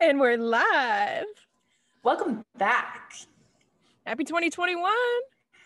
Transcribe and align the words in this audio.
And 0.00 0.20
we're 0.20 0.36
live. 0.36 1.24
Welcome 2.02 2.44
back. 2.58 3.12
Happy 4.06 4.24
2021. 4.24 4.92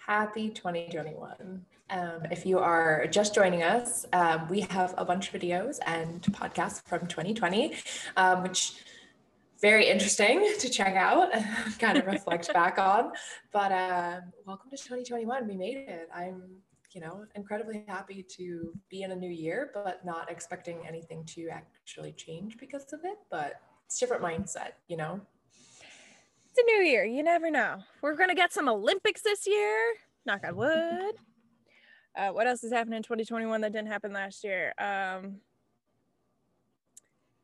Happy 0.06 0.50
2021. 0.50 1.64
Um, 1.90 2.22
if 2.30 2.44
you 2.44 2.58
are 2.58 3.06
just 3.06 3.34
joining 3.34 3.62
us, 3.62 4.06
um, 4.12 4.48
we 4.48 4.60
have 4.62 4.94
a 4.98 5.04
bunch 5.04 5.32
of 5.32 5.40
videos 5.40 5.78
and 5.86 6.20
podcasts 6.22 6.82
from 6.86 7.06
2020, 7.06 7.74
um, 8.16 8.42
which 8.42 8.74
very 9.60 9.88
interesting 9.88 10.52
to 10.58 10.68
check 10.68 10.94
out, 10.96 11.34
and 11.34 11.46
kind 11.78 11.96
of 11.96 12.06
reflect 12.06 12.52
back 12.52 12.78
on. 12.78 13.12
But 13.52 13.72
uh, 13.72 14.20
welcome 14.46 14.70
to 14.70 14.76
2021. 14.76 15.48
We 15.48 15.56
made 15.56 15.76
it. 15.76 16.08
I'm, 16.14 16.42
you 16.94 17.00
know, 17.00 17.24
incredibly 17.34 17.84
happy 17.88 18.24
to 18.36 18.72
be 18.88 19.02
in 19.02 19.10
a 19.10 19.16
new 19.16 19.30
year, 19.30 19.70
but 19.74 20.04
not 20.04 20.30
expecting 20.30 20.86
anything 20.86 21.24
to 21.26 21.48
actually 21.48 22.12
change 22.12 22.56
because 22.58 22.92
of 22.92 23.00
it. 23.04 23.18
But 23.30 23.60
it's 23.86 23.98
different 23.98 24.22
mindset, 24.22 24.72
you 24.88 24.96
know. 24.96 25.20
It's 26.50 26.58
a 26.58 26.64
new 26.64 26.84
year. 26.84 27.04
You 27.04 27.24
never 27.24 27.50
know. 27.50 27.78
We're 28.00 28.14
gonna 28.14 28.34
get 28.34 28.52
some 28.52 28.68
Olympics 28.68 29.22
this 29.22 29.46
year. 29.46 29.94
Knock 30.24 30.42
on 30.46 30.56
wood. 30.56 31.14
Uh, 32.16 32.30
what 32.30 32.46
else 32.46 32.62
is 32.62 32.72
happening 32.72 32.98
in 32.98 33.02
2021 33.02 33.60
that 33.60 33.72
didn't 33.72 33.88
happen 33.88 34.12
last 34.12 34.44
year? 34.44 34.72
Um, 34.78 35.40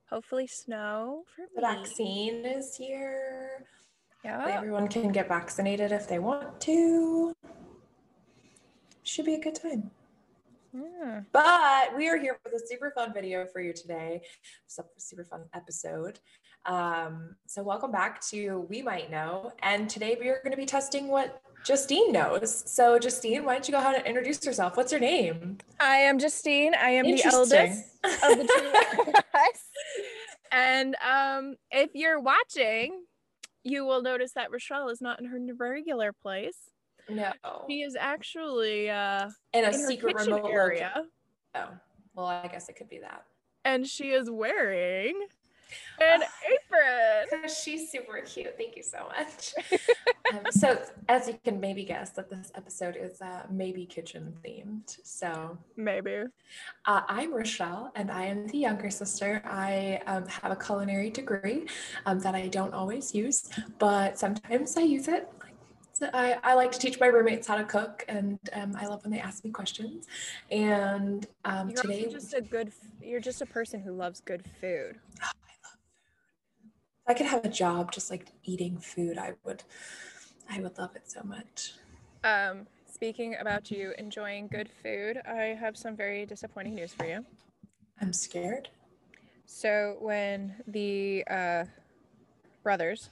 hopefully 0.08 0.46
snow 0.46 1.24
for 1.34 1.44
the 1.52 1.60
vaccine 1.60 2.44
is 2.46 2.76
here. 2.76 3.66
Yeah. 4.24 4.46
Everyone 4.48 4.86
can 4.86 5.10
get 5.10 5.26
vaccinated 5.26 5.90
if 5.90 6.08
they 6.08 6.20
want 6.20 6.60
to. 6.60 7.34
Should 9.10 9.24
be 9.24 9.34
a 9.34 9.40
good 9.40 9.56
time. 9.56 9.90
Yeah. 10.72 11.22
But 11.32 11.96
we 11.96 12.08
are 12.08 12.16
here 12.16 12.38
with 12.44 12.54
a 12.54 12.64
super 12.64 12.92
fun 12.92 13.12
video 13.12 13.44
for 13.44 13.60
you 13.60 13.72
today. 13.72 14.22
Super 14.68 15.24
fun 15.24 15.46
episode. 15.52 16.20
Um, 16.64 17.34
so 17.44 17.60
welcome 17.60 17.90
back 17.90 18.20
to 18.28 18.68
We 18.70 18.82
Might 18.82 19.10
Know. 19.10 19.50
And 19.64 19.90
today 19.90 20.16
we 20.20 20.28
are 20.28 20.38
going 20.44 20.52
to 20.52 20.56
be 20.56 20.64
testing 20.64 21.08
what 21.08 21.42
Justine 21.64 22.12
knows. 22.12 22.62
So 22.70 23.00
Justine, 23.00 23.44
why 23.44 23.54
don't 23.54 23.66
you 23.66 23.72
go 23.72 23.80
ahead 23.80 23.96
and 23.96 24.06
introduce 24.06 24.44
yourself? 24.44 24.76
What's 24.76 24.92
your 24.92 25.00
name? 25.00 25.58
I 25.80 25.96
am 25.96 26.20
Justine. 26.20 26.76
I 26.76 26.90
am 26.90 27.04
the 27.04 27.20
eldest 27.24 27.52
of 28.04 28.20
the 28.20 28.46
two 28.46 29.08
of 29.08 29.14
us. 29.16 29.70
And 30.52 30.94
um, 31.04 31.56
if 31.72 31.90
you're 31.94 32.20
watching, 32.20 33.02
you 33.64 33.84
will 33.84 34.02
notice 34.02 34.34
that 34.34 34.52
Rochelle 34.52 34.88
is 34.88 35.00
not 35.00 35.18
in 35.18 35.26
her 35.26 35.40
regular 35.58 36.12
place. 36.12 36.70
No. 37.10 37.32
She 37.68 37.82
is 37.82 37.96
actually 37.98 38.90
uh, 38.90 39.28
In 39.52 39.64
a 39.64 39.68
in 39.68 39.74
secret 39.74 40.16
remote 40.16 40.46
area, 40.50 40.92
area. 40.94 41.04
Oh, 41.54 41.68
well, 42.14 42.26
I 42.26 42.46
guess 42.48 42.68
it 42.68 42.76
could 42.76 42.88
be 42.88 42.98
that. 43.00 43.24
and 43.64 43.86
she 43.86 44.10
is 44.10 44.30
wearing 44.30 45.14
an 46.00 46.22
apron. 46.52 47.26
Because 47.30 47.56
she's 47.62 47.90
super 47.92 48.20
cute. 48.22 48.56
Thank 48.58 48.76
you 48.76 48.82
so 48.82 49.06
much. 49.16 49.54
um, 50.32 50.40
so, 50.50 50.80
as 51.08 51.28
you 51.28 51.38
can 51.44 51.60
maybe 51.60 51.84
guess, 51.84 52.10
that 52.10 52.28
this 52.28 52.50
episode 52.56 52.96
is 52.96 53.20
uh, 53.22 53.42
maybe 53.50 53.86
kitchen 53.86 54.34
themed. 54.44 54.98
So, 55.04 55.56
Maybe. 55.76 56.22
uh, 56.86 57.02
I'm 57.08 57.32
Rochelle, 57.34 57.92
and 57.94 58.10
I 58.10 58.24
am 58.24 58.48
the 58.48 58.58
younger 58.58 58.90
sister. 58.90 59.42
I 59.44 60.00
um, 60.06 60.26
have 60.26 60.50
a 60.50 60.56
culinary 60.56 61.10
degree 61.10 61.66
um, 62.06 62.18
that 62.20 62.34
I 62.34 62.48
don't 62.48 62.74
always 62.74 63.14
use, 63.14 63.48
but 63.78 64.18
sometimes 64.18 64.76
I 64.76 64.82
use 64.82 65.06
it. 65.06 65.28
I, 66.02 66.38
I 66.42 66.54
like 66.54 66.72
to 66.72 66.78
teach 66.78 66.98
my 67.00 67.06
roommates 67.06 67.46
how 67.46 67.56
to 67.56 67.64
cook, 67.64 68.04
and 68.08 68.38
um, 68.52 68.74
I 68.76 68.86
love 68.86 69.02
when 69.02 69.12
they 69.12 69.20
ask 69.20 69.44
me 69.44 69.50
questions. 69.50 70.06
And 70.50 71.26
um, 71.44 71.70
You're 71.70 71.82
today, 71.82 72.08
just 72.10 72.34
a 72.34 72.40
good. 72.40 72.72
You're 73.02 73.20
just 73.20 73.42
a 73.42 73.46
person 73.46 73.80
who 73.80 73.92
loves 73.92 74.20
good 74.20 74.44
food. 74.60 74.98
I 75.20 75.26
love 75.26 75.34
food. 75.62 76.70
if 77.06 77.10
I 77.10 77.14
could 77.14 77.26
have 77.26 77.44
a 77.44 77.48
job 77.48 77.92
just 77.92 78.10
like 78.10 78.28
eating 78.44 78.78
food, 78.78 79.18
I 79.18 79.34
would. 79.44 79.62
I 80.48 80.60
would 80.60 80.76
love 80.78 80.96
it 80.96 81.10
so 81.10 81.22
much. 81.22 81.74
Um, 82.24 82.66
speaking 82.86 83.36
about 83.40 83.70
you 83.70 83.94
enjoying 83.98 84.48
good 84.48 84.68
food, 84.82 85.20
I 85.26 85.56
have 85.58 85.76
some 85.76 85.96
very 85.96 86.26
disappointing 86.26 86.74
news 86.74 86.92
for 86.92 87.06
you. 87.06 87.24
I'm 88.00 88.12
scared. 88.12 88.68
So 89.46 89.96
when 90.00 90.54
the 90.66 91.24
uh, 91.28 91.64
brothers 92.62 93.10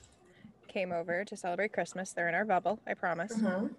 came 0.69 0.93
over 0.93 1.25
to 1.25 1.37
celebrate 1.37 1.73
Christmas, 1.73 2.13
they're 2.13 2.29
in 2.29 2.35
our 2.35 2.45
bubble. 2.45 2.79
I 2.87 2.95
promise. 2.95 3.33
Mhm. 3.35 3.75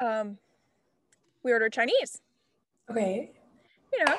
Um, 0.00 0.38
we 1.42 1.52
ordered 1.52 1.72
Chinese. 1.72 2.20
Okay. 2.90 3.32
You 3.92 4.04
know, 4.04 4.18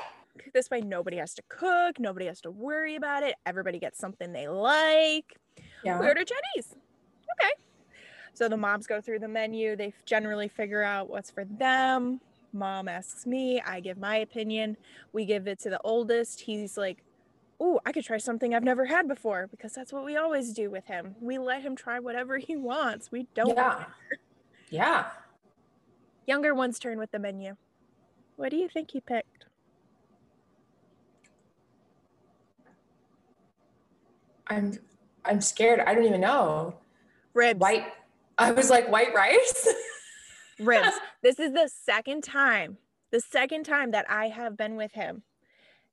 this 0.53 0.69
way 0.69 0.81
nobody 0.81 1.17
has 1.17 1.33
to 1.35 1.41
cook, 1.49 1.99
nobody 1.99 2.27
has 2.27 2.41
to 2.41 2.51
worry 2.51 2.95
about 2.95 3.23
it. 3.23 3.35
Everybody 3.45 3.79
gets 3.79 3.99
something 3.99 4.31
they 4.31 4.47
like. 4.47 5.37
Yeah. 5.83 5.99
We 5.99 6.07
ordered 6.07 6.27
Chinese. 6.27 6.75
Okay. 7.39 7.53
So 8.33 8.47
the 8.49 8.57
moms 8.57 8.87
go 8.87 9.01
through 9.01 9.19
the 9.19 9.27
menu. 9.27 9.75
They 9.75 9.93
generally 10.05 10.47
figure 10.47 10.81
out 10.81 11.09
what's 11.09 11.29
for 11.29 11.45
them. 11.45 12.19
Mom 12.51 12.87
asks 12.87 13.25
me. 13.25 13.61
I 13.61 13.79
give 13.79 13.97
my 13.97 14.17
opinion. 14.17 14.77
We 15.11 15.25
give 15.25 15.47
it 15.47 15.59
to 15.61 15.69
the 15.69 15.79
oldest. 15.83 16.41
He's 16.41 16.77
like, 16.77 17.03
"Oh, 17.63 17.79
I 17.85 17.94
could 17.94 18.03
try 18.03 18.18
something 18.18 18.53
I've 18.53 18.63
never 18.63 18.85
had 18.85 19.07
before," 19.07 19.47
because 19.47 19.74
that's 19.74 19.94
what 19.94 20.03
we 20.03 20.18
always 20.18 20.53
do 20.53 20.69
with 20.69 20.85
him. 20.85 21.16
We 21.22 21.38
let 21.38 21.62
him 21.62 21.75
try 21.75 22.00
whatever 22.00 22.38
he 22.38 22.57
wants. 22.57 23.12
We 23.12 23.28
don't. 23.34 23.56
Yeah. 23.56 23.85
Yeah. 24.69 25.06
Younger 26.28 26.53
one's 26.53 26.78
turn 26.78 27.00
with 27.00 27.12
the 27.12 27.19
menu. 27.19 27.56
What 28.35 28.50
do 28.50 28.57
you 28.57 28.68
think 28.68 28.91
he 28.91 29.00
picked? 29.00 29.46
I'm 34.47 34.78
I'm 35.25 35.41
scared. 35.41 35.80
I 35.80 35.94
don't 35.94 36.06
even 36.06 36.22
know. 36.22 36.75
Ribs. 37.34 37.59
White. 37.59 37.85
I 38.38 38.51
was 38.51 38.69
like 38.69 38.90
white 38.91 39.13
rice. 39.13 39.68
ribs. 40.59 40.90
This 41.22 41.40
is 41.40 41.53
the 41.53 41.69
second 41.69 42.22
time, 42.24 42.78
the 43.12 43.22
second 43.22 43.63
time 43.63 43.91
that 43.91 44.06
I 44.09 44.28
have 44.28 44.57
been 44.57 44.75
with 44.75 44.91
him. 44.91 45.24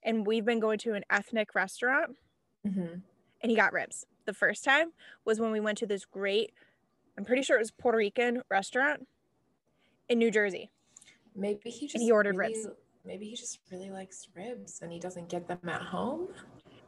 And 0.02 0.26
we've 0.26 0.44
been 0.44 0.60
going 0.60 0.78
to 0.80 0.94
an 0.94 1.04
ethnic 1.10 1.54
restaurant 1.54 2.16
hmm 2.64 2.96
and 3.42 3.50
he 3.50 3.56
got 3.56 3.72
ribs. 3.72 4.04
The 4.26 4.34
first 4.34 4.64
time 4.64 4.92
was 5.24 5.40
when 5.40 5.50
we 5.50 5.60
went 5.60 5.78
to 5.78 5.86
this 5.86 6.04
great, 6.04 6.52
I'm 7.16 7.24
pretty 7.24 7.42
sure 7.42 7.56
it 7.56 7.60
was 7.60 7.70
Puerto 7.70 7.96
Rican 7.96 8.42
restaurant 8.50 9.08
in 10.10 10.18
New 10.18 10.30
Jersey. 10.30 10.70
Maybe 11.34 11.70
he 11.70 11.86
just 11.86 12.02
he 12.02 12.10
ordered 12.10 12.36
really- 12.36 12.52
ribs. 12.52 12.68
Maybe 13.02 13.30
he 13.30 13.34
just 13.34 13.60
really 13.72 13.90
likes 13.90 14.28
ribs 14.34 14.80
and 14.82 14.92
he 14.92 14.98
doesn't 14.98 15.30
get 15.30 15.48
them 15.48 15.60
at 15.66 15.80
home. 15.80 16.28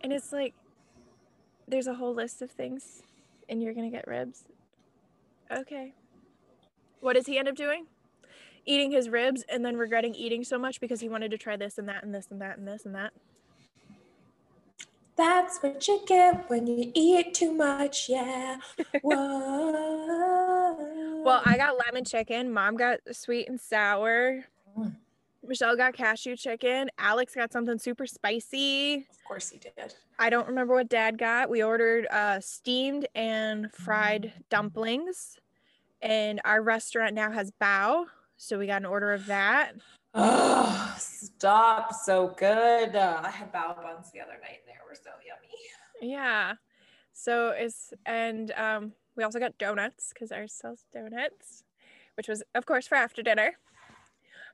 And 0.03 0.13
it's 0.13 0.31
like, 0.31 0.53
there's 1.67 1.87
a 1.87 1.95
whole 1.95 2.15
list 2.15 2.43
of 2.43 2.51
things 2.51 3.03
and 3.49 3.63
you're 3.63 3.73
going 3.73 3.91
to 3.91 3.97
get 3.97 4.07
ribs. 4.07 4.45
Okay. 5.51 5.95
What 7.01 7.15
does 7.15 7.25
he 7.25 7.39
end 7.39 7.49
up 7.49 7.57
doing? 7.57 7.87
Eating 8.65 8.93
his 8.93 9.09
ribs 9.09 9.45
and 9.49 9.65
then 9.65 9.77
regretting 9.77 10.15
eating 10.15 10.45
so 10.45 10.59
much 10.59 10.81
because 10.81 11.01
he 11.01 11.09
wanted 11.09 11.31
to 11.33 11.39
try 11.39 11.57
this 11.57 11.79
and 11.79 11.89
that 11.89 12.05
and 12.05 12.15
this 12.15 12.29
and 12.31 12.41
that 12.41 12.59
and 12.59 12.67
this 12.67 12.87
and 12.87 12.95
that. 12.95 13.13
That's 15.17 15.59
what 15.59 15.87
you 15.89 16.01
get 16.07 16.49
when 16.49 16.67
you 16.67 16.91
eat 16.95 17.35
too 17.35 17.53
much. 17.53 18.09
Yeah. 18.09 18.57
Whoa. 19.03 21.23
Well, 21.25 21.43
I 21.45 21.57
got 21.57 21.79
lemon 21.79 22.05
chicken. 22.05 22.53
Mom 22.53 22.77
got 22.77 23.01
sweet 23.13 23.49
and 23.49 23.61
sour. 23.61 24.45
Mm. 24.77 24.97
Michelle 25.47 25.77
got 25.77 25.95
cashew 25.95 26.37
chicken. 26.37 26.89
Alex 26.99 27.35
got 27.35 27.53
something 27.53 27.79
super 27.79 28.07
spicy. 28.07 29.07
of 29.11 29.25
course 29.27 29.51
he 29.51 29.59
did. 29.59 29.95
I 30.19 30.31
don't 30.31 30.47
remember 30.47 30.75
what 30.75 30.89
dad 30.89 31.19
got. 31.19 31.51
We 31.51 31.63
ordered 31.63 32.07
uh, 32.11 32.41
steamed 32.41 33.07
and 33.15 33.73
fried 33.73 34.33
dumplings. 34.51 35.37
And 36.01 36.41
our 36.45 36.63
restaurant 36.63 37.15
now 37.15 37.31
has 37.31 37.53
bao. 37.61 38.07
So 38.43 38.59
we 38.59 38.67
got 38.67 38.83
an 38.83 38.87
order 38.87 39.13
of 39.13 39.27
that. 39.27 39.75
Oh, 40.15 40.97
stop! 40.99 41.95
So 41.95 42.35
good. 42.37 42.97
Uh, 42.97 43.21
I 43.23 43.31
had 43.31 43.53
bao 43.53 43.81
buns 43.81 44.11
the 44.13 44.21
other 44.21 44.33
night. 44.33 44.63
They 44.67 44.73
were 44.85 44.97
so 44.97 45.11
yummy. 45.25 46.13
Yeah. 46.13 46.55
So 47.13 47.51
it's, 47.51 47.93
and 48.05 48.51
um, 48.57 48.95
we 49.17 49.23
also 49.23 49.39
got 49.39 49.57
donuts 49.59 50.11
because 50.13 50.33
ours 50.33 50.53
sells 50.53 50.87
donuts, 50.93 51.63
which 52.17 52.27
was, 52.27 52.43
of 52.57 52.67
course, 52.67 52.89
for 52.89 52.97
after 52.97 53.23
dinner. 53.23 53.53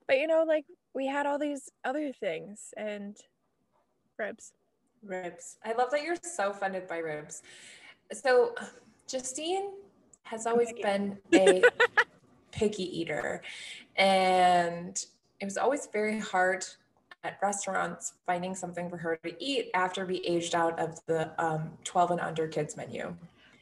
But 0.06 0.18
you 0.18 0.26
know, 0.26 0.44
like 0.46 0.66
we 0.94 1.06
had 1.06 1.24
all 1.24 1.38
these 1.38 1.70
other 1.82 2.12
things 2.12 2.74
and 2.76 3.16
ribs. 4.18 4.52
Ribs. 5.02 5.56
I 5.64 5.72
love 5.72 5.90
that 5.92 6.02
you're 6.02 6.16
so 6.20 6.50
offended 6.50 6.88
by 6.88 6.98
ribs. 6.98 7.40
So, 8.12 8.54
Justine 9.06 9.70
has 10.24 10.46
always 10.46 10.74
been 10.74 11.16
a 11.34 11.62
picky 12.58 13.00
eater, 13.00 13.42
and 13.98 15.04
it 15.40 15.44
was 15.44 15.56
always 15.56 15.88
very 15.92 16.18
hard 16.18 16.64
at 17.24 17.38
restaurants 17.42 18.14
finding 18.26 18.54
something 18.54 18.88
for 18.88 18.96
her 18.96 19.18
to 19.24 19.44
eat 19.44 19.70
after 19.74 20.06
we 20.06 20.18
aged 20.18 20.54
out 20.54 20.78
of 20.78 21.04
the 21.06 21.30
um, 21.42 21.70
12 21.84 22.12
and 22.12 22.20
under 22.20 22.46
kids 22.46 22.76
menu. 22.76 23.14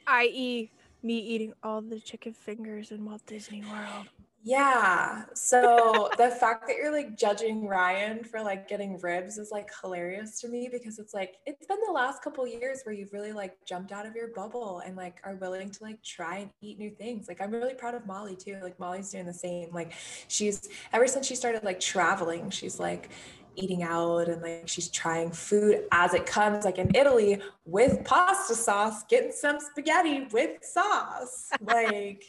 i.e., 0.06 0.70
me 1.02 1.18
eating 1.18 1.52
all 1.62 1.80
the 1.80 2.00
chicken 2.00 2.32
fingers 2.32 2.90
in 2.90 3.04
Walt 3.04 3.24
Disney 3.26 3.62
World. 3.62 4.08
Yeah. 4.46 5.24
So 5.34 6.08
the 6.18 6.30
fact 6.30 6.68
that 6.68 6.76
you're 6.76 6.92
like 6.92 7.18
judging 7.18 7.66
Ryan 7.66 8.22
for 8.22 8.40
like 8.40 8.68
getting 8.68 8.96
ribs 9.00 9.38
is 9.38 9.50
like 9.50 9.68
hilarious 9.82 10.40
to 10.40 10.48
me 10.48 10.68
because 10.70 11.00
it's 11.00 11.12
like 11.12 11.38
it's 11.46 11.66
been 11.66 11.80
the 11.84 11.92
last 11.92 12.22
couple 12.22 12.46
years 12.46 12.82
where 12.84 12.94
you've 12.94 13.12
really 13.12 13.32
like 13.32 13.56
jumped 13.64 13.90
out 13.90 14.06
of 14.06 14.14
your 14.14 14.28
bubble 14.28 14.82
and 14.86 14.94
like 14.94 15.16
are 15.24 15.34
willing 15.34 15.68
to 15.72 15.82
like 15.82 16.00
try 16.04 16.36
and 16.36 16.50
eat 16.62 16.78
new 16.78 16.90
things. 16.90 17.26
Like 17.26 17.40
I'm 17.40 17.50
really 17.50 17.74
proud 17.74 17.96
of 17.96 18.06
Molly 18.06 18.36
too. 18.36 18.56
Like 18.62 18.78
Molly's 18.78 19.10
doing 19.10 19.26
the 19.26 19.34
same. 19.34 19.74
Like 19.74 19.94
she's 20.28 20.68
ever 20.92 21.08
since 21.08 21.26
she 21.26 21.34
started 21.34 21.64
like 21.64 21.80
traveling, 21.80 22.48
she's 22.50 22.78
like 22.78 23.10
eating 23.56 23.82
out 23.82 24.28
and 24.28 24.40
like 24.42 24.68
she's 24.68 24.88
trying 24.90 25.32
food 25.32 25.84
as 25.90 26.14
it 26.14 26.24
comes 26.24 26.64
like 26.64 26.78
in 26.78 26.94
Italy 26.94 27.42
with 27.64 28.04
pasta 28.04 28.54
sauce, 28.54 29.02
getting 29.08 29.32
some 29.32 29.58
spaghetti 29.58 30.28
with 30.30 30.64
sauce. 30.64 31.50
Like 31.62 32.22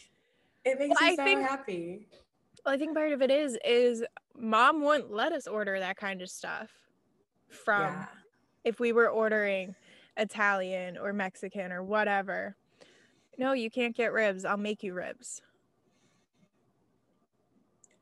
it 0.68 0.80
makes 0.80 1.00
well, 1.00 1.10
me 1.10 1.16
so 1.16 1.24
think, 1.24 1.42
happy. 1.42 2.08
Well, 2.66 2.76
I 2.76 2.78
think 2.78 2.94
part 2.94 3.14
of 3.14 3.22
it 3.22 3.32
is 3.32 3.58
is 3.64 4.04
mom 4.38 4.82
wouldn't 4.82 5.12
let 5.12 5.32
us 5.32 5.48
order 5.48 5.80
that 5.80 5.98
kind 5.98 6.22
of 6.22 6.30
stuff 6.30 6.70
from 7.50 7.94
yeah. 7.94 8.06
if 8.64 8.80
we 8.80 8.92
were 8.92 9.10
ordering 9.10 9.76
Italian 10.18 10.98
or 10.98 11.14
Mexican 11.14 11.72
or 11.72 11.84
whatever. 11.84 12.56
No, 13.38 13.54
you 13.54 13.70
can't 13.70 13.96
get 13.96 14.12
ribs. 14.12 14.46
I'll 14.46 14.58
make 14.58 14.84
you 14.84 14.94
ribs. 14.94 15.42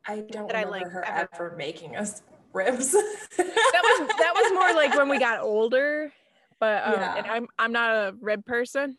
I 0.08 0.18
don't 0.18 0.48
that 0.48 0.56
remember 0.56 0.58
I 0.58 0.64
like 0.64 0.88
her 0.88 1.06
ever. 1.06 1.30
ever 1.34 1.56
making 1.58 1.96
us 1.96 2.22
ribs. 2.54 2.92
that 2.92 3.00
was 3.38 4.08
that 4.18 4.34
was 4.36 4.54
more 4.54 4.74
like 4.74 4.96
when 4.96 5.10
we 5.10 5.20
got 5.20 5.42
older, 5.42 6.12
but 6.60 6.88
um, 6.88 6.94
yeah. 6.94 7.16
and 7.18 7.28
I'm 7.28 7.48
I'm 7.60 7.72
not 7.72 7.92
a 7.92 8.16
rib 8.22 8.46
person. 8.46 8.98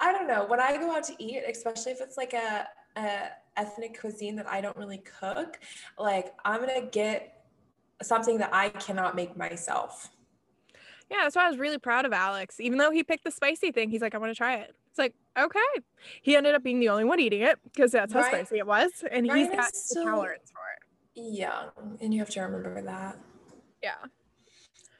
I 0.00 0.12
don't 0.12 0.26
know. 0.26 0.44
When 0.46 0.60
I 0.60 0.76
go 0.76 0.94
out 0.94 1.04
to 1.04 1.14
eat, 1.18 1.42
especially 1.48 1.92
if 1.92 2.00
it's 2.00 2.16
like 2.16 2.32
a 2.32 2.66
a 2.96 3.28
ethnic 3.56 4.00
cuisine 4.00 4.36
that 4.36 4.48
I 4.48 4.60
don't 4.60 4.76
really 4.76 5.02
cook, 5.20 5.60
like 5.98 6.34
I'm 6.44 6.60
gonna 6.60 6.86
get 6.90 7.44
something 8.02 8.38
that 8.38 8.50
I 8.52 8.70
cannot 8.70 9.14
make 9.14 9.36
myself. 9.36 10.10
Yeah, 11.10 11.18
that's 11.22 11.34
why 11.34 11.46
I 11.46 11.48
was 11.48 11.58
really 11.58 11.78
proud 11.78 12.04
of 12.04 12.12
Alex. 12.12 12.60
Even 12.60 12.78
though 12.78 12.92
he 12.92 13.02
picked 13.02 13.24
the 13.24 13.32
spicy 13.32 13.72
thing, 13.72 13.90
he's 13.90 14.00
like, 14.00 14.14
I 14.14 14.18
want 14.18 14.30
to 14.30 14.36
try 14.36 14.56
it. 14.56 14.74
It's 14.90 14.98
like, 14.98 15.14
okay. 15.36 15.58
He 16.22 16.36
ended 16.36 16.54
up 16.54 16.62
being 16.62 16.78
the 16.78 16.88
only 16.88 17.04
one 17.04 17.18
eating 17.18 17.42
it 17.42 17.58
because 17.64 17.90
that's 17.92 18.12
how 18.12 18.22
spicy 18.22 18.58
it 18.58 18.66
was. 18.66 18.90
And 19.10 19.28
Ryan 19.28 19.38
he's 19.38 19.48
got 19.48 19.72
the 19.72 20.04
tolerance 20.04 20.52
for 20.52 20.60
it. 20.76 21.36
Young. 21.36 21.98
And 22.00 22.14
you 22.14 22.20
have 22.20 22.30
to 22.30 22.40
remember 22.40 22.80
that. 22.82 23.18
Yeah. 23.82 23.94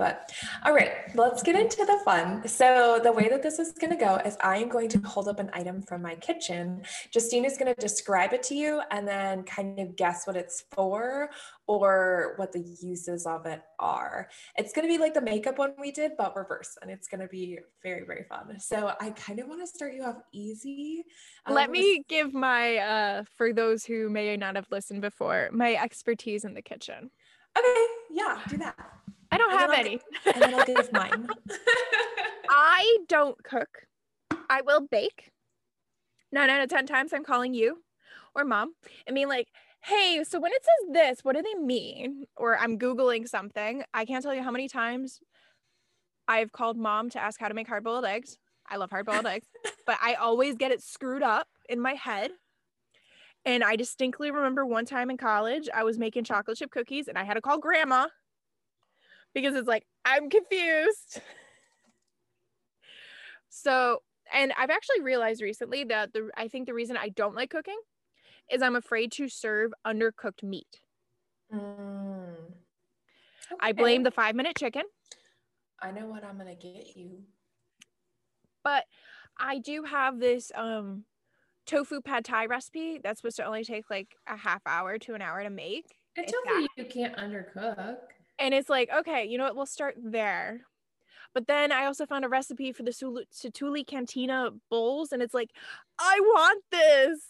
But 0.01 0.33
all 0.65 0.73
right, 0.73 1.15
let's 1.15 1.43
get 1.43 1.57
into 1.57 1.85
the 1.85 2.01
fun. 2.07 2.49
So 2.49 3.01
the 3.03 3.13
way 3.13 3.29
that 3.29 3.43
this 3.43 3.59
is 3.59 3.73
going 3.73 3.91
to 3.91 4.03
go 4.03 4.17
is 4.25 4.35
I 4.43 4.57
am 4.57 4.71
going 4.71 4.89
to 4.89 4.99
hold 5.01 5.29
up 5.29 5.39
an 5.39 5.51
item 5.53 5.83
from 5.83 6.01
my 6.01 6.15
kitchen. 6.15 6.81
Justine 7.13 7.45
is 7.45 7.59
going 7.59 7.75
to 7.75 7.79
describe 7.79 8.33
it 8.33 8.43
to 8.45 8.55
you 8.55 8.81
and 8.91 9.07
then 9.07 9.43
kind 9.43 9.79
of 9.79 9.97
guess 9.97 10.27
what 10.27 10.37
it's 10.37 10.65
for 10.73 11.29
or 11.67 12.33
what 12.37 12.51
the 12.51 12.65
uses 12.81 13.27
of 13.27 13.45
it 13.45 13.61
are. 13.79 14.31
It's 14.57 14.73
going 14.73 14.89
to 14.89 14.91
be 14.91 14.97
like 14.97 15.13
the 15.13 15.21
makeup 15.21 15.59
one 15.59 15.75
we 15.79 15.93
did, 15.93 16.13
but 16.17 16.35
reverse, 16.35 16.79
and 16.81 16.91
it's 16.91 17.07
going 17.07 17.21
to 17.21 17.29
be 17.29 17.59
very, 17.83 18.07
very 18.07 18.25
fun. 18.25 18.59
So 18.59 18.95
I 19.03 19.11
kind 19.11 19.39
of 19.39 19.49
want 19.49 19.61
to 19.61 19.67
start 19.67 19.93
you 19.93 20.05
off 20.05 20.17
easy. 20.33 21.05
Um, 21.45 21.55
Let 21.55 21.71
me 21.71 22.05
give 22.09 22.33
my, 22.33 22.79
uh, 22.79 23.25
for 23.37 23.53
those 23.53 23.85
who 23.85 24.09
may 24.09 24.35
not 24.39 24.57
have 24.57 24.67
listened 24.71 25.03
before, 25.03 25.51
my 25.53 25.75
expertise 25.75 26.47
in 26.47 26.55
the 26.55 26.63
kitchen. 26.63 27.11
Okay, 27.59 27.87
yeah, 28.11 28.39
do 28.49 28.57
that. 28.59 28.77
I 29.31 29.39
don't 29.39 29.53
have 29.53 29.73
any. 29.73 30.01
and 30.27 30.43
then 30.43 30.55
I'll 30.55 30.65
give 30.65 30.93
mine. 30.93 31.29
I 32.51 32.99
don't 33.09 33.43
cook. 33.45 33.87
I 34.49 34.63
will 34.63 34.81
bake. 34.81 35.31
Nine 36.33 36.51
out 36.51 36.63
of 36.63 36.69
10 36.71 36.87
times 36.87 37.13
I'm 37.13 37.25
calling 37.25 37.55
you 37.55 37.83
or 38.35 38.45
mom 38.45 38.75
and 39.07 39.15
being 39.15 39.29
like, 39.29 39.49
hey, 39.83 40.23
so 40.29 40.39
when 40.41 40.53
it 40.53 40.63
says 40.65 40.93
this, 40.93 41.25
what 41.25 41.37
do 41.37 41.43
they 41.43 41.55
mean? 41.55 42.25
Or 42.37 42.59
I'm 42.59 42.79
Googling 42.79 43.29
something. 43.29 43.83
I 43.95 44.05
can't 44.05 44.23
tell 44.23 44.35
you 44.35 44.43
how 44.43 44.51
many 44.51 44.69
times 44.69 45.21
I've 46.29 46.53
called 46.53 46.77
mom 46.77 47.11
to 47.11 47.21
ask 47.21 47.41
how 47.41 47.49
to 47.49 47.55
make 47.55 47.67
hard 47.69 47.85
boiled 47.85 48.05
eggs. 48.05 48.39
I 48.69 48.77
love 48.77 48.91
hard 48.91 49.07
boiled 49.07 49.27
eggs, 49.27 49.47
but 49.87 49.97
I 50.01 50.15
always 50.15 50.57
get 50.57 50.71
it 50.71 50.83
screwed 50.83 51.23
up 51.23 51.49
in 51.69 51.81
my 51.81 51.95
head. 51.95 52.31
And 53.45 53.65
I 53.65 53.75
distinctly 53.75 54.31
remember 54.31 54.67
one 54.67 54.85
time 54.85 55.11
in 55.11 55.17
college, 55.17 55.69
I 55.75 55.83
was 55.83 55.99
making 55.99 56.25
chocolate 56.25 56.59
chip 56.59 56.71
cookies 56.71 57.09
and 57.09 57.17
I 57.17 57.25
had 57.25 57.35
to 57.35 57.41
call 57.41 57.59
grandma 57.59 58.09
because 59.35 59.55
it's 59.55 59.69
like, 59.69 59.87
I'm 60.05 60.31
confused. 60.31 61.21
So, 63.51 64.03
and 64.33 64.53
I've 64.57 64.71
actually 64.71 65.03
realized 65.03 65.43
recently 65.43 65.85
that 65.85 66.13
the 66.13 66.31
I 66.37 66.49
think 66.49 66.67
the 66.67 66.75
reason 66.75 66.97
I 66.97 67.09
don't 67.09 67.35
like 67.35 67.51
cooking 67.51 67.79
is 68.51 68.63
I'm 68.63 68.77
afraid 68.77 69.13
to 69.13 69.29
serve 69.29 69.73
undercooked 69.87 70.43
meat. 70.43 70.81
Mm. 71.53 72.35
Okay. 73.53 73.59
I 73.61 73.73
blame 73.73 74.05
the 74.05 74.13
five 74.13 74.35
minute 74.37 74.57
chicken. 74.57 74.85
I 75.83 75.91
know 75.91 76.07
what 76.07 76.25
I'm 76.25 76.39
gonna 76.39 76.55
get 76.55 76.97
you. 76.97 77.25
But 78.63 78.85
I 79.39 79.59
do 79.59 79.83
have 79.83 80.21
this 80.21 80.53
um 80.55 81.05
tofu 81.67 82.01
pad 82.01 82.25
thai 82.25 82.47
recipe 82.47 83.01
that's 83.03 83.21
supposed 83.21 83.37
to 83.37 83.45
only 83.45 83.65
take 83.65 83.91
like 83.91 84.15
a 84.29 84.37
half 84.37 84.63
hour 84.67 84.99
to 84.99 85.15
an 85.15 85.23
hour 85.23 85.43
to 85.43 85.51
make. 85.51 85.87
And 86.17 86.27
tofu 86.27 86.67
you 86.77 86.85
can't 86.85 87.17
undercook. 87.17 87.99
And 88.41 88.55
it's 88.55 88.71
like, 88.71 88.89
okay, 89.01 89.27
you 89.27 89.39
know 89.39 89.45
what? 89.45 89.55
We'll 89.55 89.67
start 89.67 89.97
there. 90.03 90.63
But 91.35 91.47
then 91.47 91.71
I 91.71 91.85
also 91.85 92.07
found 92.07 92.25
a 92.25 92.29
recipe 92.29 92.73
for 92.73 92.83
the 92.83 92.91
Satu'li 92.91 93.87
Canteen 93.87 94.31
bowls, 94.69 95.13
and 95.13 95.23
it's 95.23 95.35
like, 95.35 95.51
I 95.99 96.19
want 96.21 96.65
this. 96.73 97.21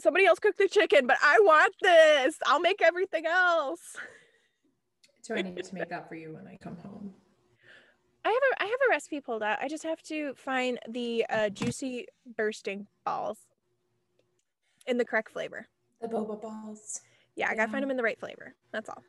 Somebody 0.00 0.26
else 0.26 0.40
cook 0.40 0.56
the 0.56 0.66
chicken, 0.66 1.06
but 1.06 1.18
I 1.22 1.38
want 1.40 1.74
this. 1.80 2.38
I'll 2.46 2.58
make 2.58 2.82
everything 2.82 3.26
else. 3.26 3.96
So 5.22 5.34
I 5.34 5.40
need 5.40 5.64
to 5.64 5.74
make 5.74 5.88
that 5.88 6.06
for 6.06 6.16
you 6.16 6.34
when 6.34 6.46
I 6.46 6.58
come 6.62 6.76
home. 6.76 7.14
I 8.26 8.28
have 8.28 8.36
a 8.36 8.62
I 8.62 8.66
have 8.66 8.78
a 8.86 8.90
recipe 8.90 9.22
pulled 9.22 9.42
out. 9.42 9.56
I 9.62 9.68
just 9.68 9.82
have 9.82 10.02
to 10.02 10.34
find 10.34 10.78
the 10.86 11.24
uh, 11.30 11.48
juicy 11.48 12.08
bursting 12.36 12.88
balls 13.06 13.38
in 14.86 14.98
the 14.98 15.04
correct 15.06 15.32
flavor. 15.32 15.66
The 16.02 16.08
boba 16.08 16.42
balls. 16.42 17.00
Yeah, 17.36 17.48
I 17.48 17.54
gotta 17.54 17.72
find 17.72 17.82
them 17.82 17.90
in 17.90 17.96
the 17.96 18.02
right 18.02 18.20
flavor. 18.20 18.54
That's 18.70 18.90
all. 18.90 19.02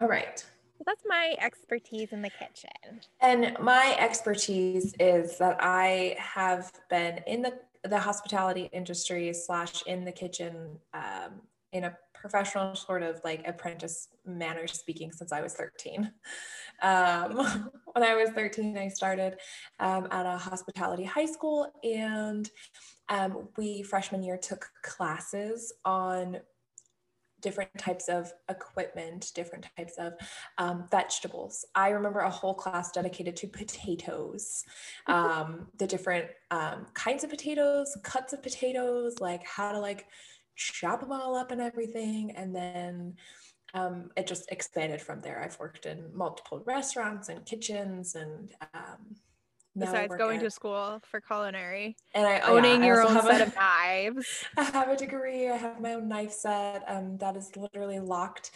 All 0.00 0.08
right. 0.08 0.44
So 0.78 0.84
that's 0.86 1.02
my 1.06 1.34
expertise 1.38 2.12
in 2.12 2.20
the 2.20 2.30
kitchen. 2.30 3.00
And 3.20 3.56
my 3.60 3.96
expertise 3.98 4.94
is 5.00 5.38
that 5.38 5.56
I 5.60 6.16
have 6.18 6.70
been 6.90 7.20
in 7.26 7.42
the 7.42 7.58
the 7.84 7.98
hospitality 7.98 8.68
industry 8.72 9.32
slash 9.32 9.82
in 9.86 10.04
the 10.04 10.12
kitchen 10.12 10.78
um, 10.92 11.40
in 11.72 11.84
a 11.84 11.96
professional 12.14 12.74
sort 12.74 13.02
of 13.02 13.20
like 13.24 13.46
apprentice 13.46 14.08
manner 14.24 14.66
speaking 14.66 15.12
since 15.12 15.32
I 15.32 15.40
was 15.40 15.54
13. 15.54 16.10
Um, 16.82 17.70
when 17.92 18.02
I 18.02 18.14
was 18.16 18.30
13, 18.30 18.76
I 18.76 18.88
started 18.88 19.36
um, 19.78 20.08
at 20.10 20.26
a 20.26 20.36
hospitality 20.36 21.04
high 21.04 21.26
school 21.26 21.70
and 21.84 22.50
um, 23.08 23.48
we 23.56 23.82
freshman 23.82 24.22
year 24.22 24.36
took 24.36 24.68
classes 24.82 25.72
on 25.84 26.38
different 27.46 27.78
types 27.78 28.08
of 28.08 28.32
equipment, 28.50 29.30
different 29.32 29.64
types 29.76 29.92
of 29.98 30.14
um, 30.58 30.84
vegetables. 30.90 31.64
I 31.76 31.90
remember 31.90 32.18
a 32.18 32.28
whole 32.28 32.54
class 32.54 32.90
dedicated 32.90 33.36
to 33.36 33.46
potatoes, 33.46 34.64
um, 35.06 35.68
the 35.78 35.86
different 35.86 36.26
um, 36.50 36.88
kinds 36.94 37.22
of 37.22 37.30
potatoes, 37.30 37.96
cuts 38.02 38.32
of 38.32 38.42
potatoes, 38.42 39.20
like 39.20 39.46
how 39.46 39.70
to 39.70 39.78
like 39.78 40.06
chop 40.56 41.02
them 41.02 41.12
all 41.12 41.36
up 41.36 41.52
and 41.52 41.60
everything. 41.60 42.32
And 42.32 42.52
then 42.52 43.14
um, 43.74 44.10
it 44.16 44.26
just 44.26 44.50
expanded 44.50 45.00
from 45.00 45.20
there. 45.20 45.40
I've 45.40 45.60
worked 45.60 45.86
in 45.86 46.10
multiple 46.12 46.64
restaurants 46.66 47.28
and 47.28 47.46
kitchens 47.46 48.16
and 48.16 48.50
um, 48.74 49.14
besides 49.78 50.14
going 50.16 50.38
at, 50.38 50.44
to 50.44 50.50
school 50.50 51.00
for 51.10 51.20
culinary 51.20 51.96
and 52.14 52.26
I, 52.26 52.40
oh, 52.40 52.56
owning 52.56 52.80
yeah, 52.80 52.86
your 52.86 53.02
own 53.02 53.20
set 53.22 53.40
a, 53.40 53.44
of 53.46 53.54
knives. 53.54 54.44
I 54.56 54.64
have 54.64 54.88
a 54.88 54.96
degree. 54.96 55.48
I 55.48 55.56
have 55.56 55.80
my 55.80 55.94
own 55.94 56.08
knife 56.08 56.32
set 56.32 56.84
um, 56.86 57.18
that 57.18 57.36
is 57.36 57.50
literally 57.56 58.00
locked 58.00 58.50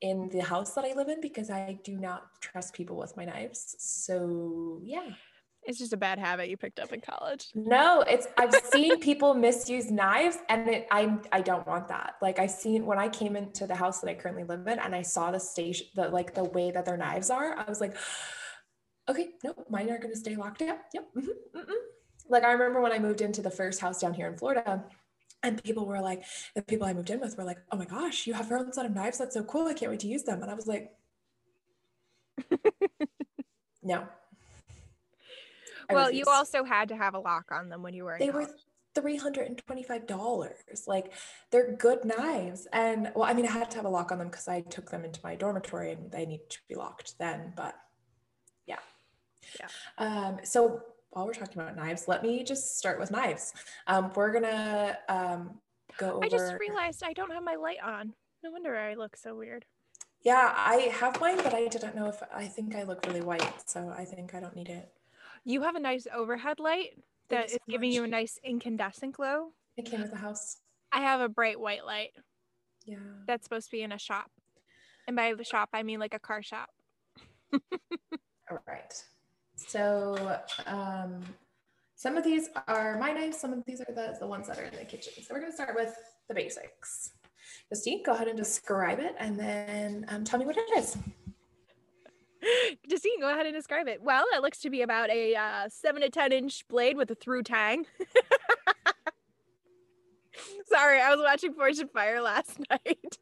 in 0.00 0.28
the 0.28 0.40
house 0.40 0.74
that 0.74 0.84
I 0.84 0.94
live 0.94 1.08
in 1.08 1.20
because 1.20 1.50
I 1.50 1.78
do 1.82 1.96
not 1.96 2.40
trust 2.40 2.74
people 2.74 2.96
with 2.96 3.16
my 3.16 3.24
knives. 3.24 3.76
So 3.78 4.80
yeah. 4.84 5.10
It's 5.64 5.78
just 5.78 5.92
a 5.92 5.98
bad 5.98 6.18
habit 6.18 6.48
you 6.48 6.56
picked 6.56 6.80
up 6.80 6.94
in 6.94 7.00
college. 7.02 7.48
No, 7.54 8.02
it's 8.02 8.26
I've 8.38 8.54
seen 8.54 9.00
people 9.00 9.34
misuse 9.34 9.90
knives 9.90 10.38
and 10.48 10.68
it, 10.68 10.86
I 10.90 11.18
I 11.30 11.42
don't 11.42 11.66
want 11.66 11.88
that. 11.88 12.14
Like 12.22 12.38
I've 12.38 12.50
seen 12.50 12.86
when 12.86 12.98
I 12.98 13.08
came 13.08 13.36
into 13.36 13.66
the 13.66 13.74
house 13.74 14.00
that 14.00 14.08
I 14.08 14.14
currently 14.14 14.44
live 14.44 14.66
in 14.66 14.78
and 14.78 14.94
I 14.94 15.02
saw 15.02 15.30
the 15.30 15.40
station 15.40 15.86
the 15.94 16.08
like 16.08 16.34
the 16.34 16.44
way 16.44 16.70
that 16.70 16.86
their 16.86 16.96
knives 16.96 17.28
are, 17.28 17.58
I 17.58 17.64
was 17.68 17.80
like 17.80 17.96
okay, 19.08 19.30
nope, 19.42 19.66
mine 19.68 19.90
are 19.90 19.98
going 19.98 20.12
to 20.12 20.18
stay 20.18 20.36
locked 20.36 20.62
up. 20.62 20.78
Yep. 20.94 21.08
Mm-hmm, 21.16 21.58
mm-hmm. 21.58 21.72
Like 22.28 22.44
I 22.44 22.52
remember 22.52 22.80
when 22.80 22.92
I 22.92 22.98
moved 22.98 23.20
into 23.20 23.42
the 23.42 23.50
first 23.50 23.80
house 23.80 24.00
down 24.00 24.14
here 24.14 24.28
in 24.28 24.36
Florida, 24.36 24.84
and 25.42 25.62
people 25.62 25.86
were 25.86 26.00
like, 26.00 26.24
the 26.54 26.62
people 26.62 26.86
I 26.86 26.92
moved 26.92 27.10
in 27.10 27.20
with 27.20 27.36
were 27.36 27.44
like, 27.44 27.58
oh 27.70 27.76
my 27.76 27.84
gosh, 27.84 28.26
you 28.26 28.34
have 28.34 28.48
your 28.50 28.58
own 28.58 28.72
set 28.72 28.86
of 28.86 28.94
knives. 28.94 29.18
That's 29.18 29.34
so 29.34 29.44
cool. 29.44 29.66
I 29.68 29.74
can't 29.74 29.90
wait 29.90 30.00
to 30.00 30.08
use 30.08 30.24
them. 30.24 30.42
And 30.42 30.50
I 30.50 30.54
was 30.54 30.66
like, 30.66 30.92
no. 33.82 34.06
I 35.88 35.94
well, 35.94 36.10
you 36.10 36.24
also 36.26 36.64
had 36.64 36.88
to 36.88 36.96
have 36.96 37.14
a 37.14 37.18
lock 37.18 37.46
on 37.50 37.68
them 37.68 37.82
when 37.82 37.94
you 37.94 38.04
were. 38.04 38.16
they 38.18 38.30
were. 38.30 38.48
$325. 38.96 40.86
Like 40.88 41.12
they're 41.50 41.76
good 41.76 42.04
knives. 42.04 42.66
And 42.72 43.12
well, 43.14 43.24
I 43.24 43.32
mean, 43.32 43.46
I 43.46 43.50
had 43.50 43.70
to 43.70 43.76
have 43.76 43.84
a 43.84 43.90
lock 43.90 44.10
on 44.10 44.18
them 44.18 44.28
because 44.28 44.48
I 44.48 44.62
took 44.62 44.90
them 44.90 45.04
into 45.04 45.20
my 45.22 45.36
dormitory 45.36 45.92
and 45.92 46.10
they 46.10 46.26
need 46.26 46.40
to 46.50 46.58
be 46.68 46.74
locked 46.74 47.16
then. 47.18 47.52
But. 47.56 47.76
Yeah. 49.58 49.68
Um, 49.98 50.38
so 50.44 50.82
while 51.10 51.26
we're 51.26 51.34
talking 51.34 51.60
about 51.60 51.76
knives, 51.76 52.08
let 52.08 52.22
me 52.22 52.44
just 52.44 52.78
start 52.78 52.98
with 53.00 53.10
knives. 53.10 53.52
Um, 53.86 54.12
we're 54.14 54.32
gonna 54.32 54.98
um, 55.08 55.58
go 55.96 56.12
over. 56.12 56.24
I 56.24 56.28
just 56.28 56.54
realized 56.58 57.02
I 57.02 57.12
don't 57.12 57.32
have 57.32 57.42
my 57.42 57.56
light 57.56 57.82
on. 57.82 58.12
No 58.42 58.50
wonder 58.50 58.76
I 58.76 58.94
look 58.94 59.16
so 59.16 59.34
weird. 59.34 59.64
Yeah, 60.22 60.52
I 60.56 60.92
have 60.92 61.20
mine, 61.20 61.36
but 61.38 61.54
I 61.54 61.68
didn't 61.68 61.94
know 61.94 62.06
if 62.06 62.22
I 62.34 62.46
think 62.46 62.74
I 62.74 62.82
look 62.82 63.04
really 63.06 63.20
white, 63.20 63.68
so 63.68 63.92
I 63.96 64.04
think 64.04 64.34
I 64.34 64.40
don't 64.40 64.54
need 64.54 64.68
it. 64.68 64.90
You 65.44 65.62
have 65.62 65.76
a 65.76 65.80
nice 65.80 66.06
overhead 66.12 66.58
light 66.58 67.02
that 67.30 67.46
is 67.46 67.52
so 67.52 67.58
giving 67.68 67.92
you 67.92 68.04
a 68.04 68.08
nice 68.08 68.38
incandescent 68.42 69.14
glow. 69.14 69.52
It 69.76 69.84
came 69.84 70.00
with 70.00 70.10
the 70.10 70.16
house. 70.16 70.58
I 70.92 71.00
have 71.00 71.20
a 71.20 71.28
bright 71.28 71.60
white 71.60 71.84
light 71.84 72.10
Yeah. 72.84 72.96
that's 73.26 73.44
supposed 73.44 73.66
to 73.66 73.72
be 73.76 73.82
in 73.82 73.92
a 73.92 73.98
shop. 73.98 74.30
And 75.06 75.16
by 75.16 75.34
the 75.34 75.44
shop, 75.44 75.70
I 75.72 75.82
mean 75.82 76.00
like 76.00 76.14
a 76.14 76.18
car 76.18 76.42
shop. 76.42 76.70
All 77.52 78.58
right. 78.66 79.04
So 79.66 80.38
um, 80.66 81.22
some 81.96 82.16
of 82.16 82.24
these 82.24 82.48
are 82.68 82.98
my 82.98 83.12
knives. 83.12 83.38
Some 83.38 83.52
of 83.52 83.64
these 83.66 83.80
are 83.80 83.92
the, 83.92 84.16
the 84.18 84.26
ones 84.26 84.46
that 84.48 84.58
are 84.58 84.64
in 84.64 84.74
the 84.74 84.84
kitchen. 84.84 85.12
So 85.22 85.34
we're 85.34 85.40
going 85.40 85.52
to 85.52 85.56
start 85.56 85.74
with 85.74 85.94
the 86.28 86.34
basics. 86.34 87.12
Justine, 87.68 88.02
go 88.04 88.12
ahead 88.14 88.28
and 88.28 88.36
describe 88.36 88.98
it 89.00 89.14
and 89.18 89.38
then 89.38 90.06
um, 90.08 90.24
tell 90.24 90.38
me 90.38 90.46
what 90.46 90.56
it 90.56 90.78
is. 90.78 90.96
Justine, 92.88 93.20
go 93.20 93.30
ahead 93.30 93.46
and 93.46 93.54
describe 93.54 93.88
it. 93.88 94.00
Well, 94.00 94.24
it 94.34 94.42
looks 94.42 94.60
to 94.60 94.70
be 94.70 94.82
about 94.82 95.10
a 95.10 95.34
uh, 95.34 95.68
seven 95.68 96.02
to 96.02 96.08
10 96.08 96.32
inch 96.32 96.66
blade 96.68 96.96
with 96.96 97.10
a 97.10 97.14
through 97.14 97.42
tang. 97.42 97.84
Sorry, 100.66 101.00
I 101.00 101.10
was 101.10 101.20
watching 101.20 101.52
Forged 101.52 101.80
in 101.80 101.88
Fire 101.88 102.20
last 102.22 102.60
night. 102.70 103.18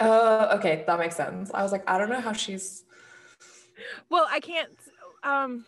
Oh, 0.00 0.56
okay. 0.56 0.82
That 0.86 0.98
makes 0.98 1.14
sense. 1.16 1.50
I 1.54 1.62
was 1.62 1.72
like, 1.72 1.88
I 1.88 1.98
don't 1.98 2.08
know 2.08 2.20
how 2.20 2.32
she's. 2.32 2.84
well, 4.08 4.26
I 4.28 4.40
can't. 4.40 4.76
Um, 5.22 5.64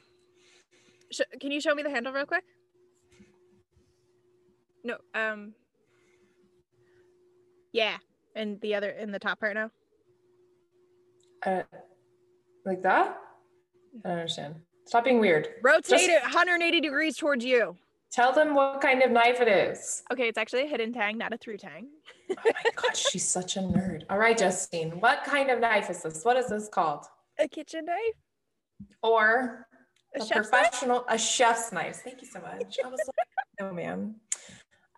can 1.40 1.50
you 1.50 1.60
show 1.60 1.74
me 1.74 1.82
the 1.82 1.90
handle 1.90 2.12
real 2.12 2.26
quick? 2.26 2.44
No. 4.84 4.96
Um. 5.14 5.54
Yeah, 7.72 7.96
and 8.34 8.60
the 8.60 8.74
other 8.74 8.90
in 8.90 9.12
the 9.12 9.18
top 9.18 9.40
part 9.40 9.54
now. 9.54 9.70
Uh, 11.44 11.62
like 12.64 12.82
that? 12.82 13.18
I 14.04 14.08
don't 14.08 14.18
understand. 14.18 14.56
Stop 14.86 15.04
being 15.04 15.20
weird. 15.20 15.48
Rotate 15.62 15.90
Just- 15.90 16.08
it 16.08 16.22
180 16.22 16.80
degrees 16.80 17.16
towards 17.16 17.44
you. 17.44 17.76
Tell 18.10 18.30
them 18.30 18.54
what 18.54 18.82
kind 18.82 19.02
of 19.02 19.10
knife 19.10 19.40
it 19.40 19.48
is. 19.48 20.02
Okay, 20.12 20.28
it's 20.28 20.36
actually 20.36 20.64
a 20.64 20.66
hidden 20.66 20.92
tang, 20.92 21.16
not 21.16 21.32
a 21.32 21.38
through 21.38 21.56
tang. 21.56 21.88
Oh 22.30 22.34
my 22.44 22.70
god, 22.76 22.94
she's 22.94 23.26
such 23.26 23.56
a 23.56 23.60
nerd. 23.60 24.02
All 24.10 24.18
right, 24.18 24.36
Justine, 24.36 25.00
what 25.00 25.24
kind 25.24 25.50
of 25.50 25.60
knife 25.60 25.88
is 25.88 26.02
this? 26.02 26.22
What 26.22 26.36
is 26.36 26.48
this 26.48 26.68
called? 26.68 27.06
A 27.38 27.48
kitchen 27.48 27.86
knife. 27.86 28.14
Or 29.02 29.66
A 30.14 30.22
a, 30.22 30.24
chef's 30.24 30.30
knife? 30.50 30.50
professional, 30.50 31.04
a 31.08 31.18
chef's 31.18 31.72
knife. 31.72 31.96
Thank 32.04 32.20
you 32.22 32.28
so 32.28 32.40
much. 32.40 32.76
I 32.84 32.88
was 32.88 33.00
like, 33.06 33.26
oh 33.60 33.72
man. 33.72 34.16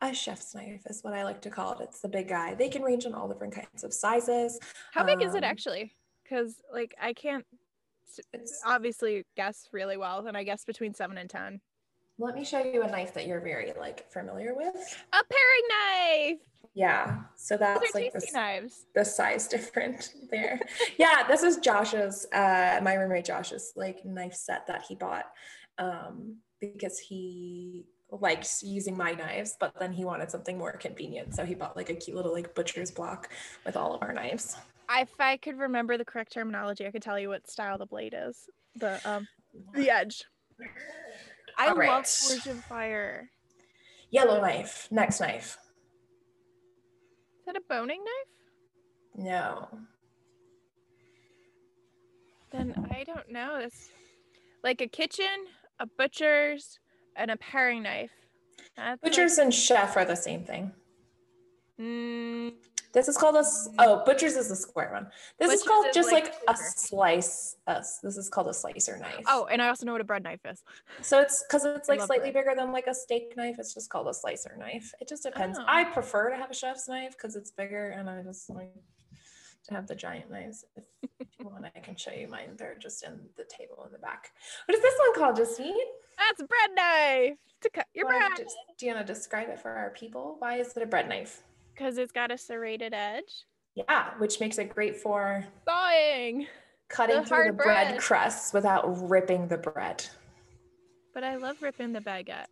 A 0.03 0.13
chef's 0.13 0.55
knife 0.55 0.83
is 0.87 1.03
what 1.03 1.15
I 1.15 1.25
like 1.25 1.41
to 1.43 1.51
call 1.51 1.73
it. 1.73 1.79
It's 1.83 2.01
the 2.01 2.09
big 2.09 2.29
guy. 2.29 2.55
They 2.55 2.69
can 2.69 2.83
range 2.83 3.05
in 3.07 3.15
all 3.15 3.29
different 3.29 3.55
kinds 3.55 3.85
of 3.85 3.95
sizes. 3.95 4.59
How 4.93 5.05
big 5.05 5.23
is 5.23 5.35
it 5.35 5.39
Um, 5.39 5.45
actually? 5.45 5.93
Because 6.23 6.57
like 6.73 6.95
I 7.01 7.13
can't 7.13 7.47
It's, 8.33 8.61
obviously 8.67 9.25
guess 9.37 9.69
really 9.73 9.97
well, 9.97 10.27
and 10.27 10.37
I 10.37 10.43
guess 10.45 10.65
between 10.65 10.95
seven 10.95 11.17
and 11.19 11.29
ten. 11.31 11.61
let 12.19 12.35
me 12.35 12.45
show 12.45 12.63
you 12.63 12.83
a 12.83 12.87
knife 12.91 13.15
that 13.15 13.27
you're 13.27 13.41
very 13.41 13.73
like 13.79 14.11
familiar 14.13 14.55
with. 14.55 14.75
A 15.13 15.23
paring 15.25 15.69
knife. 16.37 16.39
Yeah. 16.75 17.21
So 17.37 17.57
that's 17.57 17.95
like 17.95 18.13
this, 18.13 18.33
knives. 18.33 18.87
the 18.95 19.05
size 19.05 19.47
different 19.49 20.13
there. 20.31 20.61
yeah, 20.99 21.23
this 21.27 21.43
is 21.43 21.59
Josh's, 21.59 22.27
uh, 22.33 22.81
my 22.83 22.95
roommate 22.95 23.25
Josh's 23.25 23.73
like 23.77 24.05
knife 24.05 24.35
set 24.35 24.67
that 24.67 24.85
he 24.89 24.97
bought 24.97 25.27
um, 25.79 26.39
because 26.61 26.99
he 26.99 27.87
likes 28.11 28.63
using 28.63 28.97
my 28.97 29.13
knives, 29.13 29.57
but 29.59 29.73
then 29.79 29.93
he 29.93 30.05
wanted 30.05 30.31
something 30.31 30.59
more 30.59 30.73
convenient. 30.73 31.35
So 31.35 31.45
he 31.45 31.55
bought 31.55 31.77
like 31.77 31.91
a 31.91 31.95
cute 31.95 32.17
little 32.17 32.33
like 32.33 32.55
butcher's 32.55 32.91
block 32.91 33.31
with 33.65 33.77
all 33.77 33.95
of 33.95 34.03
our 34.03 34.13
knives. 34.13 34.57
If 34.91 35.11
I 35.19 35.37
could 35.37 35.59
remember 35.59 35.97
the 35.97 36.05
correct 36.05 36.33
terminology, 36.33 36.87
I 36.87 36.91
could 36.91 37.03
tell 37.03 37.19
you 37.19 37.29
what 37.29 37.49
style 37.51 37.79
the 37.79 37.87
blade 37.87 38.15
is. 38.17 38.49
The 38.77 39.01
um 39.09 39.27
the 39.75 39.91
edge. 39.91 40.25
I 41.57 41.65
All 41.65 41.69
love 41.71 41.79
right. 41.79 42.07
Forged 42.07 42.47
in 42.47 42.61
Fire. 42.63 43.31
Yellow 44.11 44.41
knife, 44.41 44.89
next 44.91 45.21
knife. 45.21 45.57
Is 47.45 47.53
that 47.53 47.57
a 47.57 47.63
boning 47.69 48.03
knife? 48.03 49.27
No. 49.27 49.69
Then 52.51 52.73
I 52.91 53.05
don't 53.05 53.31
know. 53.31 53.57
It's 53.57 53.91
like 54.63 54.81
a 54.81 54.87
kitchen, 54.87 55.27
a 55.79 55.85
butcher's, 55.99 56.79
and 57.17 57.31
a 57.31 57.37
paring 57.37 57.83
knife. 57.83 58.13
That's 58.79 59.03
like- 59.03 59.13
Butchers 59.13 59.37
and 59.37 59.53
chef 59.53 59.95
are 59.99 60.07
the 60.07 60.17
same 60.17 60.43
thing. 60.43 60.73
Mm, 61.79 62.55
This 62.95 63.09
is 63.09 63.17
called 63.17 63.35
a 63.35 63.45
oh, 63.81 64.03
butchers 64.07 64.37
is 64.37 64.49
the 64.49 64.57
square 64.57 64.91
one. 64.93 65.09
This 65.39 65.53
is 65.53 65.63
called 65.67 65.87
is 65.87 65.95
just 65.95 66.13
like 66.13 66.25
like 66.25 66.35
a 66.49 66.57
slice. 66.57 67.57
Uh, 67.67 67.83
this 68.03 68.17
is 68.17 68.29
called 68.29 68.47
a 68.47 68.55
slicer 68.55 68.97
knife. 68.99 69.25
oh, 69.27 69.47
and 69.51 69.61
I 69.61 69.69
also 69.69 69.85
know 69.85 69.93
what 69.93 70.01
a 70.01 70.05
bread 70.05 70.23
knife 70.23 70.41
is. 70.49 70.63
So 71.03 71.21
it's 71.21 71.43
because 71.43 71.65
it's 71.65 71.89
like 71.89 72.01
slightly 72.01 72.31
bread. 72.31 72.45
bigger 72.45 72.55
than 72.57 72.73
like 72.73 72.87
a 72.87 72.95
steak 72.95 73.37
knife. 73.37 73.57
It's 73.59 73.75
just 73.75 73.91
called 73.91 74.07
a 74.07 74.15
slicer 74.15 74.57
knife. 74.59 74.93
It 75.01 75.09
just 75.09 75.25
depends. 75.25 75.59
Oh. 75.59 75.65
I 75.67 75.85
prefer 75.85 76.31
to 76.31 76.37
have 76.37 76.51
a 76.51 76.55
chef's 76.55 76.89
knife 76.89 77.17
because 77.17 77.35
it's 77.35 77.51
bigger 77.51 77.91
and 77.91 78.09
I 78.09 78.23
just 78.23 78.49
like 78.49 78.73
to 79.65 79.75
have 79.75 79.87
the 79.87 79.95
giant 79.95 80.31
knives. 80.31 80.65
If, 80.77 80.85
if 81.19 81.29
you 81.41 81.47
want, 81.47 81.65
I 81.65 81.81
can 81.81 81.97
show 81.97 82.13
you 82.13 82.29
mine. 82.29 82.51
They're 82.57 82.77
just 82.79 83.03
in 83.03 83.19
the 83.37 83.45
table 83.45 83.83
in 83.87 83.93
the 83.93 83.99
back. 83.99 84.31
What 84.67 84.77
is 84.77 84.83
this 84.83 84.95
one 84.99 85.15
called, 85.15 85.37
Justine? 85.37 85.75
That's 86.19 86.41
a 86.41 86.45
bread 86.45 86.71
knife 86.77 87.39
to 87.63 87.71
cut 87.71 87.87
your 87.93 88.07
Why- 88.07 88.19
bread 88.19 88.39
just- 88.39 88.57
do 88.79 88.87
you 88.87 88.95
want 88.95 89.07
to 89.07 89.13
describe 89.13 89.49
it 89.49 89.59
for 89.59 89.71
our 89.71 89.91
people? 89.91 90.37
Why 90.39 90.59
is 90.59 90.77
it 90.77 90.83
a 90.83 90.87
bread 90.87 91.09
knife? 91.09 91.43
Because 91.75 91.99
it's 91.99 92.13
got 92.13 92.31
a 92.31 92.39
serrated 92.39 92.95
edge. 92.95 93.45
Yeah, 93.75 94.11
which 94.19 94.41
makes 94.41 94.59
it 94.59 94.73
great 94.75 94.97
for 94.97 95.45
Thawing. 95.67 96.47
cutting 96.89 97.17
The 97.23 97.25
through 97.27 97.47
the 97.47 97.53
bread 97.53 97.89
bread. 97.89 98.01
crusts 98.01 98.53
without 98.53 99.09
ripping 99.09 99.49
the 99.49 99.59
bread. 99.59 100.05
But 101.13 101.25
I 101.25 101.37
love 101.37 101.61
ripping 101.63 101.93
the 101.93 102.01
baguette. 102.01 102.47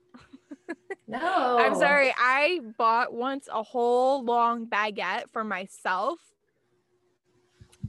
No. 1.08 1.58
I'm 1.60 1.74
sorry. 1.74 2.12
I 2.16 2.60
bought 2.78 3.12
once 3.12 3.48
a 3.52 3.62
whole 3.62 4.24
long 4.24 4.66
baguette 4.66 5.24
for 5.32 5.44
myself. 5.44 6.18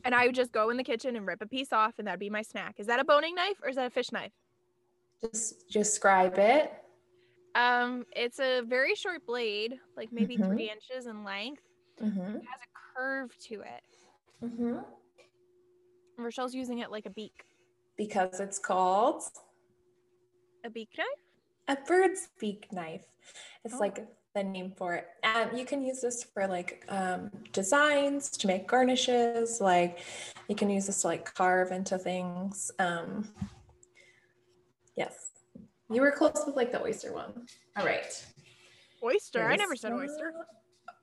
And 0.05 0.13
I 0.13 0.25
would 0.25 0.35
just 0.35 0.51
go 0.51 0.69
in 0.69 0.77
the 0.77 0.83
kitchen 0.83 1.15
and 1.15 1.25
rip 1.25 1.41
a 1.41 1.47
piece 1.47 1.71
off, 1.71 1.93
and 1.97 2.07
that'd 2.07 2.19
be 2.19 2.29
my 2.29 2.41
snack. 2.41 2.75
Is 2.77 2.87
that 2.87 2.99
a 2.99 3.05
boning 3.05 3.35
knife 3.35 3.55
or 3.63 3.69
is 3.69 3.77
that 3.77 3.85
a 3.85 3.89
fish 3.89 4.11
knife? 4.11 4.33
Just 5.23 5.69
describe 5.69 6.37
it. 6.37 6.73
Um, 7.55 8.05
it's 8.15 8.39
a 8.39 8.62
very 8.62 8.95
short 8.95 9.25
blade, 9.25 9.79
like 9.95 10.12
maybe 10.12 10.38
Mhm. 10.38 10.48
three 10.48 10.69
inches 10.72 11.05
in 11.07 11.24
length. 11.24 11.62
Mm-hmm. 12.01 12.38
It 12.38 12.43
has 12.45 12.60
a 12.62 12.95
curve 12.95 13.38
to 13.50 13.62
it. 13.62 13.83
Mm-hmm. 14.43 14.79
Rochelle's 16.17 16.55
using 16.55 16.79
it 16.79 16.89
like 16.91 17.05
a 17.05 17.10
beak. 17.12 17.43
Because 17.98 18.39
it's 18.39 18.57
called 18.60 19.24
A 20.63 20.69
beak 20.69 20.89
knife? 20.98 21.07
a 21.67 21.75
bird's 21.88 22.29
beak 22.39 22.72
knife. 22.72 23.05
It's 23.63 23.75
Oh. 23.75 23.79
like 23.79 24.07
the 24.33 24.43
name 24.43 24.72
for 24.75 24.95
it. 24.95 25.07
And 25.24 25.57
you 25.57 25.65
can 25.65 25.83
use 25.83 26.01
this 26.01 26.24
for 26.24 26.48
like 26.48 26.83
um, 26.89 27.29
designs 27.51 28.29
to 28.31 28.48
make 28.48 28.67
garnishes. 28.67 29.62
Like 29.62 30.00
you 30.48 30.55
can 30.55 30.69
use 30.72 30.88
this 30.88 31.01
to 31.01 31.07
like 31.07 31.31
carve 31.36 31.72
into 31.72 31.98
things. 32.00 32.72
Um, 32.79 33.31
yes. 34.95 35.29
You 35.93 36.01
were 36.01 36.12
close 36.12 36.43
with 36.45 36.55
like 36.55 36.71
the 36.71 36.81
oyster 36.81 37.13
one. 37.13 37.45
All 37.77 37.85
right. 37.85 38.25
Oyster. 39.03 39.43
I 39.43 39.55
never 39.55 39.75
said 39.75 39.93
oyster. 39.93 40.33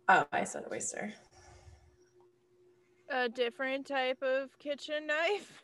Oh, 0.09 0.26
I 0.32 0.44
said 0.44 0.64
oyster. 0.73 1.12
A 3.11 3.28
different 3.28 3.87
type 3.87 4.23
of 4.23 4.59
kitchen 4.59 5.06
knife. 5.06 5.62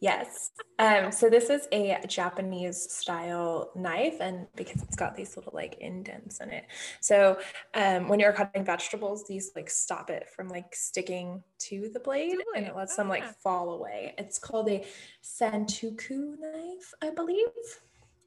Yes. 0.00 0.50
Um, 0.80 1.12
so 1.12 1.30
this 1.30 1.48
is 1.48 1.68
a 1.70 1.96
Japanese 2.08 2.90
style 2.90 3.70
knife, 3.76 4.16
and 4.20 4.48
because 4.56 4.82
it's 4.82 4.96
got 4.96 5.14
these 5.14 5.36
little 5.36 5.52
like 5.54 5.76
indents 5.80 6.40
in 6.40 6.50
it. 6.50 6.64
So 7.00 7.38
um, 7.74 8.08
when 8.08 8.18
you're 8.18 8.32
cutting 8.32 8.64
vegetables, 8.64 9.24
these 9.28 9.52
like 9.54 9.70
stop 9.70 10.10
it 10.10 10.28
from 10.28 10.48
like 10.48 10.74
sticking 10.74 11.42
to 11.60 11.88
the 11.94 12.00
blade, 12.00 12.38
and 12.56 12.66
it 12.66 12.74
lets 12.74 12.94
Oh, 12.94 13.02
them 13.02 13.08
like 13.08 13.22
yeah. 13.22 13.32
fall 13.42 13.74
away. 13.74 14.14
It's 14.18 14.40
called 14.40 14.68
a 14.70 14.84
santoku 15.22 16.36
knife, 16.40 16.92
I 17.00 17.10
believe. 17.10 17.46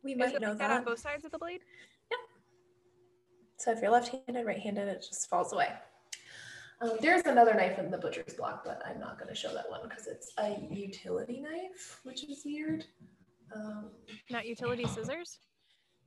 We 0.06 0.14
might 0.14 0.40
know 0.40 0.50
that 0.54 0.60
that. 0.60 0.72
on 0.72 0.84
both 0.84 1.00
sides 1.00 1.26
of 1.26 1.32
the 1.32 1.40
blade? 1.40 1.62
Yeah. 2.12 2.18
So 3.58 3.72
if 3.72 3.82
you're 3.82 3.90
left-handed, 3.92 4.46
right-handed, 4.46 4.88
it 4.88 5.04
just 5.08 5.28
falls 5.28 5.52
away. 5.52 5.70
Um, 6.82 6.92
there's 7.02 7.24
another 7.26 7.56
knife 7.56 7.80
in 7.80 7.90
the 7.90 7.98
butcher's 7.98 8.34
block, 8.36 8.64
but 8.64 8.82
I'm 8.86 9.00
not 9.00 9.18
going 9.18 9.30
to 9.30 9.36
show 9.36 9.52
that 9.54 9.68
one 9.70 9.80
because 9.90 10.06
it's 10.08 10.32
a 10.38 10.60
utility 10.72 11.42
knife, 11.42 12.00
which 12.04 12.24
is 12.26 12.44
weird. 12.46 12.86
Um, 13.56 13.90
Not 14.30 14.46
utility 14.46 14.86
scissors? 14.86 15.40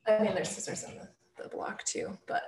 I 0.06 0.22
mean, 0.22 0.34
there's 0.34 0.48
scissors 0.50 0.84
in 0.84 0.96
the 0.96 1.08
the 1.42 1.48
block 1.48 1.84
too, 1.84 2.18
but 2.26 2.42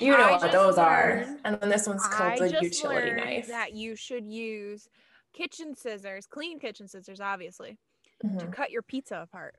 you 0.00 0.10
know 0.10 0.16
I 0.16 0.32
what 0.32 0.50
those 0.50 0.78
are. 0.78 1.24
And 1.44 1.60
then 1.60 1.68
this 1.68 1.86
one's 1.86 2.04
called 2.08 2.32
I 2.32 2.38
the 2.40 2.50
just 2.50 2.62
utility 2.64 3.10
learned 3.10 3.16
knife. 3.24 3.46
that 3.46 3.72
you 3.72 3.94
should 3.94 4.26
use 4.26 4.88
kitchen 5.32 5.76
scissors, 5.76 6.26
clean 6.26 6.58
kitchen 6.58 6.88
scissors, 6.88 7.20
obviously, 7.20 7.78
to 8.22 8.26
Mhm. 8.26 8.52
cut 8.52 8.72
your 8.72 8.82
pizza 8.82 9.20
apart 9.22 9.54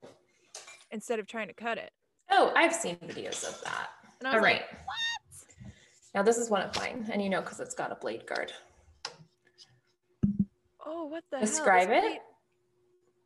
instead 0.91 1.19
of 1.19 1.27
trying 1.27 1.47
to 1.47 1.53
cut 1.53 1.77
it. 1.77 1.91
Oh, 2.31 2.51
I've 2.55 2.73
seen 2.73 2.95
videos 2.97 3.43
of 3.47 3.61
that. 3.63 3.89
All 4.25 4.39
right. 4.39 4.61
like, 4.61 5.73
Now 6.13 6.23
this 6.23 6.37
is 6.37 6.49
one 6.49 6.61
of 6.61 6.75
mine, 6.75 7.07
and 7.11 7.21
you 7.21 7.29
know 7.29 7.41
because 7.41 7.59
it's 7.59 7.73
got 7.75 7.91
a 7.91 7.95
blade 7.95 8.25
guard. 8.27 8.51
oh, 10.85 11.05
what 11.05 11.23
the 11.29 11.37
hell? 11.37 11.41
This 11.41 11.51
Describe 11.51 11.89
it. 11.89 12.01
blade- 12.01 12.19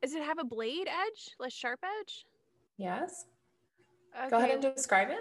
Does 0.02 0.14
it 0.14 0.22
have 0.22 0.38
a 0.38 0.44
blade 0.44 0.88
edge, 0.88 1.30
like 1.38 1.52
sharp 1.52 1.80
edge? 2.00 2.26
Yes. 2.76 3.26
Okay. 4.18 4.28
Go 4.30 4.38
ahead 4.38 4.50
and 4.50 4.62
describe 4.62 5.10
it. 5.10 5.20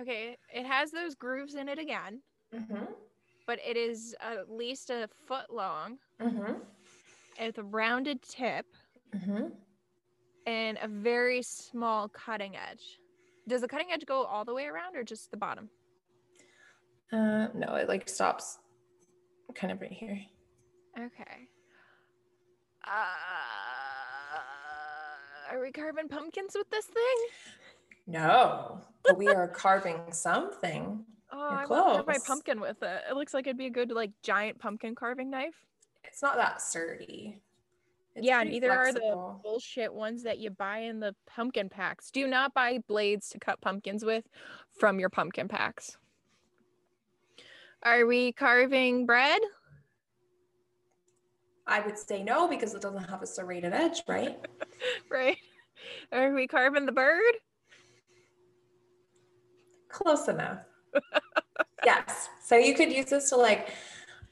okay, 0.00 0.36
it 0.52 0.66
has 0.66 0.90
those 0.90 1.14
grooves 1.14 1.54
in 1.54 1.68
it 1.68 1.78
again, 1.78 2.20
Mm-hmm. 2.54 2.84
but 3.46 3.58
it 3.66 3.76
is 3.76 4.14
at 4.20 4.50
least 4.50 4.90
a 4.90 5.08
foot 5.26 5.50
long 5.50 5.98
Mm-hmm. 6.20 6.52
with 7.40 7.58
a 7.58 7.62
rounded 7.64 8.22
tip 8.22 8.66
Mm-hmm. 9.14 9.46
And 10.46 10.78
a 10.82 10.88
very 10.88 11.42
small 11.42 12.08
cutting 12.08 12.56
edge. 12.56 12.98
Does 13.48 13.60
the 13.60 13.68
cutting 13.68 13.88
edge 13.92 14.06
go 14.06 14.24
all 14.24 14.44
the 14.44 14.54
way 14.54 14.66
around 14.66 14.96
or 14.96 15.04
just 15.04 15.30
the 15.30 15.36
bottom? 15.36 15.68
Uh, 17.12 17.48
no, 17.54 17.74
it 17.74 17.88
like 17.88 18.08
stops 18.08 18.58
kind 19.54 19.72
of 19.72 19.80
right 19.80 19.92
here. 19.92 20.18
Okay. 20.98 21.48
Uh, 22.86 22.90
are 25.52 25.60
we 25.60 25.70
carving 25.72 26.08
pumpkins 26.08 26.54
with 26.54 26.68
this 26.70 26.86
thing? 26.86 27.16
No, 28.06 28.80
but 29.04 29.16
we 29.16 29.28
are 29.28 29.48
carving 29.48 30.00
something. 30.10 31.04
Oh, 31.32 31.50
You're 31.50 31.58
I 31.58 31.66
want 31.66 32.06
to 32.06 32.12
my 32.12 32.18
pumpkin 32.26 32.60
with 32.60 32.82
it. 32.82 33.02
It 33.10 33.16
looks 33.16 33.34
like 33.34 33.46
it'd 33.46 33.58
be 33.58 33.66
a 33.66 33.70
good 33.70 33.90
like 33.90 34.10
giant 34.22 34.58
pumpkin 34.58 34.94
carving 34.94 35.30
knife. 35.30 35.54
It's 36.04 36.22
not 36.22 36.36
that 36.36 36.60
sturdy. 36.60 37.40
It's 38.14 38.24
yeah, 38.26 38.44
neither 38.44 38.70
are 38.70 38.92
the 38.92 39.36
bullshit 39.42 39.92
ones 39.92 40.22
that 40.22 40.38
you 40.38 40.50
buy 40.50 40.78
in 40.78 41.00
the 41.00 41.16
pumpkin 41.26 41.68
packs. 41.68 42.10
Do 42.12 42.28
not 42.28 42.54
buy 42.54 42.78
blades 42.86 43.28
to 43.30 43.40
cut 43.40 43.60
pumpkins 43.60 44.04
with 44.04 44.24
from 44.78 45.00
your 45.00 45.10
pumpkin 45.10 45.48
packs. 45.48 45.96
Are 47.82 48.06
we 48.06 48.32
carving 48.32 49.04
bread? 49.04 49.40
I 51.66 51.80
would 51.80 51.98
say 51.98 52.22
no 52.22 52.46
because 52.46 52.74
it 52.74 52.82
doesn't 52.82 53.04
have 53.04 53.22
a 53.22 53.26
serrated 53.26 53.72
edge, 53.72 54.02
right? 54.08 54.38
Right. 55.10 55.38
Are 56.12 56.34
we 56.34 56.46
carving 56.46 56.84
the 56.84 56.92
bird? 56.92 57.34
Close 59.88 60.28
enough. 60.28 60.58
yes. 61.84 62.28
So 62.42 62.56
you 62.56 62.74
could 62.74 62.92
use 62.92 63.06
this 63.06 63.30
to 63.30 63.36
like, 63.36 63.70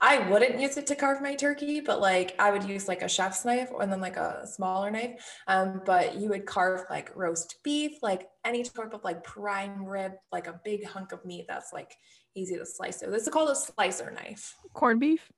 I 0.04 0.28
wouldn't 0.28 0.58
use 0.58 0.76
it 0.76 0.88
to 0.88 0.96
carve 0.96 1.22
my 1.22 1.36
turkey, 1.36 1.80
but 1.80 2.00
like 2.00 2.34
I 2.40 2.50
would 2.50 2.64
use 2.64 2.88
like 2.88 3.02
a 3.02 3.08
chef's 3.08 3.44
knife 3.44 3.70
and 3.80 3.90
then 3.90 4.00
like 4.00 4.16
a 4.16 4.44
smaller 4.44 4.90
knife. 4.90 5.24
Um, 5.46 5.80
but 5.86 6.16
you 6.16 6.28
would 6.30 6.44
carve 6.44 6.82
like 6.90 7.14
roast 7.14 7.62
beef, 7.62 8.02
like 8.02 8.28
any 8.44 8.64
type 8.64 8.94
of 8.94 9.04
like 9.04 9.22
prime 9.22 9.84
rib, 9.84 10.14
like 10.32 10.48
a 10.48 10.60
big 10.64 10.84
hunk 10.84 11.12
of 11.12 11.24
meat 11.24 11.46
that's 11.48 11.72
like 11.72 11.94
easy 12.34 12.58
to 12.58 12.66
slice. 12.66 12.98
So 12.98 13.10
this 13.10 13.22
is 13.22 13.28
called 13.28 13.50
a 13.50 13.54
slicer 13.54 14.10
knife. 14.10 14.56
Corned 14.72 14.98
beef? 14.98 15.30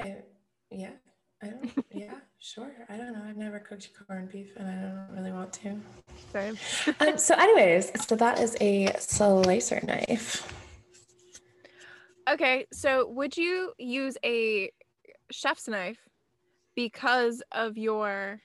Uh, 0.00 0.06
yeah. 0.70 0.90
I 1.42 1.48
don't, 1.48 1.84
yeah, 1.90 2.14
sure. 2.38 2.72
I 2.88 2.96
don't 2.96 3.12
know. 3.12 3.22
I've 3.28 3.36
never 3.36 3.58
cooked 3.58 3.90
corned 4.06 4.30
beef 4.30 4.52
and 4.56 4.68
I 4.68 4.74
don't 4.74 5.16
really 5.18 5.32
want 5.32 5.52
to. 5.54 5.80
Same. 6.32 6.56
Um, 7.00 7.18
so, 7.18 7.34
anyways, 7.34 7.90
so 8.06 8.14
that 8.14 8.38
is 8.38 8.56
a 8.60 8.94
slicer 9.00 9.80
knife. 9.84 10.63
Okay, 12.28 12.66
so 12.72 13.06
would 13.08 13.36
you 13.36 13.72
use 13.78 14.16
a 14.24 14.70
chef's 15.30 15.68
knife 15.68 15.98
because 16.74 17.42
of 17.52 17.76
your 17.76 18.40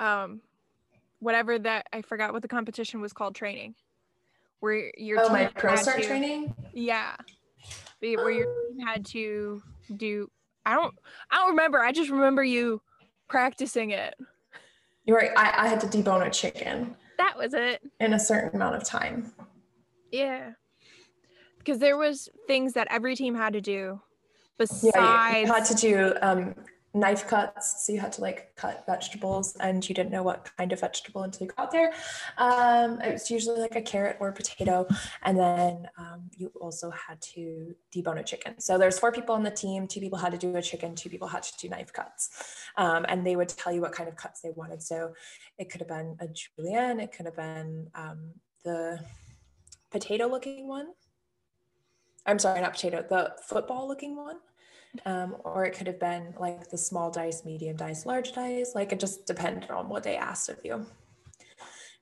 um 0.00 0.40
whatever 1.20 1.58
that 1.58 1.86
I 1.92 2.02
forgot 2.02 2.32
what 2.32 2.42
the 2.42 2.48
competition 2.48 3.00
was 3.00 3.12
called 3.12 3.34
training? 3.34 3.74
Where 4.60 4.90
your 4.96 5.20
Oh, 5.24 5.28
my 5.28 5.46
ProStart 5.46 5.96
to- 5.96 6.06
training? 6.06 6.54
Yeah. 6.72 7.14
Where 8.00 8.30
your 8.30 8.46
team 8.46 8.86
had 8.86 9.04
to 9.06 9.62
do 9.96 10.30
I 10.64 10.74
don't 10.74 10.94
I 11.30 11.36
don't 11.36 11.50
remember. 11.50 11.80
I 11.80 11.92
just 11.92 12.10
remember 12.10 12.42
you 12.42 12.80
practicing 13.28 13.90
it. 13.90 14.14
You're 15.04 15.16
right. 15.18 15.30
I, 15.36 15.64
I 15.64 15.68
had 15.68 15.80
to 15.80 15.86
debone 15.88 16.26
a 16.26 16.30
chicken 16.30 16.96
That 17.18 17.36
was 17.36 17.54
it. 17.54 17.82
in 18.00 18.12
a 18.14 18.18
certain 18.20 18.54
amount 18.54 18.76
of 18.76 18.84
time. 18.84 19.32
Yeah. 20.10 20.52
Because 21.64 21.78
there 21.78 21.96
was 21.96 22.28
things 22.46 22.72
that 22.74 22.88
every 22.90 23.16
team 23.16 23.34
had 23.34 23.52
to 23.52 23.60
do 23.60 24.00
besides 24.58 25.34
you, 25.34 25.40
you 25.40 25.52
had 25.52 25.64
to 25.64 25.74
do 25.74 26.14
um, 26.22 26.54
knife 26.94 27.26
cuts. 27.26 27.86
So 27.86 27.92
you 27.92 28.00
had 28.00 28.12
to 28.14 28.20
like 28.20 28.54
cut 28.56 28.84
vegetables 28.86 29.56
and 29.60 29.86
you 29.88 29.94
didn't 29.94 30.10
know 30.10 30.22
what 30.22 30.50
kind 30.56 30.72
of 30.72 30.80
vegetable 30.80 31.22
until 31.22 31.46
you 31.46 31.52
got 31.56 31.70
there. 31.70 31.92
Um, 32.36 33.00
it 33.00 33.12
was 33.12 33.30
usually 33.30 33.60
like 33.60 33.76
a 33.76 33.82
carrot 33.82 34.18
or 34.20 34.28
a 34.28 34.32
potato. 34.32 34.86
And 35.22 35.38
then 35.38 35.88
um, 35.96 36.30
you 36.36 36.52
also 36.60 36.90
had 36.90 37.20
to 37.34 37.74
debone 37.94 38.18
a 38.18 38.22
chicken. 38.22 38.60
So 38.60 38.76
there's 38.76 38.98
four 38.98 39.12
people 39.12 39.34
on 39.34 39.42
the 39.42 39.50
team. 39.50 39.86
Two 39.86 40.00
people 40.00 40.18
had 40.18 40.32
to 40.32 40.38
do 40.38 40.54
a 40.56 40.62
chicken. 40.62 40.94
Two 40.94 41.08
people 41.08 41.28
had 41.28 41.42
to 41.44 41.52
do 41.58 41.68
knife 41.68 41.92
cuts. 41.92 42.30
Um, 42.76 43.06
and 43.08 43.26
they 43.26 43.36
would 43.36 43.48
tell 43.48 43.72
you 43.72 43.80
what 43.80 43.92
kind 43.92 44.08
of 44.08 44.16
cuts 44.16 44.40
they 44.40 44.50
wanted. 44.50 44.82
So 44.82 45.14
it 45.58 45.70
could 45.70 45.80
have 45.80 45.88
been 45.88 46.16
a 46.20 46.28
julienne. 46.28 47.00
It 47.00 47.12
could 47.12 47.26
have 47.26 47.36
been 47.36 47.88
um, 47.94 48.32
the 48.64 49.00
potato 49.90 50.26
looking 50.26 50.68
one. 50.68 50.88
I'm 52.26 52.38
sorry, 52.38 52.60
not 52.60 52.72
potato, 52.74 53.04
the 53.08 53.34
football 53.46 53.88
looking 53.88 54.16
one. 54.16 54.36
Um, 55.06 55.36
or 55.44 55.64
it 55.64 55.72
could 55.76 55.86
have 55.86 55.98
been 55.98 56.34
like 56.38 56.68
the 56.68 56.76
small 56.76 57.10
dice, 57.10 57.44
medium 57.46 57.76
dice, 57.76 58.04
large 58.04 58.32
dice. 58.32 58.72
Like 58.74 58.92
it 58.92 59.00
just 59.00 59.24
depended 59.26 59.70
on 59.70 59.88
what 59.88 60.02
they 60.02 60.16
asked 60.16 60.50
of 60.50 60.58
you. 60.62 60.84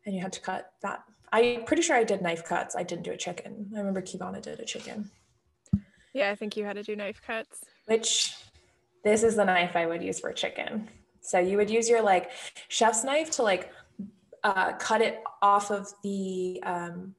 And 0.05 0.15
you 0.15 0.21
had 0.21 0.33
to 0.33 0.41
cut 0.41 0.73
that. 0.83 1.05
I'm 1.33 1.65
pretty 1.65 1.83
sure 1.83 1.95
I 1.95 2.03
did 2.03 2.21
knife 2.21 2.45
cuts. 2.45 2.75
I 2.75 2.83
didn't 2.83 3.05
do 3.05 3.13
a 3.13 3.17
chicken. 3.17 3.71
I 3.75 3.79
remember 3.79 4.03
Kivana 4.03 4.43
did 4.43 4.59
a 4.59 4.65
chicken, 4.65 5.09
Yeah, 6.13 6.31
I 6.31 6.35
think 6.35 6.57
you 6.57 6.65
had 6.65 6.75
to 6.77 6.83
do 6.83 6.97
knife 6.97 7.23
cuts. 7.23 7.61
which 7.87 8.35
this 9.05 9.23
is 9.23 9.37
the 9.37 9.45
knife 9.45 9.77
I 9.77 9.87
would 9.87 10.03
use 10.03 10.19
for 10.19 10.33
chicken. 10.33 10.89
So 11.21 11.39
you 11.39 11.57
would 11.59 11.71
use 11.71 11.89
your 11.89 12.03
like 12.03 12.33
chef's 12.69 13.05
knife 13.05 13.31
to 13.33 13.43
like 13.45 13.71
uh, 14.43 14.73
cut 14.73 15.01
it 15.01 15.23
off 15.43 15.71
of 15.71 15.87
the 16.03 16.61
um, 16.65 17.15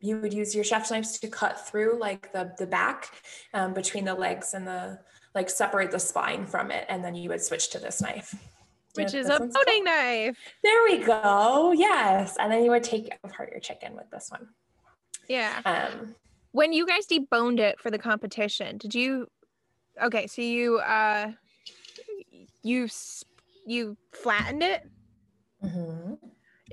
you 0.00 0.20
would 0.20 0.32
use 0.32 0.54
your 0.54 0.64
chef's 0.64 0.90
knives 0.90 1.18
to 1.18 1.28
cut 1.28 1.66
through 1.66 1.98
like 1.98 2.32
the 2.32 2.52
the 2.58 2.66
back 2.66 3.10
um, 3.54 3.74
between 3.74 4.04
the 4.04 4.14
legs 4.14 4.54
and 4.54 4.66
the 4.66 4.98
like 5.34 5.50
separate 5.50 5.90
the 5.90 5.98
spine 5.98 6.46
from 6.46 6.70
it 6.70 6.86
and 6.88 7.04
then 7.04 7.14
you 7.14 7.28
would 7.28 7.42
switch 7.42 7.70
to 7.70 7.78
this 7.78 8.00
knife 8.00 8.34
Which 8.94 9.14
is 9.14 9.26
a 9.26 9.30
this 9.30 9.38
one's 9.40 9.54
called? 9.54 9.66
boning 9.66 9.84
knife. 9.84 10.38
there 10.62 10.82
we 10.84 10.98
go 10.98 11.72
yes 11.76 12.36
and 12.38 12.50
then 12.52 12.64
you 12.64 12.70
would 12.70 12.84
take 12.84 13.12
apart 13.24 13.50
your 13.50 13.60
chicken 13.60 13.94
with 13.94 14.08
this 14.10 14.30
one 14.30 14.48
Yeah. 15.28 15.60
um 15.64 16.14
When 16.52 16.72
you 16.72 16.86
guys 16.86 17.06
deboned 17.06 17.60
it 17.60 17.78
for 17.78 17.90
the 17.90 17.98
competition, 17.98 18.78
did 18.78 18.94
you 18.94 19.26
Okay, 20.00 20.26
so 20.28 20.40
you 20.42 20.78
uh 20.78 21.32
you 22.62 22.88
you 23.66 23.96
flattened 24.12 24.62
it? 24.62 24.82
mhm. 25.62 26.07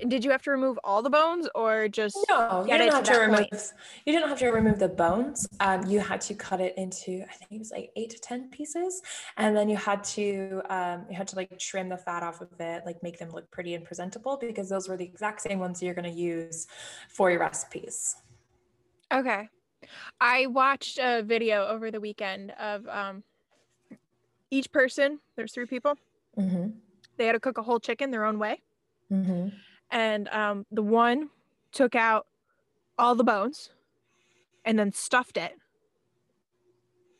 Did 0.08 0.24
you 0.24 0.30
have 0.30 0.42
to 0.42 0.50
remove 0.50 0.78
all 0.84 1.02
the 1.02 1.10
bones 1.10 1.48
or 1.54 1.88
just 1.88 2.18
no 2.28 2.64
you 2.64 2.72
didn't 2.76 2.90
to 2.90 2.94
have 2.96 3.04
to 3.04 3.12
that 3.12 3.20
remove 3.20 3.50
point. 3.50 3.72
you 4.04 4.12
didn't 4.12 4.28
have 4.28 4.38
to 4.38 4.48
remove 4.50 4.78
the 4.78 4.88
bones 4.88 5.48
um, 5.60 5.86
you 5.86 6.00
had 6.00 6.20
to 6.22 6.34
cut 6.34 6.60
it 6.60 6.74
into 6.76 7.22
i 7.28 7.32
think 7.32 7.52
it 7.52 7.58
was 7.58 7.70
like 7.70 7.90
eight 7.96 8.10
to 8.10 8.18
ten 8.18 8.50
pieces 8.50 9.00
and 9.38 9.56
then 9.56 9.68
you 9.68 9.76
had 9.76 10.04
to 10.04 10.60
um, 10.68 11.06
you 11.08 11.16
had 11.16 11.26
to 11.28 11.36
like 11.36 11.56
trim 11.58 11.88
the 11.88 11.96
fat 11.96 12.22
off 12.22 12.40
of 12.40 12.48
it 12.60 12.82
like 12.84 13.02
make 13.02 13.18
them 13.18 13.30
look 13.30 13.50
pretty 13.50 13.74
and 13.74 13.84
presentable 13.84 14.36
because 14.36 14.68
those 14.68 14.88
were 14.88 14.96
the 14.96 15.04
exact 15.04 15.40
same 15.40 15.58
ones 15.58 15.82
you're 15.82 15.94
going 15.94 16.10
to 16.10 16.20
use 16.20 16.66
for 17.08 17.30
your 17.30 17.40
recipes 17.40 18.16
Okay. 19.12 19.48
I 20.20 20.46
watched 20.46 20.98
a 20.98 21.22
video 21.22 21.66
over 21.66 21.90
the 21.90 22.00
weekend 22.00 22.52
of 22.58 22.86
um 22.88 23.22
each 24.50 24.70
person, 24.70 25.18
there's 25.36 25.52
three 25.52 25.66
people, 25.66 25.96
mm-hmm. 26.38 26.68
they 27.16 27.26
had 27.26 27.32
to 27.32 27.40
cook 27.40 27.58
a 27.58 27.62
whole 27.62 27.80
chicken 27.80 28.10
their 28.10 28.24
own 28.24 28.38
way. 28.38 28.62
Mm-hmm. 29.12 29.48
And 29.90 30.28
um 30.28 30.66
the 30.70 30.82
one 30.82 31.30
took 31.72 31.94
out 31.94 32.26
all 32.98 33.14
the 33.14 33.24
bones 33.24 33.70
and 34.64 34.78
then 34.78 34.92
stuffed 34.92 35.36
it 35.36 35.52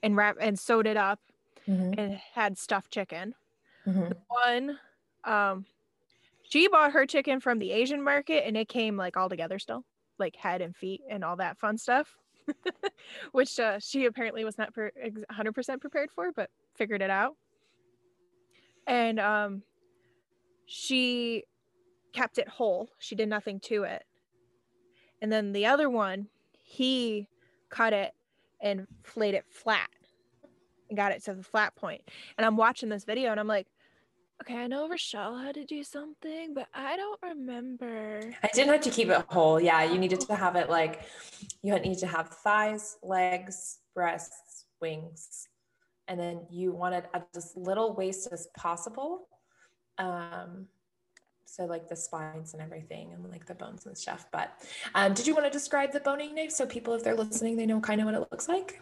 and 0.02 0.16
wrap 0.16 0.36
and 0.40 0.58
sewed 0.58 0.86
it 0.86 0.96
up 0.96 1.20
Mm-hmm. 1.68 1.98
and 1.98 2.20
had 2.34 2.56
stuffed 2.56 2.92
chicken. 2.92 3.34
Mm-hmm. 3.86 4.12
One 4.28 4.78
um 5.24 5.66
she 6.48 6.68
bought 6.68 6.92
her 6.92 7.06
chicken 7.06 7.40
from 7.40 7.58
the 7.58 7.72
Asian 7.72 8.00
market 8.04 8.46
and 8.46 8.56
it 8.56 8.68
came 8.68 8.96
like 8.96 9.16
all 9.16 9.28
together 9.28 9.58
still, 9.58 9.84
like 10.16 10.36
head 10.36 10.60
and 10.62 10.76
feet 10.76 11.00
and 11.10 11.24
all 11.24 11.34
that 11.36 11.58
fun 11.58 11.76
stuff. 11.76 12.14
Which 13.32 13.58
uh, 13.58 13.80
she 13.80 14.04
apparently 14.04 14.44
was 14.44 14.56
not 14.56 14.72
per- 14.72 14.92
100% 15.32 15.80
prepared 15.80 16.10
for, 16.14 16.30
but 16.30 16.50
figured 16.76 17.02
it 17.02 17.10
out. 17.10 17.34
And 18.86 19.18
um, 19.18 19.62
she 20.66 21.42
kept 22.16 22.38
it 22.38 22.48
whole. 22.48 22.88
She 22.98 23.14
did 23.14 23.28
nothing 23.28 23.60
to 23.60 23.82
it. 23.82 24.02
And 25.20 25.30
then 25.30 25.52
the 25.52 25.66
other 25.66 25.90
one, 25.90 26.28
he 26.52 27.28
cut 27.68 27.92
it 27.92 28.12
and 28.60 28.86
flayed 29.02 29.34
it 29.34 29.44
flat 29.50 29.90
and 30.88 30.96
got 30.96 31.12
it 31.12 31.22
to 31.24 31.34
the 31.34 31.42
flat 31.42 31.76
point. 31.76 32.00
And 32.38 32.46
I'm 32.46 32.56
watching 32.56 32.88
this 32.88 33.04
video 33.04 33.30
and 33.30 33.38
I'm 33.38 33.46
like, 33.46 33.66
okay, 34.40 34.56
I 34.56 34.66
know 34.66 34.88
Rochelle 34.88 35.36
had 35.36 35.56
to 35.56 35.66
do 35.66 35.84
something, 35.84 36.54
but 36.54 36.68
I 36.74 36.96
don't 36.96 37.20
remember. 37.22 38.20
I 38.42 38.48
didn't 38.54 38.72
have 38.72 38.82
to 38.82 38.90
keep 38.90 39.08
it 39.08 39.24
whole. 39.28 39.60
Yeah, 39.60 39.84
you 39.84 39.98
needed 39.98 40.20
to 40.20 40.34
have 40.34 40.56
it 40.56 40.70
like 40.70 41.02
you 41.62 41.78
need 41.78 41.98
to 41.98 42.06
have 42.06 42.28
thighs, 42.28 42.96
legs, 43.02 43.78
breasts, 43.94 44.64
wings, 44.80 45.48
and 46.08 46.18
then 46.18 46.46
you 46.50 46.72
wanted 46.72 47.04
as 47.14 47.52
little 47.56 47.94
waste 47.94 48.28
as 48.32 48.48
possible. 48.56 49.28
Um, 49.98 50.66
so 51.46 51.64
like 51.64 51.88
the 51.88 51.96
spines 51.96 52.52
and 52.52 52.62
everything 52.62 53.12
and 53.12 53.30
like 53.30 53.46
the 53.46 53.54
bones 53.54 53.86
and 53.86 53.96
stuff. 53.96 54.26
But 54.30 54.52
um, 54.94 55.14
did 55.14 55.26
you 55.26 55.34
want 55.34 55.46
to 55.46 55.50
describe 55.50 55.92
the 55.92 56.00
boning 56.00 56.34
knife 56.34 56.50
so 56.50 56.66
people, 56.66 56.92
if 56.94 57.02
they're 57.02 57.14
listening, 57.14 57.56
they 57.56 57.66
know 57.66 57.80
kind 57.80 58.00
of 58.00 58.06
what 58.06 58.14
it 58.14 58.28
looks 58.30 58.48
like? 58.48 58.80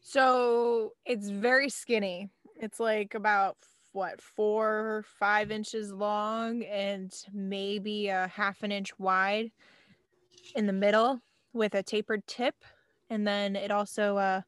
So 0.00 0.92
it's 1.04 1.30
very 1.30 1.70
skinny. 1.70 2.28
It's 2.60 2.78
like 2.78 3.14
about 3.14 3.56
what 3.92 4.20
four 4.20 5.04
five 5.18 5.50
inches 5.50 5.90
long 5.90 6.62
and 6.64 7.12
maybe 7.32 8.08
a 8.08 8.28
half 8.28 8.62
an 8.62 8.70
inch 8.70 8.96
wide 8.98 9.50
in 10.54 10.66
the 10.66 10.72
middle 10.72 11.22
with 11.54 11.74
a 11.74 11.82
tapered 11.82 12.26
tip 12.26 12.54
and 13.08 13.26
then 13.26 13.56
it 13.56 13.70
also 13.70 14.18
uh, 14.18 14.42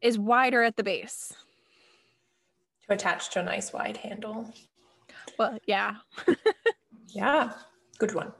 is 0.00 0.18
wider 0.20 0.62
at 0.62 0.76
the 0.76 0.84
base 0.84 1.32
to 2.86 2.94
attach 2.94 3.30
to 3.30 3.40
a 3.40 3.42
nice 3.42 3.72
wide 3.72 3.96
handle 3.96 4.54
well 5.38 5.58
yeah 5.66 5.96
yeah 7.08 7.52
good 7.98 8.14
one 8.14 8.32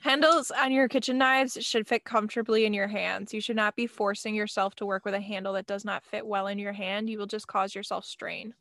handles 0.00 0.50
on 0.50 0.70
your 0.70 0.88
kitchen 0.88 1.18
knives 1.18 1.58
should 1.60 1.86
fit 1.86 2.04
comfortably 2.04 2.64
in 2.64 2.72
your 2.72 2.86
hands 2.86 3.34
you 3.34 3.40
should 3.40 3.56
not 3.56 3.74
be 3.76 3.86
forcing 3.86 4.34
yourself 4.34 4.74
to 4.74 4.86
work 4.86 5.04
with 5.04 5.14
a 5.14 5.20
handle 5.20 5.52
that 5.52 5.66
does 5.66 5.84
not 5.84 6.04
fit 6.04 6.26
well 6.26 6.46
in 6.46 6.58
your 6.58 6.72
hand 6.72 7.10
you 7.10 7.18
will 7.18 7.26
just 7.26 7.46
cause 7.46 7.74
yourself 7.74 8.04
strain 8.04 8.54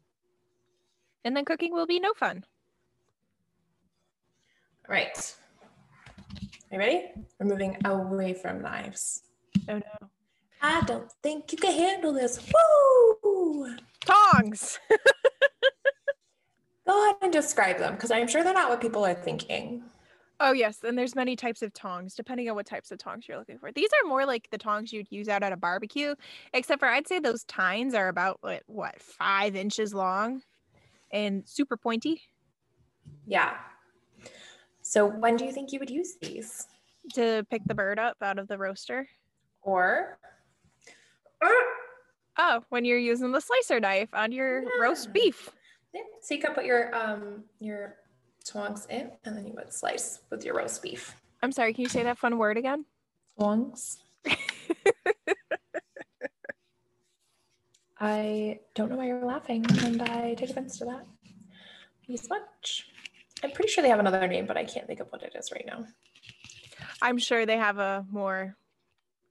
and 1.25 1.35
then 1.35 1.43
cooking 1.43 1.73
will 1.73 1.87
be 1.87 1.99
no 1.99 2.13
fun. 2.13 2.45
All 4.87 4.93
right. 4.93 5.35
Are 6.71 6.75
you 6.75 6.77
ready? 6.77 7.05
We're 7.39 7.47
moving 7.47 7.75
away 7.83 8.35
from 8.35 8.61
knives. 8.61 9.23
Oh 9.67 9.79
no. 9.79 10.09
I 10.61 10.81
don't 10.81 11.11
think 11.23 11.51
you 11.51 11.57
can 11.57 11.73
handle 11.73 12.13
this. 12.13 12.39
Woo! 13.23 13.75
Tongs. 14.01 14.79
Go 16.85 17.03
ahead 17.03 17.15
and 17.21 17.33
describe 17.33 17.77
them 17.79 17.95
because 17.95 18.11
I'm 18.11 18.27
sure 18.27 18.43
they're 18.43 18.53
not 18.53 18.69
what 18.69 18.81
people 18.81 19.05
are 19.05 19.13
thinking. 19.15 19.83
Oh 20.39 20.51
yes, 20.51 20.83
and 20.83 20.97
there's 20.97 21.15
many 21.15 21.35
types 21.35 21.61
of 21.61 21.73
tongs 21.73 22.13
depending 22.13 22.49
on 22.49 22.55
what 22.55 22.65
types 22.65 22.91
of 22.91 22.97
tongs 22.99 23.25
you're 23.27 23.37
looking 23.37 23.57
for. 23.57 23.71
These 23.71 23.89
are 23.93 24.07
more 24.07 24.25
like 24.25 24.49
the 24.51 24.57
tongs 24.57 24.91
you'd 24.91 25.07
use 25.09 25.29
out 25.29 25.43
at 25.43 25.53
a 25.53 25.57
barbecue, 25.57 26.13
except 26.53 26.79
for 26.81 26.87
I'd 26.87 27.07
say 27.07 27.19
those 27.19 27.43
tines 27.45 27.93
are 27.93 28.09
about 28.09 28.37
what, 28.41 28.63
what 28.67 29.01
five 29.01 29.55
inches 29.55 29.93
long 29.93 30.41
and 31.11 31.47
super 31.47 31.77
pointy. 31.77 32.21
Yeah. 33.25 33.57
So 34.81 35.05
when 35.05 35.37
do 35.37 35.45
you 35.45 35.51
think 35.51 35.71
you 35.71 35.79
would 35.79 35.89
use 35.89 36.15
these? 36.21 36.67
To 37.13 37.45
pick 37.49 37.63
the 37.65 37.75
bird 37.75 37.97
up 37.97 38.17
out 38.21 38.37
of 38.39 38.47
the 38.47 38.57
roaster. 38.57 39.07
Or 39.61 40.17
Oh, 42.37 42.63
when 42.69 42.83
you're 42.83 42.97
using 42.97 43.31
the 43.31 43.39
slicer 43.39 43.79
knife 43.79 44.09
on 44.13 44.31
your 44.31 44.63
yeah. 44.63 44.69
roast 44.81 45.13
beef. 45.13 45.49
Yeah. 45.95 46.01
So 46.21 46.35
you 46.35 46.41
can 46.41 46.53
put 46.53 46.65
your 46.65 46.93
um 46.93 47.45
your 47.59 47.95
twongs 48.45 48.85
in 48.89 49.11
and 49.23 49.35
then 49.35 49.47
you 49.47 49.53
would 49.55 49.73
slice 49.73 50.19
with 50.29 50.45
your 50.45 50.55
roast 50.55 50.83
beef. 50.83 51.15
I'm 51.41 51.51
sorry, 51.51 51.73
can 51.73 51.81
you 51.83 51.89
say 51.89 52.03
that 52.03 52.19
fun 52.19 52.37
word 52.37 52.57
again? 52.57 52.85
Twongs. 53.39 53.97
I 57.99 58.59
don't 58.73 58.89
know 58.89 58.97
why 58.97 59.07
you're 59.07 59.25
laughing, 59.25 59.65
and 59.83 60.01
I 60.01 60.33
take 60.33 60.49
offense 60.49 60.77
to 60.79 60.85
that. 60.85 61.05
So 62.17 62.27
much. 62.29 62.89
I'm 63.43 63.51
pretty 63.51 63.69
sure 63.71 63.81
they 63.81 63.89
have 63.89 63.99
another 63.99 64.27
name, 64.27 64.45
but 64.45 64.57
I 64.57 64.65
can't 64.65 64.85
think 64.85 64.99
of 64.99 65.07
what 65.11 65.23
it 65.23 65.33
is 65.35 65.51
right 65.51 65.65
now. 65.65 65.85
I'm 67.01 67.17
sure 67.17 67.45
they 67.45 67.57
have 67.57 67.77
a 67.77 68.05
more, 68.11 68.55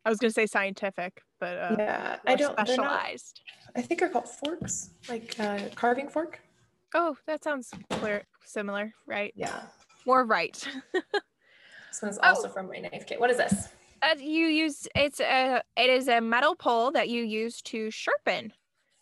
I 0.04 0.08
was 0.08 0.18
going 0.18 0.30
to 0.30 0.34
say 0.34 0.46
scientific, 0.46 1.22
but 1.40 1.58
uh, 1.58 1.76
yeah, 1.78 2.16
I 2.26 2.36
don't 2.36 2.52
specialized. 2.52 3.40
Not, 3.74 3.82
I 3.82 3.82
think 3.82 4.00
they're 4.00 4.08
called 4.08 4.28
forks, 4.28 4.90
like 5.08 5.36
uh, 5.38 5.60
carving 5.74 6.08
fork. 6.08 6.40
Oh, 6.94 7.16
that 7.26 7.42
sounds 7.44 7.70
clear, 7.90 8.24
similar, 8.44 8.92
right? 9.06 9.32
Yeah, 9.36 9.62
more 10.06 10.24
right. 10.24 10.54
this 10.92 12.02
one's 12.02 12.18
also 12.18 12.48
oh. 12.48 12.50
from 12.50 12.68
my 12.68 12.78
knife 12.78 13.06
kit. 13.06 13.20
What 13.20 13.30
is 13.30 13.36
this? 13.36 13.68
uh, 14.04 14.14
you 14.18 14.46
use 14.46 14.86
it's 14.94 15.20
a 15.20 15.62
it 15.76 15.90
is 15.90 16.08
a 16.08 16.20
metal 16.20 16.54
pole 16.54 16.90
that 16.92 17.08
you 17.08 17.22
use 17.22 17.62
to 17.62 17.90
sharpen 17.90 18.52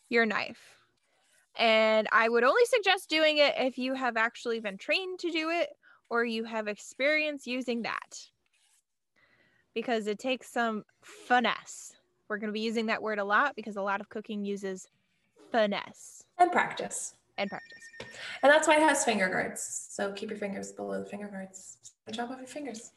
your 0.08 0.26
knife. 0.26 0.76
And 1.58 2.08
I 2.12 2.28
would 2.28 2.44
only 2.44 2.64
suggest 2.64 3.10
doing 3.10 3.38
it 3.38 3.54
if 3.58 3.76
you 3.76 3.94
have 3.94 4.16
actually 4.16 4.60
been 4.60 4.78
trained 4.78 5.18
to 5.20 5.30
do 5.30 5.50
it 5.50 5.70
or 6.08 6.24
you 6.24 6.44
have 6.44 6.66
experience 6.66 7.46
using 7.46 7.82
that. 7.82 8.18
Because 9.74 10.06
it 10.06 10.18
takes 10.18 10.50
some 10.50 10.84
finesse. 11.02 11.94
We're 12.28 12.38
going 12.38 12.48
to 12.48 12.54
be 12.54 12.60
using 12.60 12.86
that 12.86 13.02
word 13.02 13.18
a 13.18 13.24
lot 13.24 13.54
because 13.54 13.76
a 13.76 13.82
lot 13.82 14.00
of 14.00 14.08
cooking 14.08 14.44
uses 14.44 14.86
finesse 15.50 16.24
and 16.38 16.50
practice. 16.50 17.14
And 17.38 17.50
practice. 17.50 17.78
And 18.42 18.50
that's 18.50 18.68
why 18.68 18.76
it 18.76 18.82
has 18.82 19.04
finger 19.04 19.28
guards. 19.28 19.86
So 19.90 20.12
keep 20.12 20.30
your 20.30 20.38
fingers 20.38 20.72
below 20.72 20.98
the 21.02 21.08
finger 21.08 21.28
guards. 21.28 21.78
Good 22.06 22.16
job 22.16 22.30
of 22.30 22.38
your 22.38 22.46
fingers 22.46 22.92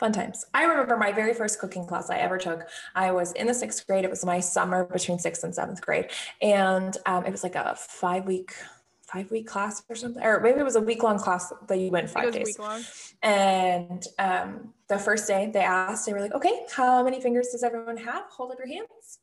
fun 0.00 0.12
times. 0.12 0.46
I 0.54 0.64
remember 0.64 0.96
my 0.96 1.12
very 1.12 1.34
first 1.34 1.60
cooking 1.60 1.86
class 1.86 2.08
I 2.08 2.16
ever 2.16 2.38
took. 2.38 2.66
I 2.94 3.12
was 3.12 3.32
in 3.32 3.46
the 3.46 3.54
sixth 3.54 3.86
grade. 3.86 4.02
It 4.02 4.10
was 4.10 4.24
my 4.24 4.40
summer 4.40 4.84
between 4.86 5.18
sixth 5.18 5.44
and 5.44 5.54
seventh 5.54 5.82
grade. 5.82 6.06
And 6.40 6.96
um, 7.04 7.26
it 7.26 7.30
was 7.30 7.42
like 7.42 7.54
a 7.54 7.76
five 7.76 8.26
week, 8.26 8.54
five 9.02 9.30
week 9.30 9.46
class 9.46 9.82
or 9.90 9.94
something, 9.94 10.22
or 10.22 10.40
maybe 10.40 10.58
it 10.58 10.64
was 10.64 10.76
a 10.76 10.80
week 10.80 11.02
long 11.02 11.18
class 11.18 11.52
that 11.68 11.78
you 11.78 11.90
went 11.90 12.08
five 12.08 12.32
days. 12.32 12.58
And 13.22 14.02
um, 14.18 14.72
the 14.88 14.98
first 14.98 15.28
day 15.28 15.50
they 15.52 15.60
asked, 15.60 16.06
they 16.06 16.14
were 16.14 16.20
like, 16.20 16.34
okay, 16.34 16.62
how 16.74 17.04
many 17.04 17.20
fingers 17.20 17.48
does 17.48 17.62
everyone 17.62 17.98
have? 17.98 18.24
Hold 18.30 18.52
up 18.52 18.58
your 18.58 18.68
hands. 18.68 19.18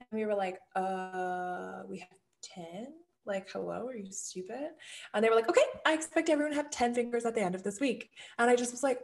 And 0.00 0.08
we 0.18 0.24
were 0.24 0.34
like, 0.34 0.58
uh, 0.74 1.82
we 1.86 1.98
have 1.98 2.08
10 2.42 2.86
like 3.26 3.50
hello 3.50 3.86
are 3.86 3.96
you 3.96 4.12
stupid 4.12 4.70
and 5.12 5.24
they 5.24 5.28
were 5.28 5.34
like 5.34 5.48
okay 5.48 5.62
i 5.86 5.94
expect 5.94 6.28
everyone 6.28 6.52
to 6.52 6.56
have 6.56 6.70
10 6.70 6.94
fingers 6.94 7.24
at 7.24 7.34
the 7.34 7.40
end 7.40 7.54
of 7.54 7.62
this 7.62 7.80
week 7.80 8.10
and 8.38 8.50
i 8.50 8.56
just 8.56 8.72
was 8.72 8.82
like 8.82 9.00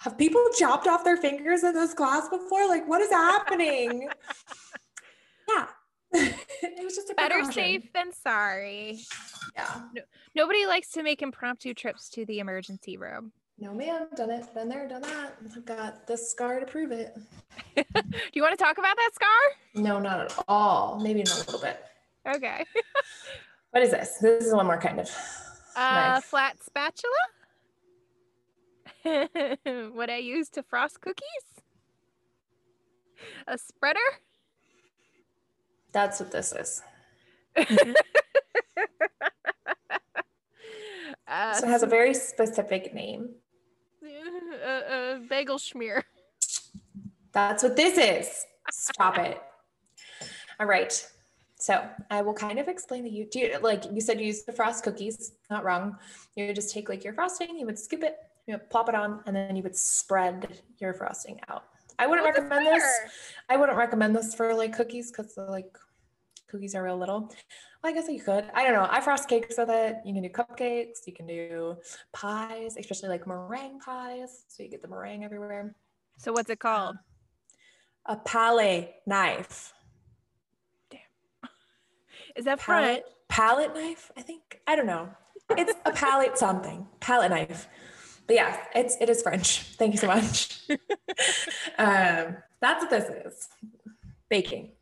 have 0.00 0.16
people 0.16 0.42
chopped 0.56 0.86
off 0.86 1.04
their 1.04 1.18
fingers 1.18 1.62
in 1.62 1.74
this 1.74 1.92
class 1.92 2.28
before? 2.28 2.66
Like, 2.66 2.88
what 2.88 3.02
is 3.02 3.10
happening? 3.10 4.08
yeah. 5.48 5.66
it 6.12 6.82
was 6.82 6.96
just 6.96 7.10
a 7.10 7.14
better 7.14 7.44
safe 7.52 7.92
than 7.92 8.12
sorry. 8.12 9.00
Yeah. 9.54 9.82
No, 9.94 10.02
nobody 10.34 10.64
likes 10.64 10.90
to 10.92 11.02
make 11.02 11.20
impromptu 11.20 11.74
trips 11.74 12.08
to 12.10 12.24
the 12.24 12.38
emergency 12.38 12.96
room. 12.96 13.32
No, 13.58 13.74
ma'am. 13.74 14.08
Done 14.16 14.30
it. 14.30 14.52
Been 14.54 14.70
there, 14.70 14.88
done 14.88 15.02
that. 15.02 15.36
I've 15.54 15.66
got 15.66 16.06
the 16.06 16.16
scar 16.16 16.60
to 16.60 16.66
prove 16.66 16.92
it. 16.92 17.14
Do 17.76 18.02
you 18.32 18.40
want 18.40 18.58
to 18.58 18.64
talk 18.64 18.78
about 18.78 18.96
that 18.96 19.10
scar? 19.14 19.82
No, 19.82 19.98
not 19.98 20.20
at 20.20 20.44
all. 20.48 20.98
Maybe 20.98 21.20
in 21.20 21.26
a 21.28 21.34
little 21.34 21.60
bit. 21.60 21.84
Okay. 22.26 22.64
What 23.70 23.82
is 23.82 23.90
this? 23.90 24.18
This 24.18 24.46
is 24.46 24.54
one 24.54 24.66
more 24.66 24.80
kind 24.80 25.00
of. 25.00 25.10
Uh, 25.76 26.20
flat 26.20 26.62
spatula. 26.62 27.14
what 29.92 30.10
I 30.10 30.18
use 30.18 30.48
to 30.50 30.62
frost 30.62 31.00
cookies? 31.00 31.24
A 33.46 33.56
spreader? 33.56 33.98
That's 35.92 36.20
what 36.20 36.30
this 36.30 36.52
is. 36.52 36.82
uh, 41.28 41.52
so 41.54 41.66
it 41.66 41.70
has 41.70 41.82
a 41.82 41.86
very 41.86 42.14
specific 42.14 42.94
name. 42.94 43.30
A, 44.04 45.16
a 45.16 45.20
bagel 45.28 45.58
schmear. 45.58 46.04
That's 47.32 47.62
what 47.62 47.76
this 47.76 47.98
is. 47.98 48.44
Stop 48.70 49.18
it. 49.18 49.40
All 50.58 50.66
right. 50.66 51.06
So 51.60 51.86
I 52.10 52.22
will 52.22 52.32
kind 52.32 52.58
of 52.58 52.68
explain 52.68 53.04
the 53.04 53.10
you 53.10 53.26
do 53.30 53.52
like 53.62 53.84
you 53.92 54.00
said 54.00 54.18
you 54.18 54.26
use 54.26 54.44
the 54.44 54.52
frost 54.52 54.82
cookies. 54.82 55.32
Not 55.50 55.62
wrong. 55.62 55.96
You 56.34 56.46
would 56.46 56.56
just 56.56 56.72
take 56.72 56.88
like 56.88 57.04
your 57.04 57.12
frosting, 57.12 57.58
you 57.58 57.66
would 57.66 57.78
scoop 57.78 58.02
it, 58.02 58.16
you 58.46 58.54
know, 58.54 58.60
plop 58.70 58.88
it 58.88 58.94
on, 58.94 59.20
and 59.26 59.36
then 59.36 59.54
you 59.56 59.62
would 59.62 59.76
spread 59.76 60.60
your 60.78 60.94
frosting 60.94 61.38
out. 61.48 61.64
I 61.98 62.06
wouldn't 62.06 62.26
oh, 62.26 62.30
What's 62.30 62.38
recommend 62.38 62.66
this. 62.66 62.84
I 63.50 63.58
wouldn't 63.58 63.76
recommend 63.76 64.16
this 64.16 64.34
for 64.34 64.54
like 64.54 64.74
cookies 64.74 65.10
because 65.10 65.34
the 65.34 65.44
like 65.44 65.76
cookies 66.48 66.74
are 66.74 66.82
real 66.82 66.96
little. 66.96 67.30
Well, 67.82 67.92
I 67.92 67.92
guess 67.92 68.08
you 68.08 68.20
could. 68.20 68.44
I 68.54 68.64
don't 68.64 68.72
know. 68.72 68.88
I 68.90 69.02
frost 69.02 69.28
cakes 69.28 69.56
with 69.58 69.68
it. 69.68 69.96
You 70.04 70.14
can 70.14 70.22
do 70.22 70.30
cupcakes. 70.30 71.06
You 71.06 71.12
can 71.12 71.26
do 71.26 71.76
pies, 72.12 72.76
especially 72.78 73.10
like 73.10 73.26
meringue 73.26 73.80
pies. 73.80 74.44
So 74.48 74.62
you 74.62 74.70
get 74.70 74.80
the 74.80 74.88
meringue 74.88 75.24
everywhere. 75.24 75.74
So 76.16 76.32
what's 76.32 76.48
it 76.48 76.58
called? 76.58 76.96
Um, 78.06 78.16
a 78.16 78.16
palette 78.16 78.94
knife. 79.06 79.74
Damn. 82.34 82.40
Is 82.40 82.44
that 82.46 82.60
palette? 82.60 83.04
Palette 83.28 83.74
knife? 83.74 84.10
I 84.16 84.22
think. 84.22 84.60
I 84.66 84.76
don't 84.76 84.86
know. 84.86 85.08
it's 85.50 85.72
a 85.84 85.92
palette 85.92 86.38
something, 86.38 86.86
palette 87.00 87.30
knife. 87.30 87.68
But 88.26 88.36
yeah, 88.36 88.56
it's 88.74 88.96
it 89.00 89.08
is 89.08 89.22
French. 89.22 89.62
Thank 89.76 89.92
you 89.92 89.98
so 89.98 90.06
much. 90.06 90.60
um, 91.78 92.36
that's 92.60 92.82
what 92.82 92.90
this 92.90 93.08
is. 93.26 93.48
Baking. 94.28 94.72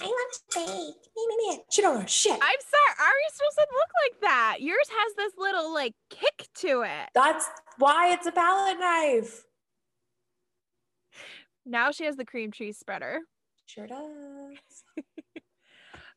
I 0.00 0.06
want 0.06 0.32
to 0.32 0.58
bake. 0.58 0.66
Me, 0.66 1.26
me, 1.28 1.36
me. 1.48 1.62
She 1.70 1.82
don't 1.82 1.98
know 1.98 2.06
shit. 2.06 2.32
I'm 2.32 2.38
sorry. 2.40 3.08
Ours 3.08 3.40
doesn't 3.56 3.68
look 3.72 3.90
like 4.04 4.20
that. 4.22 4.56
Yours 4.60 4.88
has 4.88 5.14
this 5.16 5.32
little 5.36 5.74
like 5.74 5.94
kick 6.08 6.48
to 6.58 6.82
it. 6.82 7.10
That's 7.14 7.46
why 7.78 8.12
it's 8.12 8.26
a 8.26 8.32
palette 8.32 8.78
knife. 8.78 9.44
Now 11.66 11.90
she 11.90 12.04
has 12.04 12.16
the 12.16 12.24
cream 12.24 12.52
cheese 12.52 12.78
spreader. 12.78 13.20
Sure 13.66 13.86
does. 13.86 14.84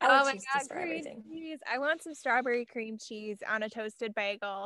I 0.01 0.05
oh 0.21 0.25
my 0.25 0.33
god, 0.33 0.69
cream 0.69 0.83
everything. 0.83 1.23
cheese. 1.29 1.59
I 1.71 1.77
want 1.77 2.01
some 2.01 2.13
strawberry 2.13 2.65
cream 2.65 2.97
cheese 2.97 3.37
on 3.47 3.63
a 3.63 3.69
toasted 3.69 4.15
bagel. 4.15 4.65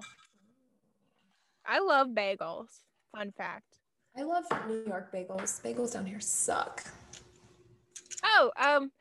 I 1.66 1.80
love 1.80 2.10
bagels. 2.10 2.68
Fun 3.16 3.34
fact. 3.38 3.80
I 4.18 4.24
love 4.24 4.46
New 4.68 4.84
York 4.88 5.12
bagels. 5.12 5.62
Bagels 5.62 5.94
down 5.94 6.06
here 6.06 6.22
suck. 6.22 6.84
Oh, 8.24 8.52
um, 8.58 8.92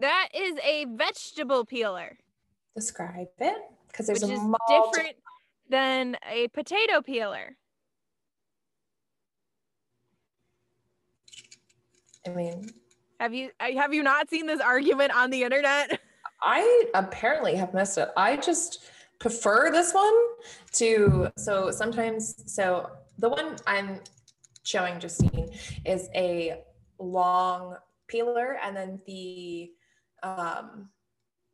that 0.00 0.28
is 0.34 0.56
a 0.64 0.84
vegetable 0.90 1.64
peeler, 1.64 2.18
Describe 2.74 3.28
it, 3.38 3.56
because 3.88 4.06
there's 4.06 4.22
which 4.22 4.30
a 4.30 4.34
is 4.34 4.40
different 4.68 5.16
than 5.68 6.16
a 6.30 6.48
potato 6.48 7.02
peeler. 7.02 7.56
I 12.26 12.30
mean, 12.30 12.70
Have 13.20 13.34
you 13.34 13.50
have 13.60 13.92
you 13.92 14.02
not 14.02 14.30
seen 14.30 14.46
this 14.46 14.60
argument 14.60 15.14
on 15.14 15.30
the 15.30 15.42
internet? 15.42 16.00
I 16.42 16.84
apparently 16.94 17.56
have 17.56 17.74
missed 17.74 17.98
it. 17.98 18.10
I 18.16 18.36
just 18.36 18.84
prefer 19.18 19.70
this 19.72 19.92
one 19.92 20.14
to 20.74 21.30
so 21.36 21.72
sometimes 21.72 22.44
so 22.46 22.90
the 23.18 23.28
one 23.28 23.56
I'm 23.66 24.00
showing 24.62 25.00
Justine 25.00 25.50
is 25.84 26.08
a 26.14 26.62
long 27.00 27.76
peeler 28.06 28.58
and 28.62 28.76
then 28.76 29.00
the 29.06 29.72
um 30.22 30.88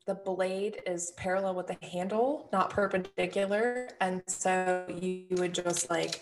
the 0.07 0.15
blade 0.15 0.83
is 0.87 1.13
parallel 1.17 1.55
with 1.55 1.67
the 1.67 1.79
handle, 1.87 2.51
not 2.53 2.69
perpendicular. 2.69 3.89
And 4.01 4.23
so 4.27 4.85
you 4.89 5.25
would 5.31 5.55
just 5.55 5.89
like 5.89 6.21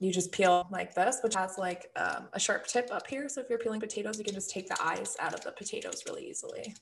you 0.00 0.12
just 0.12 0.30
peel 0.30 0.66
like 0.70 0.94
this, 0.94 1.18
which 1.22 1.34
has 1.34 1.58
like 1.58 1.90
um, 1.96 2.28
a 2.32 2.40
sharp 2.40 2.66
tip 2.66 2.88
up 2.92 3.06
here. 3.06 3.28
So 3.28 3.40
if 3.40 3.50
you're 3.50 3.58
peeling 3.58 3.80
potatoes, 3.80 4.18
you 4.18 4.24
can 4.24 4.34
just 4.34 4.50
take 4.50 4.68
the 4.68 4.76
eyes 4.82 5.16
out 5.18 5.34
of 5.34 5.40
the 5.42 5.52
potatoes 5.52 6.04
really 6.06 6.28
easily. 6.28 6.74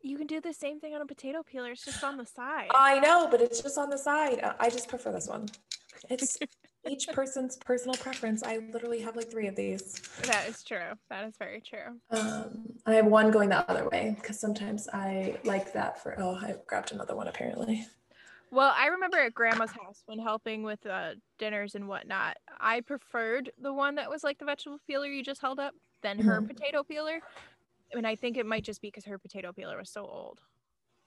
You 0.00 0.16
can 0.16 0.26
do 0.26 0.40
the 0.40 0.54
same 0.54 0.80
thing 0.80 0.94
on 0.94 1.02
a 1.02 1.06
potato 1.06 1.42
peeler. 1.42 1.72
It's 1.72 1.84
just 1.84 2.02
on 2.02 2.16
the 2.16 2.24
side. 2.24 2.68
I 2.74 2.98
know, 3.00 3.28
but 3.30 3.42
it's 3.42 3.60
just 3.60 3.76
on 3.76 3.90
the 3.90 3.98
side. 3.98 4.40
I 4.58 4.70
just 4.70 4.88
prefer 4.88 5.12
this 5.12 5.28
one. 5.28 5.48
It's 6.08 6.38
each 6.88 7.08
person's 7.08 7.56
personal 7.56 7.94
preference. 7.96 8.42
I 8.42 8.60
literally 8.72 9.00
have 9.00 9.16
like 9.16 9.30
three 9.30 9.48
of 9.48 9.56
these. 9.56 10.00
that 10.22 10.48
is 10.48 10.62
true. 10.62 10.92
That 11.10 11.26
is 11.26 11.34
very 11.38 11.60
true. 11.60 11.98
Um, 12.10 12.72
I 12.86 12.94
have 12.94 13.06
one 13.06 13.30
going 13.30 13.50
the 13.50 13.68
other 13.70 13.88
way 13.90 14.16
because 14.18 14.40
sometimes 14.40 14.88
I 14.94 15.36
like 15.44 15.72
that 15.74 16.02
for. 16.02 16.14
Oh, 16.18 16.36
I 16.36 16.54
grabbed 16.66 16.92
another 16.92 17.14
one 17.14 17.28
apparently. 17.28 17.86
Well, 18.50 18.72
I 18.76 18.86
remember 18.86 19.18
at 19.18 19.34
grandma's 19.34 19.72
house 19.72 20.02
when 20.06 20.18
helping 20.18 20.62
with 20.62 20.84
uh, 20.86 21.12
dinners 21.38 21.74
and 21.74 21.86
whatnot, 21.86 22.36
I 22.60 22.80
preferred 22.80 23.50
the 23.60 23.72
one 23.72 23.96
that 23.96 24.08
was 24.08 24.24
like 24.24 24.38
the 24.38 24.44
vegetable 24.46 24.78
peeler 24.86 25.06
you 25.06 25.22
just 25.22 25.40
held 25.40 25.60
up 25.60 25.74
than 26.02 26.18
her 26.20 26.40
Mhm. 26.40 26.46
potato 26.48 26.82
peeler. 26.82 27.20
I 27.92 27.96
mean, 27.96 28.04
I 28.06 28.16
think 28.16 28.36
it 28.36 28.46
might 28.46 28.64
just 28.64 28.80
be 28.80 28.88
because 28.88 29.04
her 29.04 29.18
potato 29.18 29.52
peeler 29.52 29.76
was 29.78 29.90
so 29.90 30.06
old. 30.06 30.40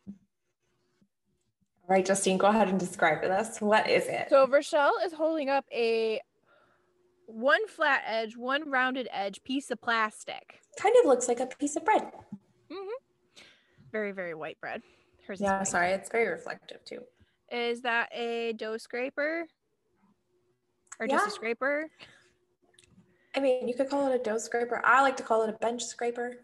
All 0.08 1.88
right, 1.88 2.06
Justine, 2.06 2.38
go 2.38 2.47
ahead 2.47 2.69
and 2.69 2.80
describe 2.80 3.21
this. 3.21 3.60
What 3.60 3.89
is 3.89 4.08
it? 4.08 4.30
So 4.30 4.47
Rochelle 4.47 4.93
is 5.04 5.13
holding 5.13 5.49
up 5.49 5.65
a 5.71 6.21
one 7.25 7.67
flat 7.67 8.04
edge, 8.06 8.38
one 8.38 8.69
rounded 8.69 9.08
edge 9.12 9.41
piece 9.43 9.71
of 9.71 9.82
plastic. 9.82 10.60
kind 10.77 10.95
of 10.99 11.06
looks 11.06 11.27
like 11.27 11.39
a 11.39 11.47
piece 11.47 11.75
of 11.75 11.84
bread. 11.84 12.12
Mhm. 12.69 12.88
Very, 13.91 14.12
very 14.13 14.34
white 14.34 14.60
bread. 14.62 14.82
Hers 15.27 15.39
is 15.39 15.43
Yeah, 15.43 15.58
white. 15.60 15.67
sorry, 15.67 15.91
it's 15.91 16.10
very 16.10 16.27
reflective 16.27 16.84
too. 16.86 17.06
Is 17.51 17.81
that 17.81 18.09
a 18.13 18.53
dough 18.53 18.77
scraper? 18.77 19.45
Or 20.99 21.07
just 21.07 21.27
a 21.27 21.31
scraper? 21.31 21.89
I 23.35 23.39
mean, 23.39 23.67
you 23.67 23.73
could 23.73 23.89
call 23.89 24.11
it 24.11 24.15
a 24.15 24.23
dough 24.23 24.37
scraper. 24.37 24.81
I 24.83 25.01
like 25.01 25.17
to 25.17 25.23
call 25.23 25.43
it 25.43 25.49
a 25.49 25.53
bench 25.53 25.83
scraper. 25.83 26.37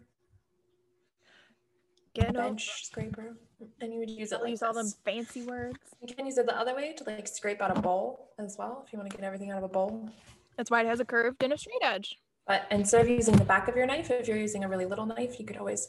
Get 2.14 2.34
bench 2.34 2.84
scraper, 2.84 3.36
and 3.80 3.92
you 3.92 4.00
would 4.00 4.10
use 4.10 4.32
it 4.32 4.40
like 4.40 4.50
use 4.50 4.62
all 4.62 4.72
them 4.72 4.90
fancy 5.04 5.42
words. 5.42 5.78
You 6.04 6.14
can 6.14 6.26
use 6.26 6.38
it 6.38 6.46
the 6.46 6.58
other 6.58 6.74
way 6.74 6.92
to 6.94 7.04
like 7.04 7.28
scrape 7.28 7.60
out 7.60 7.76
a 7.76 7.80
bowl 7.80 8.30
as 8.38 8.56
well 8.58 8.82
if 8.84 8.92
you 8.92 8.98
want 8.98 9.10
to 9.10 9.16
get 9.16 9.24
everything 9.24 9.50
out 9.50 9.58
of 9.58 9.64
a 9.64 9.68
bowl. 9.68 10.10
That's 10.56 10.70
why 10.70 10.80
it 10.80 10.86
has 10.86 10.98
a 11.00 11.04
curved 11.04 11.42
and 11.42 11.52
a 11.52 11.58
straight 11.58 11.82
edge. 11.82 12.18
But 12.46 12.66
instead 12.70 13.02
of 13.02 13.08
using 13.08 13.36
the 13.36 13.44
back 13.44 13.68
of 13.68 13.76
your 13.76 13.86
knife, 13.86 14.10
if 14.10 14.26
you're 14.26 14.38
using 14.38 14.64
a 14.64 14.68
really 14.68 14.86
little 14.86 15.06
knife, 15.06 15.38
you 15.38 15.46
could 15.46 15.58
always 15.58 15.86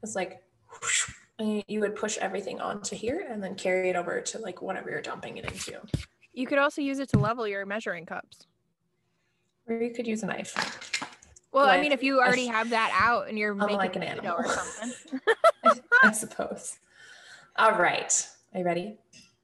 just 0.00 0.14
like, 0.14 0.42
and 0.72 1.21
you- 1.38 1.62
you 1.66 1.80
would 1.80 1.96
push 1.96 2.18
everything 2.18 2.60
onto 2.60 2.94
here 2.96 3.26
and 3.28 3.42
then 3.42 3.54
carry 3.54 3.88
it 3.90 3.96
over 3.96 4.20
to 4.20 4.38
like 4.38 4.62
whatever 4.62 4.90
you're 4.90 5.02
dumping 5.02 5.36
it 5.38 5.44
into. 5.44 5.80
You 6.32 6.46
could 6.46 6.58
also 6.58 6.80
use 6.80 6.98
it 6.98 7.08
to 7.10 7.18
level 7.18 7.46
your 7.46 7.66
measuring 7.66 8.06
cups. 8.06 8.46
Or 9.66 9.76
you 9.76 9.90
could 9.92 10.06
use 10.06 10.22
a 10.22 10.26
knife. 10.26 11.00
Well, 11.52 11.66
I 11.66 11.80
mean, 11.80 11.92
if 11.92 12.02
you 12.02 12.18
already 12.20 12.46
have 12.46 12.70
that 12.70 12.90
out 12.98 13.28
and 13.28 13.38
you're 13.38 13.54
making 13.54 13.74
Unlike 13.74 13.96
an 13.96 14.02
animal. 14.02 14.36
or 14.38 14.46
something. 14.48 14.92
I 16.02 16.12
suppose. 16.12 16.78
All 17.56 17.72
right. 17.72 18.26
Are 18.54 18.58
you 18.60 18.64
ready? 18.64 18.96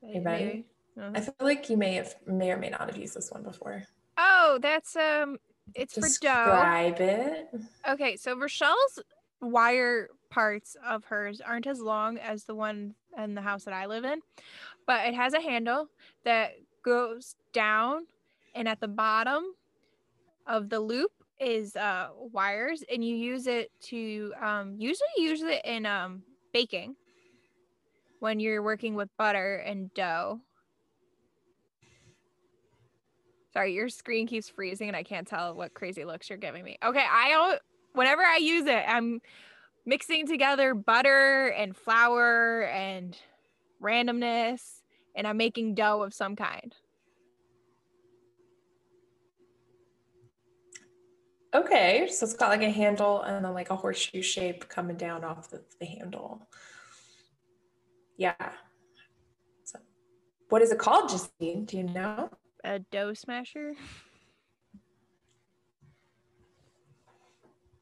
Are 0.02 0.08
You 0.08 0.22
ready? 0.22 0.64
Uh-huh. 0.98 1.10
I 1.14 1.20
feel 1.20 1.34
like 1.40 1.68
you 1.70 1.76
may 1.76 1.94
have 1.94 2.14
may 2.26 2.50
or 2.50 2.56
may 2.56 2.70
not 2.70 2.88
have 2.88 2.96
used 2.96 3.14
this 3.14 3.30
one 3.30 3.42
before. 3.42 3.84
Oh, 4.16 4.58
that's 4.60 4.96
um, 4.96 5.36
it's 5.74 5.94
for 5.94 6.00
dough. 6.00 6.06
Describe 6.08 7.00
it. 7.00 7.48
Okay, 7.88 8.16
so 8.16 8.36
Rochelle's 8.36 8.98
wire 9.40 10.08
parts 10.30 10.76
of 10.86 11.04
hers 11.04 11.40
aren't 11.40 11.66
as 11.66 11.80
long 11.80 12.18
as 12.18 12.44
the 12.44 12.54
one 12.54 12.94
in 13.16 13.34
the 13.34 13.42
house 13.42 13.64
that 13.64 13.74
I 13.74 13.86
live 13.86 14.04
in, 14.04 14.20
but 14.86 15.06
it 15.06 15.14
has 15.14 15.34
a 15.34 15.40
handle 15.40 15.88
that 16.24 16.52
goes 16.82 17.36
down, 17.52 18.06
and 18.54 18.68
at 18.68 18.80
the 18.80 18.88
bottom 18.88 19.44
of 20.46 20.68
the 20.68 20.80
loop 20.80 21.12
is 21.40 21.76
uh 21.76 22.08
wires, 22.32 22.82
and 22.92 23.04
you 23.04 23.14
use 23.14 23.46
it 23.46 23.70
to 23.80 24.32
um 24.40 24.74
usually 24.78 25.08
use 25.16 25.42
it 25.42 25.60
in 25.64 25.86
um 25.86 26.22
baking 26.52 26.96
when 28.20 28.40
you're 28.40 28.62
working 28.62 28.94
with 28.94 29.08
butter 29.16 29.56
and 29.56 29.92
dough. 29.94 30.40
Sorry, 33.52 33.72
your 33.72 33.88
screen 33.88 34.26
keeps 34.26 34.48
freezing 34.48 34.88
and 34.88 34.96
I 34.96 35.02
can't 35.02 35.26
tell 35.26 35.54
what 35.54 35.74
crazy 35.74 36.04
looks 36.04 36.28
you're 36.28 36.38
giving 36.38 36.64
me. 36.64 36.78
Okay, 36.84 37.04
I 37.08 37.58
whenever 37.94 38.22
I 38.22 38.36
use 38.36 38.66
it, 38.66 38.84
I'm 38.86 39.20
mixing 39.88 40.26
together 40.26 40.74
butter 40.74 41.48
and 41.48 41.74
flour 41.74 42.64
and 42.64 43.16
randomness 43.82 44.82
and 45.16 45.26
I'm 45.26 45.38
making 45.38 45.74
dough 45.76 46.02
of 46.02 46.12
some 46.12 46.36
kind. 46.36 46.74
Okay, 51.54 52.06
so 52.10 52.26
it's 52.26 52.34
got 52.34 52.50
like 52.50 52.60
a 52.60 52.68
handle 52.68 53.22
and 53.22 53.42
then 53.42 53.54
like 53.54 53.70
a 53.70 53.76
horseshoe 53.76 54.20
shape 54.20 54.68
coming 54.68 54.98
down 54.98 55.24
off 55.24 55.48
the, 55.48 55.62
the 55.80 55.86
handle. 55.86 56.46
Yeah. 58.18 58.34
So, 59.64 59.78
what 60.50 60.60
is 60.60 60.70
it 60.70 60.78
called, 60.78 61.08
Justine? 61.08 61.64
Do 61.64 61.78
you 61.78 61.84
know? 61.84 62.28
A 62.62 62.80
dough 62.80 63.14
smasher? 63.14 63.72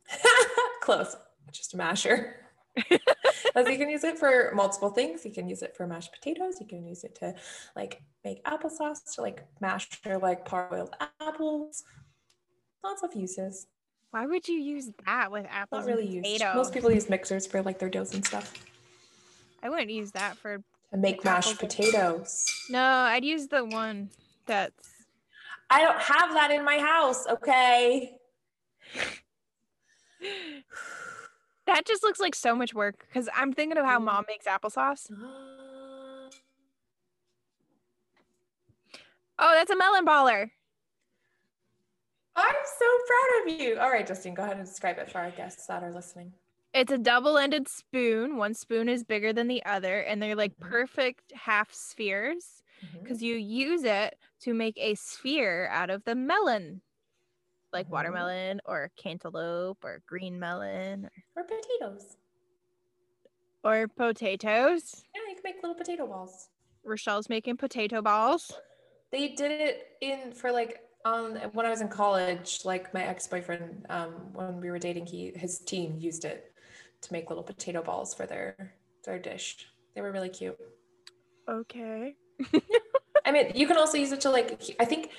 Close. 0.83 1.17
Just 1.57 1.75
a 1.75 1.77
masher. 1.77 2.37
Because 2.75 3.69
you 3.69 3.79
can 3.79 3.89
use 3.89 4.05
it 4.05 4.19
for 4.19 4.53
multiple 4.55 4.91
things. 4.91 5.25
You 5.25 5.33
can 5.33 5.49
use 5.49 5.63
it 5.63 5.75
for 5.77 5.87
mashed 5.87 6.13
potatoes. 6.13 6.57
You 6.61 6.67
can 6.67 6.87
use 6.87 7.05
it 7.05 7.15
to 7.17 7.35
like 7.75 8.03
make 8.25 8.45
applesauce, 8.45 9.15
to 9.15 9.23
like 9.23 9.45
mash 9.61 9.89
or 10.05 10.19
like 10.19 10.47
parboiled 10.47 10.93
apples. 11.21 11.85
Lots 12.85 13.03
of 13.03 13.15
uses. 13.15 13.67
Why 14.11 14.27
would 14.27 14.47
you 14.47 14.57
use 14.57 14.91
that 15.07 15.33
with 15.33 15.47
apples 15.51 15.87
Not 15.87 15.95
really 15.95 16.19
and 16.19 16.27
used. 16.27 16.45
Most 16.55 16.73
people 16.73 16.93
use 16.93 17.09
mixers 17.09 17.47
for 17.47 17.63
like 17.63 17.79
their 17.79 17.89
doughs 17.89 18.15
and 18.15 18.25
stuff. 18.25 18.53
I 19.63 19.71
wouldn't 19.71 19.91
use 19.91 20.13
that 20.13 20.37
for 20.37 20.59
To 20.93 20.97
make 20.97 21.25
mashed 21.25 21.59
potatoes. 21.59 22.45
No, 22.71 22.83
I'd 22.83 23.25
use 23.25 23.49
the 23.49 23.65
one 23.65 24.11
that's 24.47 24.91
I 25.69 25.83
don't 25.83 25.99
have 25.99 26.33
that 26.35 26.53
in 26.53 26.65
my 26.65 26.79
house, 26.79 27.27
okay? 27.27 28.19
that 31.67 31.85
just 31.87 32.03
looks 32.03 32.21
like 32.21 32.35
so 32.35 32.55
much 32.55 32.75
work 32.75 33.07
because 33.09 33.29
I'm 33.35 33.53
thinking 33.53 33.79
of 33.79 33.85
how 33.85 33.99
Mm. 33.99 34.05
mom 34.05 34.25
makes 34.29 34.47
applesauce. 34.47 35.11
Oh, 39.39 39.53
that's 39.53 39.71
a 39.71 39.77
melon 39.77 40.07
baller. 40.07 40.51
I'm 42.35 42.55
so 42.79 42.87
proud 43.07 43.43
of 43.55 43.61
you. 43.61 43.79
All 43.79 43.91
right, 43.91 44.07
Justine, 44.07 44.33
go 44.35 44.43
ahead 44.45 44.57
and 44.57 44.67
describe 44.67 44.97
it 44.99 45.11
for 45.11 45.19
our 45.19 45.31
guests 45.31 45.67
that 45.67 45.83
are 45.83 45.93
listening. 45.93 46.33
It's 46.73 46.91
a 46.93 46.99
double-ended 46.99 47.69
spoon. 47.69 48.37
One 48.37 48.55
spoon 48.55 48.89
is 48.89 49.05
bigger 49.05 49.33
than 49.35 49.47
the 49.49 49.65
other, 49.67 50.01
and 50.01 50.23
they're 50.23 50.35
like 50.37 50.57
Mhm. 50.57 50.61
perfect 50.69 51.33
half 51.35 51.73
spheres 51.73 52.63
because 53.03 53.23
you 53.23 53.37
use 53.37 53.85
it 53.85 54.19
to 54.41 54.55
make 54.55 54.79
a 54.79 54.95
sphere 54.95 55.69
out 55.71 55.91
of 55.91 56.05
the 56.05 56.15
melon, 56.15 56.83
like 57.77 57.89
Mhm. 57.89 57.93
watermelon 57.93 58.61
or 58.65 58.91
cantaloupe 58.97 59.85
or 59.85 60.03
green 60.07 60.39
melon 60.39 61.11
Or 61.37 61.45
potatoes. 61.45 62.17
or 63.65 63.89
potatoes. 63.89 65.05
Yeah, 65.15 65.23
you 65.29 65.35
can 65.35 65.43
make 65.45 65.57
little 65.63 65.75
potato 65.75 66.07
balls. 66.07 66.49
Rochelle's 66.85 67.29
making 67.29 67.57
potato 67.57 68.01
balls. 68.03 68.53
They 69.13 69.29
did 69.35 69.51
it 69.51 69.89
in 70.01 70.33
for 70.33 70.53
like 70.53 70.83
um 71.05 71.37
when 71.53 71.67
I 71.67 71.71
was 71.71 71.81
in 71.81 71.89
college, 71.89 72.65
like 72.65 72.93
my 72.95 73.05
ex-boyfriend, 73.05 73.87
um, 73.89 74.33
when 74.33 74.61
we 74.61 74.71
were 74.71 74.79
dating, 74.79 75.07
he 75.07 75.33
his 75.35 75.59
team 75.61 75.99
used 75.99 76.25
it 76.25 76.53
to 77.03 77.13
make 77.13 77.29
little 77.31 77.45
potato 77.45 77.83
balls 77.83 78.15
for 78.15 78.27
their 78.27 78.75
their 79.05 79.19
dish. 79.19 79.69
They 79.95 80.01
were 80.03 80.13
really 80.13 80.29
cute. 80.31 80.59
Okay. 81.49 82.17
I 83.25 83.33
mean, 83.33 83.53
you 83.55 83.67
can 83.67 83.77
also 83.77 83.99
use 83.99 84.13
it 84.13 84.21
to 84.23 84.31
like 84.31 84.77
I 84.79 84.85
think 84.85 85.11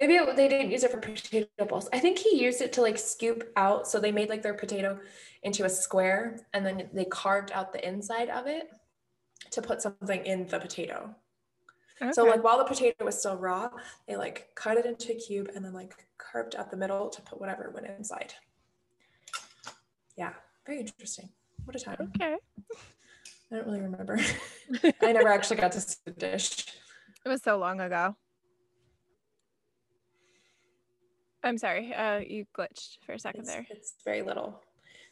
maybe 0.00 0.14
it- 0.16 0.36
they 0.36 0.48
didn't 0.48 0.70
use 0.70 0.84
it 0.84 0.90
for 0.90 0.98
potato 0.98 1.48
balls. 1.68 1.88
I 1.92 1.98
think 1.98 2.18
he 2.18 2.42
used 2.42 2.60
it 2.60 2.72
to 2.74 2.82
like 2.82 2.98
scoop 2.98 3.52
out. 3.56 3.86
So 3.88 3.98
they 4.00 4.12
made 4.12 4.28
like 4.28 4.42
their 4.42 4.54
potato 4.54 4.98
into 5.42 5.64
a 5.64 5.68
square 5.70 6.40
and 6.52 6.64
then 6.66 6.88
they 6.92 7.04
carved 7.04 7.52
out 7.52 7.72
the 7.72 7.86
inside 7.86 8.28
of 8.30 8.46
it 8.46 8.70
to 9.50 9.62
put 9.62 9.80
something 9.82 10.24
in 10.26 10.46
the 10.46 10.58
potato. 10.58 11.14
So 12.12 12.24
like 12.24 12.44
while 12.44 12.58
the 12.58 12.64
potato 12.64 13.06
was 13.06 13.18
still 13.18 13.36
raw, 13.36 13.70
they 14.06 14.16
like 14.16 14.48
cut 14.54 14.76
it 14.76 14.84
into 14.84 15.12
a 15.12 15.14
cube 15.14 15.50
and 15.54 15.64
then 15.64 15.72
like 15.72 15.94
carved 16.18 16.54
out 16.54 16.70
the 16.70 16.76
middle 16.76 17.08
to 17.08 17.22
put 17.22 17.40
whatever 17.40 17.70
went 17.74 17.86
inside. 17.86 18.34
Yeah, 20.16 20.32
very 20.66 20.80
interesting. 20.80 21.30
What 21.64 21.74
a 21.74 21.78
time. 21.78 22.12
okay. 22.16 22.36
I 23.50 23.56
don't 23.56 23.66
really 23.66 23.80
remember. 23.80 24.18
I 25.02 25.12
never 25.12 25.28
actually 25.28 25.56
got 25.56 25.72
to 25.72 25.80
see 25.80 25.96
the 26.04 26.10
dish. 26.10 26.66
It 27.24 27.28
was 27.28 27.42
so 27.42 27.56
long 27.58 27.80
ago. 27.80 28.16
I'm 31.46 31.58
sorry. 31.58 31.94
Uh, 31.94 32.18
you 32.18 32.44
glitched 32.56 32.98
for 33.04 33.12
a 33.12 33.18
second 33.18 33.42
It's, 33.42 33.50
there. 33.50 33.66
it's 33.70 33.94
very 34.04 34.22
little. 34.22 34.60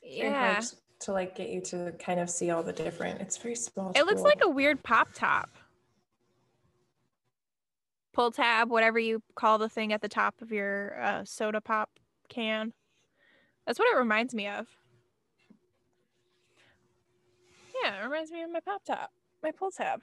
It's 0.02 0.16
very 0.18 0.30
Yeah. 0.30 0.54
hard 0.54 0.64
to 1.00 1.12
like 1.12 1.36
get 1.36 1.48
you 1.48 1.60
to 1.62 1.92
kind 1.98 2.18
of 2.20 2.28
see 2.28 2.50
all 2.50 2.62
the 2.62 2.72
different. 2.72 3.20
It's 3.20 3.36
very 3.36 3.54
small. 3.54 3.92
It 3.94 4.04
looks 4.06 4.22
like 4.22 4.40
a 4.42 4.48
weird 4.48 4.82
pop 4.82 5.08
top. 5.14 5.50
Pull 8.12 8.30
tab, 8.32 8.70
whatever 8.70 8.98
you 8.98 9.22
call 9.34 9.58
the 9.58 9.68
thing 9.68 9.92
at 9.92 10.00
the 10.00 10.08
top 10.08 10.40
of 10.40 10.52
your 10.52 11.00
uh, 11.00 11.24
soda 11.24 11.60
pop 11.60 11.90
can. 12.28 12.72
That's 13.66 13.78
what 13.78 13.92
it 13.92 13.98
reminds 13.98 14.34
me 14.34 14.46
of. 14.46 14.66
Yeah, 17.82 18.00
it 18.00 18.04
reminds 18.04 18.30
me 18.30 18.42
of 18.42 18.50
my 18.52 18.60
pop 18.60 18.84
top, 18.84 19.10
my 19.42 19.50
pull 19.50 19.70
tab. 19.70 20.02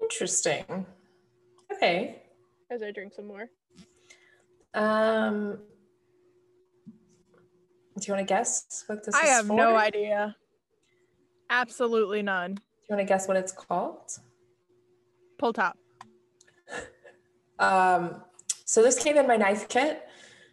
interesting. 0.00 0.86
Okay. 1.72 2.22
As 2.70 2.82
I 2.82 2.90
drink 2.92 3.12
some 3.14 3.26
more. 3.26 3.48
Um. 4.76 5.58
Do 7.98 8.06
you 8.06 8.12
want 8.14 8.28
to 8.28 8.34
guess 8.34 8.84
what 8.86 9.04
this 9.04 9.14
I 9.14 9.22
is 9.22 9.24
I 9.24 9.32
have 9.32 9.46
for? 9.46 9.56
no 9.56 9.74
idea. 9.74 10.36
Absolutely 11.48 12.20
none. 12.22 12.54
Do 12.56 12.60
you 12.90 12.96
want 12.96 13.08
to 13.08 13.12
guess 13.12 13.26
what 13.26 13.36
it's 13.38 13.52
called? 13.52 14.10
Pull 15.38 15.52
top. 15.52 15.76
Um, 17.58 18.22
so 18.66 18.82
this 18.82 19.02
came 19.02 19.16
in 19.16 19.26
my 19.26 19.36
knife 19.38 19.66
kit. 19.70 20.06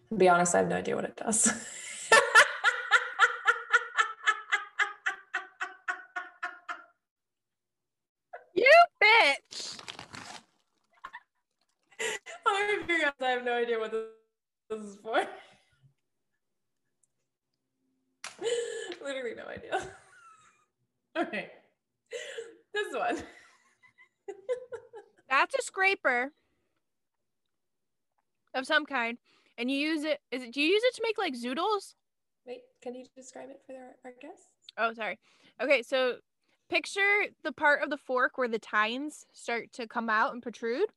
To 0.09 0.15
be 0.15 0.29
honest, 0.29 0.55
I 0.55 0.59
have 0.59 0.69
no 0.69 0.77
idea 0.77 0.95
what 0.95 1.03
it 1.03 1.17
does. 1.17 1.51
this 14.75 14.85
is 14.85 14.97
for. 14.97 15.25
Literally 19.03 19.35
no 19.35 19.47
idea. 19.47 19.89
Okay. 21.15 21.51
This 22.73 22.87
one. 22.91 23.17
That's 25.29 25.53
a 25.53 25.61
scraper 25.61 26.31
of 28.55 28.65
some 28.65 28.87
kind. 28.87 29.19
And 29.59 29.69
you 29.69 29.77
use 29.77 30.05
it 30.05 30.21
is 30.31 30.41
it 30.41 30.51
do 30.51 30.59
you 30.59 30.69
use 30.69 30.81
it 30.83 30.95
to 30.95 31.03
make 31.03 31.19
like 31.19 31.35
zoodles? 31.35 31.93
Wait, 32.47 32.61
can 32.81 32.95
you 32.95 33.05
describe 33.15 33.51
it 33.51 33.61
for 33.67 33.73
our, 33.73 33.95
our 34.05 34.13
guests? 34.19 34.47
Oh, 34.75 34.91
sorry. 34.93 35.19
Okay, 35.61 35.83
so 35.83 36.15
picture 36.67 37.25
the 37.43 37.51
part 37.51 37.83
of 37.83 37.91
the 37.91 37.97
fork 37.97 38.39
where 38.39 38.47
the 38.47 38.57
tines 38.57 39.27
start 39.33 39.71
to 39.73 39.85
come 39.85 40.09
out 40.09 40.33
and 40.33 40.41
protrude, 40.41 40.89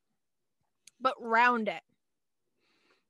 but 0.99 1.13
round 1.21 1.67
it. 1.67 1.83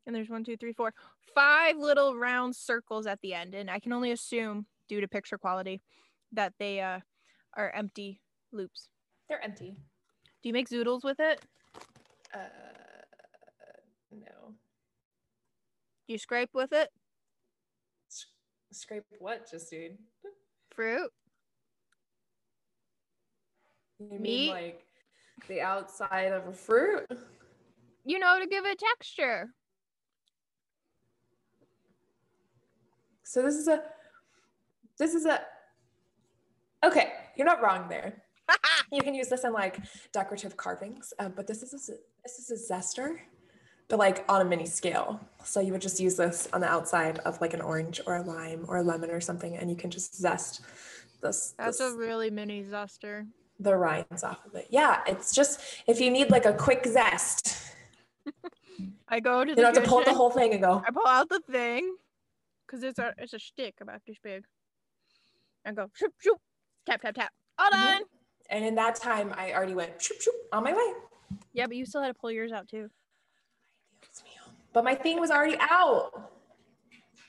And 0.08 0.16
there's 0.16 0.30
one, 0.30 0.46
two, 0.46 0.56
three, 0.56 0.72
four, 0.72 0.94
five 1.36 1.76
little 1.78 2.16
round 2.16 2.56
circles 2.56 3.06
at 3.06 3.20
the 3.22 3.34
end. 3.34 3.54
And 3.54 3.70
I 3.70 3.80
can 3.80 3.92
only 3.92 4.12
assume, 4.12 4.66
due 4.88 5.02
to 5.02 5.08
picture 5.08 5.38
quality, 5.38 5.82
that 6.32 6.54
they 6.60 6.80
uh, 6.80 7.02
are 7.56 7.70
empty 7.72 8.22
loops. 8.54 8.88
They're 9.28 9.44
empty. 9.44 9.76
Do 10.42 10.50
you 10.50 10.54
make 10.54 10.70
zoodles 10.70 11.04
with 11.04 11.20
it? 11.20 11.42
Uh, 12.34 12.40
no. 14.12 14.54
Do 16.08 16.14
you 16.14 16.18
scrape 16.18 16.52
with 16.54 16.72
it? 16.72 16.90
S- 18.10 18.28
scrape 18.72 19.04
what, 19.20 19.52
just 19.52 19.70
dude? 19.70 19.98
Fruit? 20.72 21.12
You 24.00 24.08
mean 24.12 24.22
Meat? 24.22 24.50
like 24.52 24.86
the 25.50 25.60
outside 25.60 26.32
of 26.32 26.48
a 26.48 26.54
fruit? 26.54 27.08
You 28.06 28.20
know, 28.20 28.40
to 28.40 28.48
give 28.48 28.66
it 28.66 28.80
texture. 28.80 29.50
So 33.28 33.42
this 33.42 33.56
is 33.56 33.68
a, 33.68 33.84
this 34.98 35.14
is 35.14 35.26
a, 35.26 35.42
okay, 36.84 37.12
you're 37.36 37.46
not 37.46 37.62
wrong 37.62 37.90
there. 37.90 38.24
You 38.90 39.02
can 39.02 39.14
use 39.14 39.28
this 39.28 39.44
in 39.44 39.52
like 39.52 39.80
decorative 40.14 40.56
carvings, 40.56 41.14
um, 41.20 41.34
but 41.36 41.46
this 41.46 41.62
is 41.62 41.74
a, 41.90 41.94
this 42.24 42.40
is 42.40 42.50
a 42.52 42.74
zester, 42.74 43.18
but 43.90 44.00
like 44.00 44.24
on 44.30 44.40
a 44.40 44.46
mini 44.46 44.66
scale. 44.66 45.20
So 45.44 45.60
you 45.60 45.74
would 45.74 45.82
just 45.82 46.00
use 46.00 46.16
this 46.16 46.48
on 46.54 46.62
the 46.62 46.68
outside 46.70 47.20
of 47.20 47.42
like 47.42 47.54
an 47.54 47.60
orange 47.60 48.00
or 48.08 48.16
a 48.16 48.22
lime 48.22 48.64
or 48.70 48.78
a 48.78 48.82
lemon 48.84 49.12
or 49.12 49.20
something, 49.20 49.58
and 49.58 49.70
you 49.70 49.76
can 49.76 49.92
just 49.92 50.16
zest 50.16 50.62
this, 51.22 51.54
That's 51.58 51.80
this 51.80 51.94
a 51.94 51.98
really 51.98 52.30
mini 52.30 52.64
zester. 52.64 53.28
the 53.60 53.76
rinds 53.76 54.24
off 54.24 54.46
of 54.46 54.56
it. 54.56 54.68
Yeah, 54.70 55.02
it's 55.06 55.36
just 55.36 55.60
if 55.86 56.00
you 56.00 56.10
need 56.10 56.30
like 56.32 56.46
a 56.46 56.54
quick 56.54 56.86
zest, 56.86 57.58
I 59.10 59.20
go 59.20 59.44
to 59.44 59.50
you 59.50 59.56
the 59.58 59.64
don't 59.64 59.76
have 59.76 59.84
to 59.84 59.90
pull 59.90 60.00
out 60.00 60.06
the 60.06 60.14
whole 60.14 60.30
thing 60.30 60.54
and 60.54 60.62
go. 60.62 60.82
I 60.88 60.92
pull 60.92 61.08
out 61.08 61.28
the 61.28 61.42
thing 61.42 61.94
because 62.68 62.84
it's 62.84 63.00
a 63.00 63.14
it's 63.18 63.34
a 63.34 63.40
stick 63.40 63.76
about 63.82 64.02
this 64.06 64.18
big. 64.22 64.44
And 65.66 65.76
go 65.76 65.90
shoop 65.94 66.14
shoop 66.20 66.38
tap 66.86 67.02
tap 67.02 67.16
tap. 67.16 67.32
All 67.58 67.72
done. 67.72 68.04
And 68.50 68.64
in 68.64 68.76
that 68.76 68.96
time, 68.96 69.34
I 69.38 69.54
already 69.54 69.74
went 69.74 70.02
shoop, 70.02 70.22
shoop, 70.22 70.34
on 70.54 70.64
my 70.64 70.74
way. 70.74 70.94
Yeah, 71.54 71.68
but 71.68 71.76
you 71.76 71.86
still 71.86 72.02
had 72.02 72.10
to 72.10 72.14
pull 72.14 72.32
yours 72.32 72.52
out 72.52 72.68
too. 72.68 72.90
But 74.74 74.84
my 74.84 74.96
thing 74.96 75.20
was 75.20 75.32
already 75.32 75.58
out. 75.60 76.12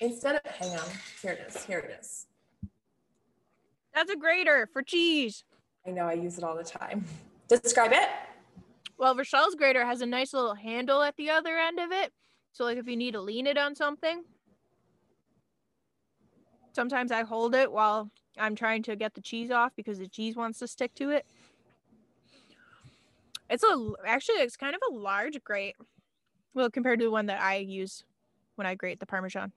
Instead 0.01 0.37
of, 0.37 0.53
hang 0.53 0.79
on, 0.79 0.87
here 1.23 1.33
it 1.33 1.45
is. 1.49 1.65
Here 1.65 1.79
it 1.79 1.99
is. 1.99 2.27
That's 3.95 4.13
a 4.13 4.17
grater 4.17 4.69
for 4.73 4.83
cheese. 4.83 5.45
I 5.85 5.91
know 5.91 6.07
I 6.07 6.13
use 6.13 6.39
it 6.39 6.45
all 6.45 6.55
the 6.55 6.63
time. 6.63 7.05
Describe 7.49 7.93
it. 7.93 8.09
Well, 8.97 9.17
Rochelle's 9.17 9.57
grater 9.57 9.85
has 9.85 10.03
a 10.03 10.07
nice 10.07 10.35
little 10.35 10.55
handle 10.55 11.03
at 11.03 11.17
the 11.17 11.31
other 11.31 11.57
end 11.57 11.81
of 11.81 11.91
it. 11.91 12.13
So 12.53 12.65
like 12.65 12.79
if 12.79 12.87
you 12.87 12.97
need 12.97 13.13
to 13.13 13.21
lean 13.21 13.47
it 13.47 13.59
on 13.59 13.75
something. 13.75 14.23
Sometimes 16.73 17.11
I 17.11 17.23
hold 17.23 17.55
it 17.55 17.71
while 17.71 18.11
I'm 18.39 18.55
trying 18.55 18.83
to 18.85 18.97
get 18.97 19.15
the 19.15 19.21
cheese 19.21 19.51
off 19.51 19.73
because 19.77 19.99
the 19.99 20.09
cheese 20.09 20.37
wants 20.37 20.59
to 20.61 20.69
stick 20.69 20.95
to 20.97 21.11
it. 21.11 21.27
It's 23.51 23.65
a 23.65 23.93
actually 24.07 24.37
it's 24.37 24.57
kind 24.57 24.75
of 24.75 24.81
a 24.91 24.95
large 24.95 25.43
grate. 25.43 25.77
Well, 26.55 26.71
compared 26.71 26.99
to 27.01 27.07
the 27.07 27.11
one 27.11 27.27
that 27.27 27.41
I 27.41 27.57
use 27.57 28.05
when 28.57 28.67
I 28.67 28.75
grate 28.75 29.01
the 29.01 29.07
parmesan. 29.07 29.53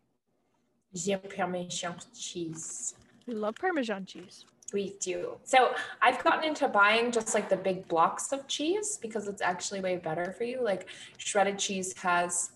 Je 0.95 1.15
parmesan 1.17 1.95
cheese. 2.17 2.95
We 3.27 3.33
love 3.33 3.55
parmesan 3.55 4.05
cheese. 4.05 4.45
We 4.73 4.95
do. 5.01 5.37
So 5.43 5.73
I've 6.01 6.23
gotten 6.23 6.45
into 6.45 6.67
buying 6.67 7.11
just 7.11 7.33
like 7.33 7.49
the 7.49 7.57
big 7.57 7.87
blocks 7.87 8.31
of 8.31 8.47
cheese 8.47 8.97
because 9.01 9.27
it's 9.27 9.41
actually 9.41 9.81
way 9.81 9.97
better 9.97 10.33
for 10.37 10.43
you. 10.43 10.63
Like 10.63 10.87
shredded 11.17 11.59
cheese 11.59 11.93
has 11.97 12.51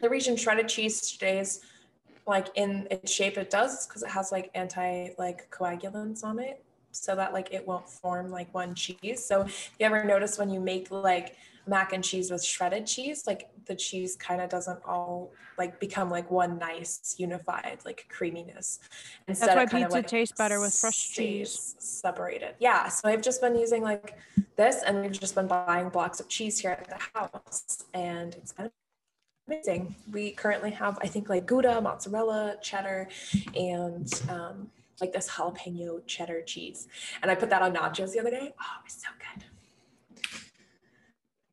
the 0.00 0.08
reason 0.08 0.36
shredded 0.36 0.68
cheese 0.68 1.00
stays 1.00 1.60
like 2.28 2.48
in 2.54 2.86
its 2.90 3.10
shape 3.10 3.38
it 3.38 3.50
does 3.50 3.86
because 3.86 4.02
it 4.02 4.10
has 4.10 4.30
like 4.30 4.50
anti 4.54 5.08
like 5.18 5.50
coagulants 5.50 6.22
on 6.22 6.38
it 6.38 6.62
so 6.92 7.16
that 7.16 7.32
like 7.32 7.52
it 7.52 7.66
won't 7.66 7.88
form 7.88 8.30
like 8.30 8.52
one 8.54 8.74
cheese. 8.74 9.24
So 9.24 9.42
if 9.42 9.72
you 9.78 9.86
ever 9.86 10.04
notice 10.04 10.38
when 10.38 10.50
you 10.50 10.60
make 10.60 10.90
like 10.90 11.36
mac 11.66 11.92
and 11.92 12.02
cheese 12.04 12.30
with 12.30 12.42
shredded 12.44 12.86
cheese, 12.86 13.26
like 13.26 13.48
the 13.66 13.74
cheese 13.74 14.16
kind 14.16 14.40
of 14.40 14.48
doesn't 14.48 14.80
all 14.84 15.30
like 15.58 15.80
become 15.80 16.10
like 16.10 16.30
one 16.30 16.58
nice 16.58 17.14
unified 17.18 17.78
like 17.84 18.06
creaminess. 18.08 18.80
Instead, 19.26 19.48
That's 19.48 19.72
why 19.72 19.80
pizza 19.80 19.96
like 19.96 20.06
tastes 20.06 20.36
better 20.36 20.60
with 20.60 20.74
fresh 20.74 21.10
cheese 21.10 21.76
separated. 21.78 22.54
Yeah, 22.58 22.88
so 22.88 23.08
I've 23.08 23.22
just 23.22 23.40
been 23.40 23.56
using 23.56 23.82
like 23.82 24.16
this, 24.56 24.82
and 24.82 25.00
we've 25.00 25.18
just 25.18 25.34
been 25.34 25.46
buying 25.46 25.88
blocks 25.88 26.20
of 26.20 26.28
cheese 26.28 26.58
here 26.58 26.72
at 26.72 26.88
the 26.88 27.18
house, 27.18 27.84
and 27.94 28.34
it's 28.34 28.52
been 28.52 28.70
amazing. 29.48 29.94
We 30.12 30.32
currently 30.32 30.70
have 30.72 30.98
I 31.02 31.06
think 31.06 31.28
like 31.28 31.46
Gouda, 31.46 31.80
mozzarella, 31.80 32.56
cheddar, 32.62 33.08
and 33.56 34.22
um, 34.28 34.70
like 35.00 35.12
this 35.12 35.28
jalapeno 35.28 36.06
cheddar 36.06 36.42
cheese, 36.42 36.88
and 37.22 37.30
I 37.30 37.34
put 37.34 37.50
that 37.50 37.62
on 37.62 37.74
nachos 37.74 38.12
the 38.12 38.20
other 38.20 38.30
day. 38.30 38.52
Oh, 38.60 38.80
it 38.80 38.84
was 38.84 38.92
so 38.92 39.08
good. 39.18 39.44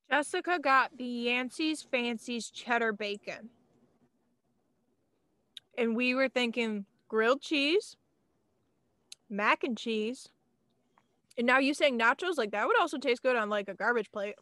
Jessica 0.09 0.59
got 0.61 0.97
the 0.97 1.03
Yancey's 1.03 1.81
Fancy's 1.81 2.49
cheddar 2.49 2.93
bacon. 2.93 3.49
And 5.77 5.95
we 5.95 6.15
were 6.15 6.29
thinking 6.29 6.85
grilled 7.09 7.41
cheese, 7.41 7.97
mac 9.29 9.63
and 9.63 9.77
cheese. 9.77 10.29
And 11.37 11.45
now 11.45 11.59
you 11.59 11.73
saying 11.73 11.99
nachos, 11.99 12.37
like 12.37 12.51
that 12.51 12.65
would 12.65 12.79
also 12.79 12.97
taste 12.97 13.23
good 13.23 13.35
on 13.35 13.49
like 13.49 13.67
a 13.67 13.73
garbage 13.73 14.11
plate. 14.11 14.35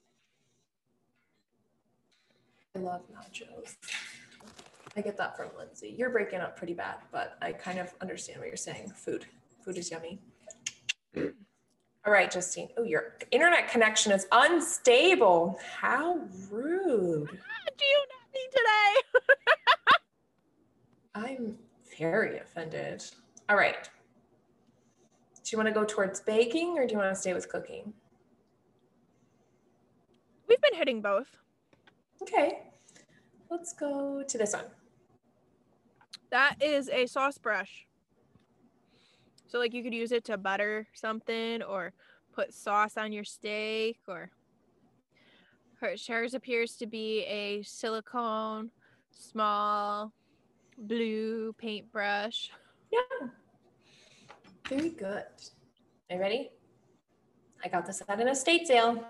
I 2.75 2.79
love 2.79 3.01
nachos. 3.11 3.75
I 4.97 5.01
get 5.01 5.15
that 5.17 5.37
from 5.37 5.49
Lindsay. 5.57 5.93
You're 5.95 6.09
breaking 6.09 6.39
up 6.39 6.57
pretty 6.57 6.73
bad, 6.73 6.97
but 7.11 7.37
I 7.41 7.51
kind 7.51 7.77
of 7.77 7.93
understand 8.01 8.39
what 8.39 8.47
you're 8.47 8.57
saying. 8.57 8.91
Food. 8.95 9.25
Food 9.63 9.77
is 9.77 9.91
yummy. 9.91 10.19
All 11.15 12.11
right, 12.11 12.29
Justine. 12.29 12.69
Oh, 12.77 12.83
your 12.83 13.15
internet 13.31 13.69
connection 13.69 14.11
is 14.11 14.27
unstable. 14.31 15.59
How 15.79 16.19
rude. 16.49 17.29
Ah, 17.31 17.71
do 17.77 17.85
you 17.85 18.05
not 18.09 18.33
me 18.33 18.41
today? 18.51 19.23
I'm 21.15 21.57
very 21.97 22.39
offended. 22.39 23.03
All 23.49 23.55
right. 23.55 23.87
Do 25.43 25.49
you 25.51 25.57
want 25.57 25.67
to 25.67 25.73
go 25.73 25.85
towards 25.85 26.21
baking 26.21 26.77
or 26.77 26.87
do 26.87 26.93
you 26.93 26.97
want 26.97 27.13
to 27.13 27.19
stay 27.19 27.33
with 27.33 27.49
cooking? 27.49 27.93
We've 30.47 30.61
been 30.61 30.75
hitting 30.75 31.01
both. 31.01 31.37
Okay. 32.23 32.59
Let's 33.49 33.73
go 33.73 34.23
to 34.27 34.37
this 34.37 34.53
one. 34.53 34.65
That 36.31 36.55
is 36.61 36.89
a 36.89 37.05
sauce 37.05 37.37
brush. 37.37 37.85
So 39.47 39.59
like 39.59 39.73
you 39.73 39.83
could 39.83 39.93
use 39.93 40.11
it 40.11 40.23
to 40.25 40.37
butter 40.37 40.87
something 40.93 41.61
or 41.61 41.93
put 42.33 42.53
sauce 42.53 42.97
on 42.97 43.11
your 43.11 43.23
steak 43.23 43.99
or 44.07 44.31
hers 45.79 46.33
appears 46.33 46.75
to 46.77 46.87
be 46.87 47.23
a 47.25 47.61
silicone 47.61 48.71
small 49.11 50.13
blue 50.77 51.53
paintbrush. 51.57 52.49
Yeah. 52.91 53.27
Very 54.69 54.89
good. 54.89 55.25
Are 56.09 56.15
you 56.15 56.19
ready? 56.19 56.51
I 57.63 57.67
got 57.67 57.85
this 57.85 58.01
at 58.07 58.19
an 58.19 58.29
estate 58.29 58.67
sale. 58.67 59.03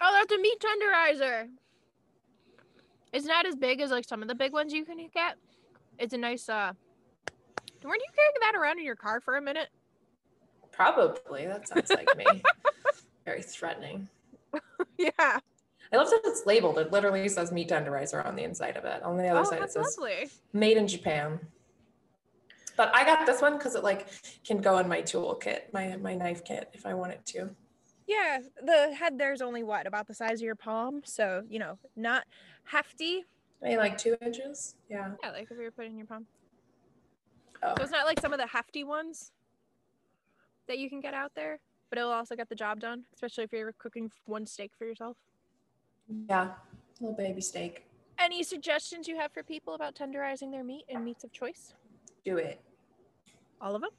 Oh, 0.00 0.12
that's 0.12 0.32
a 0.32 0.40
meat 0.40 0.58
tenderizer. 0.60 1.48
It's 3.12 3.26
not 3.26 3.46
as 3.46 3.56
big 3.56 3.80
as 3.80 3.90
like 3.90 4.04
some 4.06 4.22
of 4.22 4.28
the 4.28 4.34
big 4.34 4.52
ones 4.52 4.72
you 4.72 4.84
can 4.84 4.98
get. 5.12 5.36
It's 5.98 6.14
a 6.14 6.18
nice 6.18 6.48
uh 6.48 6.72
Weren't 7.82 8.02
you 8.02 8.12
carrying 8.14 8.34
that 8.40 8.54
around 8.56 8.78
in 8.78 8.84
your 8.84 8.96
car 8.96 9.20
for 9.20 9.36
a 9.36 9.42
minute? 9.42 9.68
Probably. 10.70 11.46
That 11.46 11.66
sounds 11.66 11.90
like 11.90 12.08
me. 12.16 12.24
Very 13.24 13.42
threatening. 13.42 14.08
yeah. 14.98 15.40
I 15.90 15.96
love 15.96 16.10
that 16.10 16.20
it's 16.24 16.44
labeled. 16.46 16.78
It 16.78 16.92
literally 16.92 17.28
says 17.28 17.50
meat 17.50 17.70
tenderizer 17.70 18.24
on 18.24 18.36
the 18.36 18.44
inside 18.44 18.76
of 18.76 18.84
it. 18.84 19.02
On 19.02 19.16
the 19.16 19.28
other 19.28 19.40
oh, 19.40 19.44
side, 19.44 19.62
it 19.62 19.72
says 19.72 19.96
lovely. 19.98 20.28
made 20.52 20.76
in 20.76 20.86
Japan. 20.86 21.40
But 22.76 22.94
I 22.94 23.04
got 23.04 23.26
this 23.26 23.42
one 23.42 23.58
because 23.58 23.74
it 23.74 23.82
like 23.82 24.06
can 24.46 24.60
go 24.60 24.78
in 24.78 24.88
my 24.88 25.02
toolkit, 25.02 25.72
my 25.72 25.96
my 25.96 26.14
knife 26.14 26.44
kit, 26.44 26.70
if 26.74 26.86
I 26.86 26.94
wanted 26.94 27.24
to. 27.26 27.50
Yeah, 28.08 28.38
the 28.64 28.94
head 28.94 29.18
there's 29.18 29.42
only 29.42 29.62
what 29.62 29.86
about 29.86 30.06
the 30.06 30.14
size 30.14 30.40
of 30.40 30.44
your 30.44 30.54
palm, 30.54 31.02
so 31.04 31.44
you 31.48 31.58
know, 31.58 31.78
not 31.94 32.24
hefty. 32.64 33.26
Maybe 33.60 33.76
like 33.76 33.98
two 33.98 34.16
inches. 34.22 34.76
Yeah. 34.88 35.10
Yeah, 35.22 35.30
like 35.30 35.48
if 35.50 35.58
you 35.58 35.64
were 35.64 35.70
putting 35.70 35.96
your 35.96 36.06
palm. 36.06 36.26
Oh. 37.62 37.74
So 37.76 37.82
it's 37.82 37.92
not 37.92 38.06
like 38.06 38.18
some 38.18 38.32
of 38.32 38.38
the 38.38 38.46
hefty 38.46 38.82
ones 38.82 39.32
that 40.68 40.78
you 40.78 40.88
can 40.88 41.00
get 41.00 41.12
out 41.12 41.32
there, 41.34 41.58
but 41.90 41.98
it'll 41.98 42.10
also 42.10 42.34
get 42.34 42.48
the 42.48 42.54
job 42.54 42.80
done, 42.80 43.02
especially 43.14 43.44
if 43.44 43.52
you're 43.52 43.72
cooking 43.72 44.10
one 44.24 44.46
steak 44.46 44.72
for 44.78 44.86
yourself. 44.86 45.16
Yeah, 46.30 46.52
little 47.00 47.14
baby 47.14 47.42
steak. 47.42 47.84
Any 48.18 48.42
suggestions 48.42 49.06
you 49.06 49.18
have 49.18 49.32
for 49.32 49.42
people 49.42 49.74
about 49.74 49.94
tenderizing 49.94 50.50
their 50.50 50.64
meat 50.64 50.84
and 50.88 51.04
meats 51.04 51.24
of 51.24 51.32
choice? 51.32 51.74
Do 52.24 52.38
it. 52.38 52.60
All 53.60 53.76
of 53.76 53.82
them? 53.82 53.90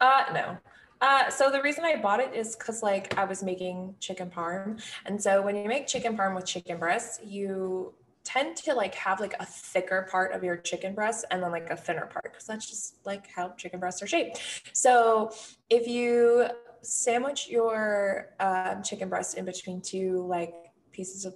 Uh, 0.00 0.24
no. 0.34 0.58
Uh, 1.00 1.30
so 1.30 1.50
the 1.50 1.62
reason 1.62 1.84
I 1.84 1.96
bought 1.96 2.20
it 2.20 2.34
is 2.34 2.56
because 2.56 2.82
like 2.82 3.16
I 3.16 3.24
was 3.24 3.42
making 3.42 3.94
chicken 4.00 4.30
parm, 4.30 4.82
and 5.06 5.22
so 5.22 5.42
when 5.42 5.56
you 5.56 5.68
make 5.68 5.86
chicken 5.86 6.16
parm 6.16 6.34
with 6.34 6.44
chicken 6.44 6.78
breasts, 6.78 7.20
you 7.24 7.94
tend 8.28 8.56
to 8.56 8.74
like 8.74 8.94
have 8.94 9.20
like 9.20 9.34
a 9.40 9.46
thicker 9.46 10.06
part 10.10 10.32
of 10.32 10.44
your 10.44 10.56
chicken 10.56 10.94
breast 10.94 11.24
and 11.30 11.42
then 11.42 11.50
like 11.50 11.70
a 11.70 11.76
thinner 11.76 12.04
part 12.04 12.24
because 12.24 12.44
that's 12.44 12.68
just 12.68 12.96
like 13.06 13.26
how 13.34 13.48
chicken 13.56 13.80
breasts 13.80 14.02
are 14.02 14.06
shaped. 14.06 14.38
So 14.74 15.30
if 15.70 15.86
you 15.86 16.46
sandwich 16.82 17.48
your 17.48 18.34
um, 18.38 18.82
chicken 18.82 19.08
breast 19.08 19.38
in 19.38 19.46
between 19.46 19.80
two 19.80 20.26
like 20.26 20.52
pieces 20.92 21.24
of 21.24 21.34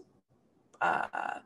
uh, 0.83 1.39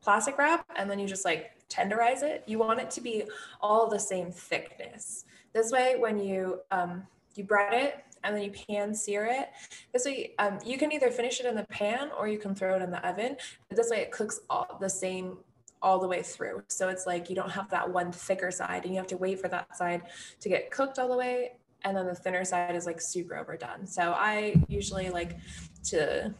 plastic 0.00 0.38
wrap 0.38 0.64
and 0.76 0.90
then 0.90 0.98
you 0.98 1.06
just 1.06 1.26
like 1.26 1.50
tenderize 1.68 2.22
it, 2.22 2.42
you 2.46 2.58
want 2.58 2.80
it 2.80 2.90
to 2.92 3.02
be 3.02 3.24
all 3.60 3.88
the 3.88 3.98
same 3.98 4.30
thickness. 4.30 5.26
This 5.52 5.70
way, 5.70 5.96
when 5.98 6.18
you 6.18 6.60
um, 6.70 7.06
you 7.34 7.44
bread 7.44 7.72
it 7.74 8.04
and 8.24 8.36
then 8.36 8.42
you 8.42 8.52
pan 8.52 8.94
sear 8.94 9.26
it. 9.26 9.50
This 9.92 10.04
way, 10.04 10.32
um, 10.38 10.58
you 10.64 10.78
can 10.78 10.92
either 10.92 11.10
finish 11.10 11.40
it 11.40 11.46
in 11.46 11.54
the 11.54 11.64
pan 11.64 12.10
or 12.16 12.28
you 12.28 12.38
can 12.38 12.54
throw 12.54 12.76
it 12.76 12.82
in 12.82 12.90
the 12.90 13.06
oven. 13.06 13.36
But 13.68 13.76
this 13.76 13.90
way, 13.90 13.98
it 13.98 14.12
cooks 14.12 14.40
all 14.48 14.78
the 14.80 14.88
same 14.88 15.38
all 15.82 15.98
the 15.98 16.06
way 16.06 16.22
through. 16.22 16.62
So 16.68 16.88
it's 16.88 17.06
like 17.06 17.28
you 17.28 17.34
don't 17.34 17.50
have 17.50 17.68
that 17.70 17.90
one 17.90 18.12
thicker 18.12 18.50
side 18.50 18.84
and 18.84 18.94
you 18.94 18.98
have 18.98 19.08
to 19.08 19.16
wait 19.16 19.40
for 19.40 19.48
that 19.48 19.76
side 19.76 20.02
to 20.40 20.48
get 20.48 20.70
cooked 20.70 20.98
all 20.98 21.08
the 21.08 21.16
way. 21.16 21.52
And 21.84 21.96
then 21.96 22.06
the 22.06 22.14
thinner 22.14 22.44
side 22.44 22.76
is 22.76 22.86
like 22.86 23.00
super 23.00 23.36
overdone. 23.36 23.86
So 23.86 24.12
I 24.16 24.62
usually 24.68 25.10
like 25.10 25.38
to 25.86 26.32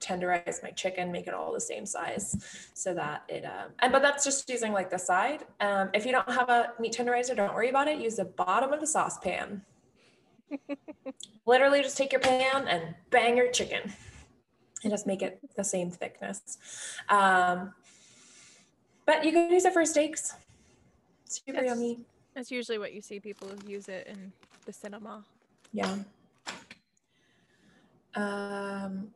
tenderize 0.00 0.62
my 0.62 0.70
chicken, 0.70 1.12
make 1.12 1.26
it 1.26 1.34
all 1.34 1.52
the 1.52 1.60
same 1.60 1.86
size 1.86 2.70
so 2.74 2.94
that 2.94 3.24
it, 3.28 3.44
um, 3.44 3.72
and, 3.80 3.92
but 3.92 4.02
that's 4.02 4.24
just 4.24 4.48
using 4.48 4.72
like 4.72 4.90
the 4.90 4.98
side. 4.98 5.44
Um, 5.60 5.90
if 5.94 6.06
you 6.06 6.12
don't 6.12 6.30
have 6.30 6.48
a 6.48 6.72
meat 6.80 6.94
tenderizer, 6.94 7.36
don't 7.36 7.54
worry 7.54 7.68
about 7.68 7.88
it. 7.88 7.98
Use 7.98 8.16
the 8.16 8.24
bottom 8.24 8.72
of 8.72 8.80
the 8.80 8.86
saucepan. 8.86 9.62
Literally 11.46 11.82
just 11.82 11.96
take 11.96 12.12
your 12.12 12.20
pan 12.20 12.66
and 12.66 12.94
bang 13.10 13.36
your 13.36 13.50
chicken 13.50 13.92
and 14.82 14.90
just 14.90 15.06
make 15.06 15.22
it 15.22 15.38
the 15.56 15.64
same 15.64 15.90
thickness. 15.90 16.58
Um, 17.08 17.74
but 19.06 19.24
you 19.24 19.32
can 19.32 19.50
use 19.50 19.64
it 19.64 19.72
for 19.72 19.84
steaks. 19.84 20.34
Super 21.24 21.52
that's, 21.52 21.66
yummy. 21.66 22.00
That's 22.34 22.50
usually 22.50 22.78
what 22.78 22.92
you 22.92 23.02
see 23.02 23.20
people 23.20 23.48
use 23.66 23.88
it 23.88 24.06
in 24.06 24.32
the 24.64 24.72
cinema. 24.72 25.24
Yeah. 25.72 25.98
Um, 28.14 29.08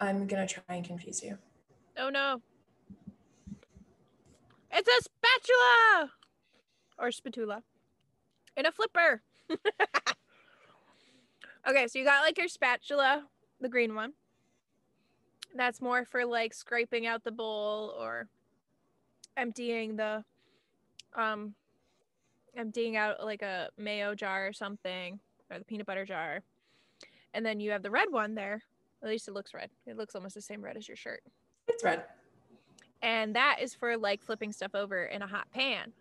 I'm 0.00 0.26
gonna 0.26 0.46
try 0.46 0.62
and 0.68 0.84
confuse 0.84 1.22
you. 1.22 1.36
Oh 1.98 2.08
no. 2.08 2.40
It's 4.72 4.88
a 4.88 5.02
spatula 5.02 6.10
or 6.98 7.10
spatula 7.10 7.62
in 8.56 8.66
a 8.66 8.72
flipper. 8.72 9.22
okay, 11.68 11.88
so 11.88 11.98
you 11.98 12.04
got 12.04 12.22
like 12.22 12.38
your 12.38 12.48
spatula, 12.48 13.26
the 13.60 13.68
green 13.68 13.94
one. 13.94 14.12
That's 15.54 15.80
more 15.80 16.04
for 16.04 16.24
like 16.24 16.54
scraping 16.54 17.06
out 17.06 17.24
the 17.24 17.32
bowl 17.32 17.94
or 17.98 18.28
emptying 19.36 19.96
the 19.96 20.24
um 21.16 21.54
emptying 22.56 22.96
out 22.96 23.24
like 23.24 23.42
a 23.42 23.68
mayo 23.76 24.14
jar 24.14 24.46
or 24.46 24.52
something 24.52 25.18
or 25.50 25.58
the 25.58 25.64
peanut 25.64 25.86
butter 25.86 26.06
jar. 26.06 26.40
And 27.34 27.44
then 27.44 27.60
you 27.60 27.70
have 27.72 27.82
the 27.82 27.90
red 27.90 28.10
one 28.10 28.34
there. 28.34 28.62
At 29.02 29.08
least 29.08 29.28
it 29.28 29.34
looks 29.34 29.54
red. 29.54 29.70
It 29.86 29.96
looks 29.96 30.14
almost 30.14 30.34
the 30.34 30.42
same 30.42 30.62
red 30.62 30.76
as 30.76 30.86
your 30.86 30.96
shirt. 30.96 31.22
It's 31.68 31.82
red. 31.82 32.04
And 33.02 33.34
that 33.34 33.58
is 33.62 33.74
for 33.74 33.96
like 33.96 34.22
flipping 34.22 34.52
stuff 34.52 34.74
over 34.74 35.04
in 35.04 35.22
a 35.22 35.26
hot 35.26 35.50
pan. 35.52 35.92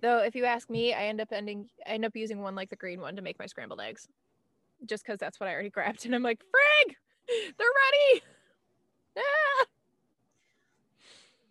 Though, 0.00 0.18
if 0.18 0.34
you 0.34 0.44
ask 0.44 0.70
me, 0.70 0.94
I 0.94 1.06
end 1.06 1.20
up 1.20 1.28
ending, 1.32 1.68
I 1.86 1.90
end 1.90 2.04
up 2.04 2.14
using 2.14 2.40
one 2.40 2.54
like 2.54 2.70
the 2.70 2.76
green 2.76 3.00
one 3.00 3.16
to 3.16 3.22
make 3.22 3.38
my 3.38 3.46
scrambled 3.46 3.80
eggs, 3.80 4.08
just 4.86 5.04
because 5.04 5.18
that's 5.18 5.40
what 5.40 5.48
I 5.48 5.52
already 5.52 5.70
grabbed, 5.70 6.04
and 6.06 6.14
I'm 6.14 6.22
like, 6.22 6.40
frig, 6.40 6.94
they're 7.28 7.66
ready. 8.12 8.22
Ah! 9.18 9.66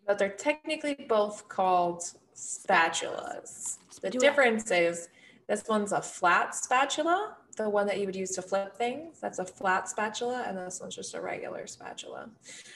But 0.06 0.18
they're 0.18 0.30
technically 0.30 0.95
both 1.10 1.50
called 1.50 2.02
spatulas. 2.34 3.80
The 4.02 4.10
difference 4.10 4.72
is 4.72 5.10
this 5.48 5.66
one's 5.68 5.91
a 5.91 6.02
flat 6.02 6.56
spatula, 6.56 7.36
the 7.58 7.70
one 7.70 7.88
that 7.88 7.99
you 7.99 8.05
would 8.05 8.16
use 8.16 8.32
to 8.32 8.41
flip 8.41 8.78
things. 8.78 9.20
That's 9.20 9.39
a 9.39 9.45
flat 9.45 9.89
spatula, 9.89 10.45
and 10.47 10.58
this 10.58 10.80
one's 10.80 10.95
just 10.95 11.16
a 11.16 11.22
regular 11.22 11.68
spatula. 11.68 12.30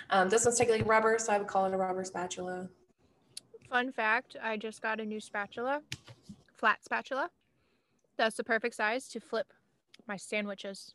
Um, 0.10 0.28
this 0.28 0.44
one's 0.44 0.58
technically 0.58 0.84
rubber, 0.84 1.18
so 1.20 1.32
I 1.32 1.38
would 1.38 1.48
call 1.48 1.66
it 1.66 1.74
a 1.74 1.78
rubber 1.78 2.04
spatula. 2.04 2.68
Fun 3.70 3.92
fact 3.92 4.36
I 4.42 4.58
just 4.58 4.82
got 4.82 5.00
a 5.00 5.06
new 5.06 5.22
spatula, 5.22 5.82
flat 6.58 6.84
spatula. 6.84 7.30
That's 8.18 8.36
the 8.36 8.44
perfect 8.44 8.76
size 8.76 9.08
to 9.10 9.20
flip 9.20 9.54
my 10.08 10.18
sandwiches. 10.18 10.94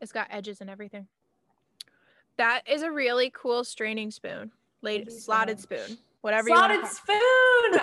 It's 0.00 0.12
got 0.12 0.26
edges 0.30 0.60
and 0.60 0.68
everything. 0.68 1.06
That 2.38 2.62
is 2.66 2.82
a 2.82 2.90
really 2.90 3.30
cool 3.32 3.62
straining 3.62 4.10
spoon, 4.10 4.50
late 4.80 5.12
slotted 5.12 5.60
spoon, 5.60 5.98
whatever 6.22 6.48
Slotted 6.48 6.76
you 6.76 6.82
want. 6.82 6.92
spoon. 6.94 7.16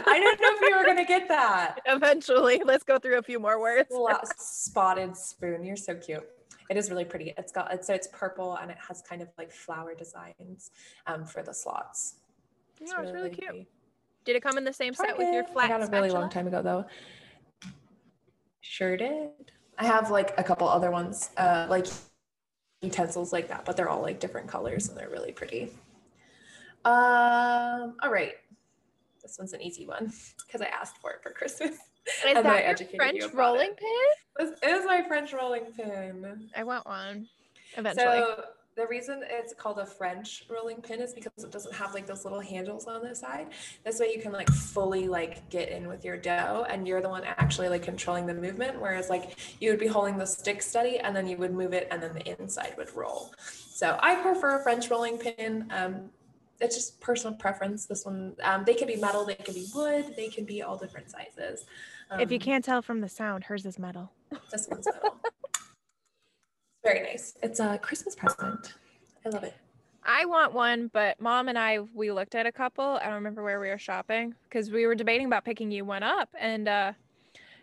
I 0.07 0.19
didn't 0.19 0.41
know 0.41 0.49
if 0.55 0.61
you 0.61 0.77
were 0.77 0.85
gonna 0.85 1.05
get 1.05 1.27
that. 1.27 1.79
Eventually, 1.85 2.61
let's 2.65 2.83
go 2.83 2.97
through 2.97 3.19
a 3.19 3.23
few 3.23 3.39
more 3.39 3.59
words. 3.59 3.89
Spotted 4.37 5.15
spoon. 5.15 5.63
You're 5.63 5.75
so 5.75 5.95
cute. 5.95 6.27
It 6.69 6.77
is 6.77 6.89
really 6.89 7.05
pretty. 7.05 7.33
It's 7.37 7.51
got 7.51 7.73
it's 7.73 7.87
so 7.87 7.93
it's 7.93 8.07
purple 8.11 8.55
and 8.55 8.69
it 8.71 8.77
has 8.87 9.01
kind 9.01 9.21
of 9.21 9.29
like 9.37 9.51
flower 9.51 9.93
designs 9.95 10.71
um, 11.07 11.25
for 11.25 11.43
the 11.43 11.53
slots. 11.53 12.15
Yeah, 12.79 13.01
it's 13.01 13.11
really 13.11 13.29
cute. 13.29 13.47
pretty. 13.47 13.67
Did 14.25 14.35
it 14.35 14.43
come 14.43 14.57
in 14.57 14.63
the 14.63 14.73
same 14.73 14.93
set 14.93 15.17
with 15.17 15.27
your 15.33 15.43
Target. 15.43 15.53
flat 15.53 15.65
I 15.65 15.67
got 15.69 15.81
it 15.81 15.87
a 15.87 15.91
really 15.91 16.09
spatula? 16.09 16.19
long 16.19 16.29
time 16.29 16.47
ago 16.47 16.61
though. 16.61 16.85
Sure 18.61 18.95
did. 18.97 19.29
I 19.77 19.85
have 19.85 20.11
like 20.11 20.33
a 20.37 20.43
couple 20.43 20.67
other 20.67 20.91
ones, 20.91 21.31
uh, 21.37 21.65
like 21.69 21.87
utensils 22.81 23.33
like 23.33 23.47
that, 23.47 23.65
but 23.65 23.75
they're 23.75 23.89
all 23.89 24.01
like 24.01 24.19
different 24.19 24.47
colors 24.47 24.89
and 24.89 24.97
they're 24.97 25.09
really 25.09 25.31
pretty. 25.31 25.71
Um, 26.85 27.95
all 28.01 28.11
right. 28.11 28.33
This 29.21 29.37
one's 29.37 29.53
an 29.53 29.61
easy 29.61 29.85
one 29.85 30.11
because 30.45 30.61
I 30.61 30.65
asked 30.65 30.97
for 31.01 31.11
it 31.11 31.21
for 31.21 31.31
Christmas. 31.31 31.71
And 31.71 31.77
Is 32.31 32.37
and 32.37 32.37
I 32.39 32.41
that 32.41 32.61
your 32.61 32.69
educated 32.71 32.97
French 32.97 33.17
you 33.21 33.29
rolling 33.33 33.69
it. 33.69 33.77
pin? 33.77 34.47
This 34.47 34.59
is 34.63 34.85
my 34.85 35.03
French 35.07 35.33
rolling 35.33 35.65
pin. 35.77 36.49
I 36.55 36.63
want 36.63 36.85
one 36.85 37.27
eventually. 37.77 38.05
So 38.05 38.43
the 38.79 38.87
reason 38.87 39.21
it's 39.29 39.53
called 39.53 39.77
a 39.79 39.85
French 39.85 40.45
rolling 40.49 40.81
pin 40.81 41.01
is 41.01 41.13
because 41.13 41.43
it 41.43 41.51
doesn't 41.51 41.75
have 41.75 41.93
like 41.93 42.07
those 42.07 42.23
little 42.23 42.39
handles 42.39 42.87
on 42.87 43.03
the 43.03 43.13
side. 43.13 43.47
This 43.83 43.99
way 43.99 44.13
you 44.15 44.21
can 44.21 44.31
like 44.31 44.49
fully 44.49 45.09
like 45.09 45.49
get 45.49 45.69
in 45.69 45.87
with 45.87 46.05
your 46.05 46.15
dough 46.15 46.65
and 46.69 46.87
you're 46.87 47.01
the 47.01 47.09
one 47.09 47.23
actually 47.25 47.67
like 47.67 47.83
controlling 47.83 48.25
the 48.25 48.33
movement. 48.33 48.79
Whereas 48.79 49.09
like 49.09 49.37
you 49.59 49.69
would 49.69 49.79
be 49.79 49.87
holding 49.87 50.17
the 50.17 50.25
stick 50.25 50.61
steady 50.61 50.97
and 50.97 51.13
then 51.13 51.27
you 51.27 51.35
would 51.37 51.53
move 51.53 51.73
it 51.73 51.89
and 51.91 52.01
then 52.01 52.13
the 52.13 52.39
inside 52.39 52.73
would 52.77 52.95
roll. 52.95 53.33
So 53.69 53.99
I 54.01 54.15
prefer 54.15 54.59
a 54.59 54.63
French 54.63 54.89
rolling 54.89 55.17
pin. 55.17 55.67
Um, 55.71 56.09
it's 56.61 56.75
just 56.75 56.99
personal 56.99 57.35
preference. 57.35 57.85
This 57.85 58.05
one, 58.05 58.35
um, 58.43 58.63
they 58.65 58.73
can 58.73 58.87
be 58.87 58.95
metal, 58.95 59.25
they 59.25 59.35
can 59.35 59.53
be 59.53 59.67
wood, 59.73 60.13
they 60.15 60.27
can 60.27 60.45
be 60.45 60.61
all 60.61 60.77
different 60.77 61.09
sizes. 61.09 61.65
if 62.19 62.31
you 62.31 62.37
Um, 62.37 62.41
can't 62.41 62.65
tell 62.65 62.81
from 62.81 63.01
the 63.01 63.09
sound, 63.09 63.45
hers 63.45 63.65
is 63.65 63.77
metal. 63.79 64.11
this 64.51 64.67
one's 64.67 64.85
metal. 64.85 65.15
Very 66.83 67.01
nice. 67.03 67.35
It's 67.43 67.59
a 67.59 67.77
Christmas 67.77 68.15
present. 68.15 68.73
I 69.25 69.29
love 69.29 69.43
it. 69.43 69.53
I 70.03 70.25
want 70.25 70.53
one, 70.53 70.87
but 70.93 71.19
mom 71.19 71.49
and 71.49 71.59
I 71.59 71.79
we 71.93 72.11
looked 72.11 72.33
at 72.33 72.45
a 72.45 72.51
couple. 72.51 72.83
I 72.85 73.05
don't 73.05 73.15
remember 73.15 73.43
where 73.43 73.59
we 73.59 73.67
were 73.67 73.77
shopping 73.77 74.33
because 74.45 74.71
we 74.71 74.87
were 74.87 74.95
debating 74.95 75.27
about 75.27 75.43
picking 75.43 75.71
you 75.71 75.83
one 75.85 76.03
up, 76.03 76.29
and 76.39 76.67
uh, 76.67 76.93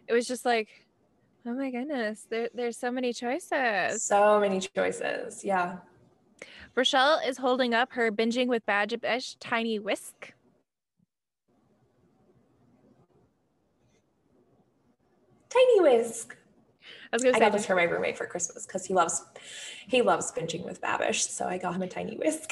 it 0.06 0.12
was 0.12 0.28
just 0.28 0.44
like, 0.44 0.68
oh 1.46 1.54
my 1.54 1.70
goodness, 1.70 2.26
there, 2.28 2.50
there's 2.54 2.76
so 2.76 2.90
many 2.92 3.12
choices. 3.14 4.02
So 4.04 4.38
many 4.38 4.60
choices. 4.60 5.44
Yeah. 5.44 5.78
Rochelle 6.76 7.20
is 7.26 7.38
holding 7.38 7.72
up 7.72 7.92
her 7.92 8.12
binging 8.12 8.48
with 8.48 8.64
Babish 8.66 9.36
tiny 9.40 9.78
whisk. 9.78 10.34
Tiny 15.48 15.80
whisk. 15.80 16.36
I 17.10 17.16
was 17.16 17.22
gonna 17.22 17.36
I 17.36 17.38
say, 17.38 17.44
got 17.46 17.52
this 17.52 17.64
for 17.64 17.74
my 17.74 17.84
roommate 17.84 18.18
for 18.18 18.26
Christmas 18.26 18.66
because 18.66 18.84
he 18.84 18.92
loves 18.92 19.24
he 19.88 20.02
loves 20.02 20.30
binging 20.32 20.66
with 20.66 20.82
Babish. 20.82 21.26
So 21.28 21.46
I 21.46 21.56
got 21.56 21.74
him 21.74 21.82
a 21.82 21.88
tiny 21.88 22.16
whisk. 22.18 22.50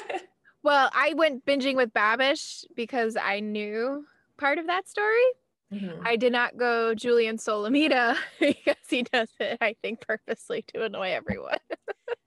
well, 0.62 0.90
I 0.92 1.14
went 1.14 1.46
binging 1.46 1.76
with 1.76 1.94
Babish 1.94 2.66
because 2.76 3.16
I 3.16 3.40
knew 3.40 4.04
part 4.36 4.58
of 4.58 4.66
that 4.66 4.88
story. 4.90 5.24
Mhm. 5.72 6.02
I 6.04 6.16
did 6.16 6.32
not 6.32 6.58
go 6.58 6.94
Julien 6.94 7.38
Solomita 7.38 8.18
because 8.40 8.76
he 8.90 9.04
does 9.04 9.30
it, 9.40 9.56
I 9.62 9.74
think, 9.80 10.06
purposely 10.06 10.62
to 10.74 10.84
annoy 10.84 11.12
everyone. 11.12 11.58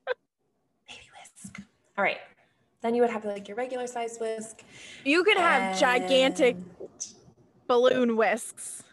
All 1.97 2.03
right. 2.03 2.19
Then 2.81 2.93
you 2.93 3.01
would 3.01 3.09
have 3.09 3.25
like 3.25 3.47
your 3.47 3.57
regular 3.57 3.87
size 3.87 4.17
whisk. 4.19 4.63
You 5.03 5.23
could 5.23 5.37
have 5.37 5.79
gigantic 5.79 6.55
balloon 7.67 8.15
whisks. 8.15 8.83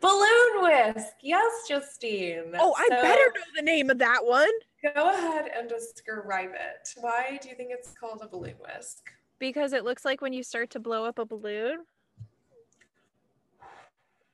balloon 0.00 0.62
whisk. 0.62 1.14
Yes, 1.22 1.52
Justine. 1.68 2.54
Oh, 2.58 2.74
I 2.76 2.86
So 2.88 3.02
better 3.02 3.32
know 3.34 3.42
the 3.56 3.62
name 3.62 3.90
of 3.90 3.98
that 3.98 4.24
one 4.24 4.48
Go 4.94 5.10
ahead 5.10 5.50
and 5.56 5.68
describe 5.68 6.50
it. 6.54 6.88
Why 7.00 7.38
do 7.42 7.48
you 7.48 7.54
think 7.56 7.70
it's 7.72 7.92
called 7.98 8.20
a 8.22 8.28
balloon 8.28 8.54
whisk? 8.60 9.10
because 9.38 9.74
it 9.74 9.84
looks 9.84 10.02
like 10.02 10.22
when 10.22 10.32
you 10.32 10.42
start 10.42 10.70
to 10.70 10.80
blow 10.80 11.04
up 11.04 11.18
a 11.18 11.26
balloon. 11.26 11.80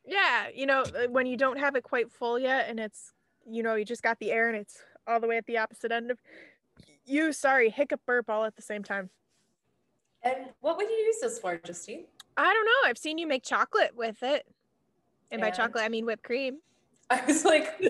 Yeah, 0.04 0.46
you 0.54 0.64
know, 0.64 0.82
uh, 0.82 1.08
when 1.08 1.26
you 1.26 1.36
don't 1.36 1.58
have 1.58 1.74
it 1.74 1.82
quite 1.82 2.10
full 2.12 2.38
yet 2.38 2.68
and 2.68 2.78
it's, 2.78 3.12
you 3.44 3.64
know, 3.64 3.74
you 3.74 3.84
just 3.84 4.02
got 4.02 4.18
the 4.20 4.30
air 4.30 4.48
and 4.48 4.56
it's 4.56 4.78
all 5.08 5.18
the 5.18 5.26
way 5.26 5.36
at 5.36 5.46
the 5.46 5.58
opposite 5.58 5.90
end 5.90 6.12
of 6.12 6.18
you. 7.04 7.32
Sorry, 7.32 7.70
hiccup 7.70 8.00
burp 8.06 8.30
all 8.30 8.44
at 8.44 8.56
the 8.56 8.62
same 8.62 8.82
time. 8.82 9.10
And 10.22 10.46
what 10.60 10.76
would 10.76 10.88
you 10.88 10.96
use 10.96 11.16
this 11.20 11.38
for, 11.38 11.56
Justine? 11.58 12.04
I 12.36 12.52
don't 12.52 12.66
know. 12.66 12.88
I've 12.88 12.98
seen 12.98 13.18
you 13.18 13.26
make 13.26 13.42
chocolate 13.42 13.96
with 13.96 14.22
it. 14.22 14.46
And 15.30 15.40
by 15.40 15.50
chocolate, 15.50 15.82
I 15.82 15.88
mean 15.88 16.06
whipped 16.06 16.22
cream. 16.22 16.58
I 17.10 17.22
was 17.26 17.44
like, 17.44 17.82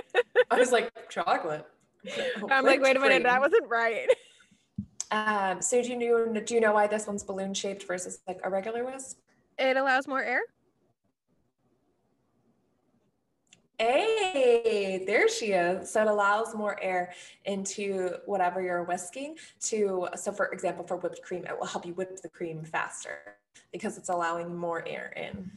I 0.50 0.58
was 0.58 0.72
like, 0.72 0.90
chocolate. 1.08 1.66
I'm 2.50 2.64
like, 2.64 2.80
wait 2.80 2.96
a 2.96 3.00
minute, 3.00 3.22
that 3.24 3.40
wasn't 3.40 3.68
right. 3.68 4.08
Um, 5.12 5.62
so 5.62 5.80
do 5.80 5.88
you 5.88 5.96
know 5.96 6.40
do 6.40 6.54
you 6.54 6.60
know 6.60 6.72
why 6.72 6.88
this 6.88 7.06
one's 7.06 7.22
balloon 7.22 7.54
shaped 7.54 7.84
versus 7.84 8.18
like 8.26 8.40
a 8.42 8.50
regular 8.50 8.84
whisk? 8.84 9.18
It 9.56 9.76
allows 9.76 10.08
more 10.08 10.20
air. 10.20 10.40
Hey, 13.78 15.04
there 15.06 15.28
she 15.28 15.46
is. 15.46 15.90
So 15.90 16.00
it 16.00 16.06
allows 16.06 16.54
more 16.54 16.82
air 16.82 17.12
into 17.44 18.16
whatever 18.24 18.62
you're 18.62 18.84
whisking 18.84 19.36
to 19.62 20.08
so 20.16 20.32
for 20.32 20.46
example 20.46 20.86
for 20.86 20.96
whipped 20.96 21.22
cream, 21.22 21.44
it 21.44 21.58
will 21.58 21.66
help 21.66 21.84
you 21.84 21.92
whip 21.94 22.16
the 22.22 22.28
cream 22.28 22.64
faster 22.64 23.36
because 23.72 23.98
it's 23.98 24.08
allowing 24.08 24.54
more 24.56 24.86
air 24.86 25.12
in. 25.16 25.50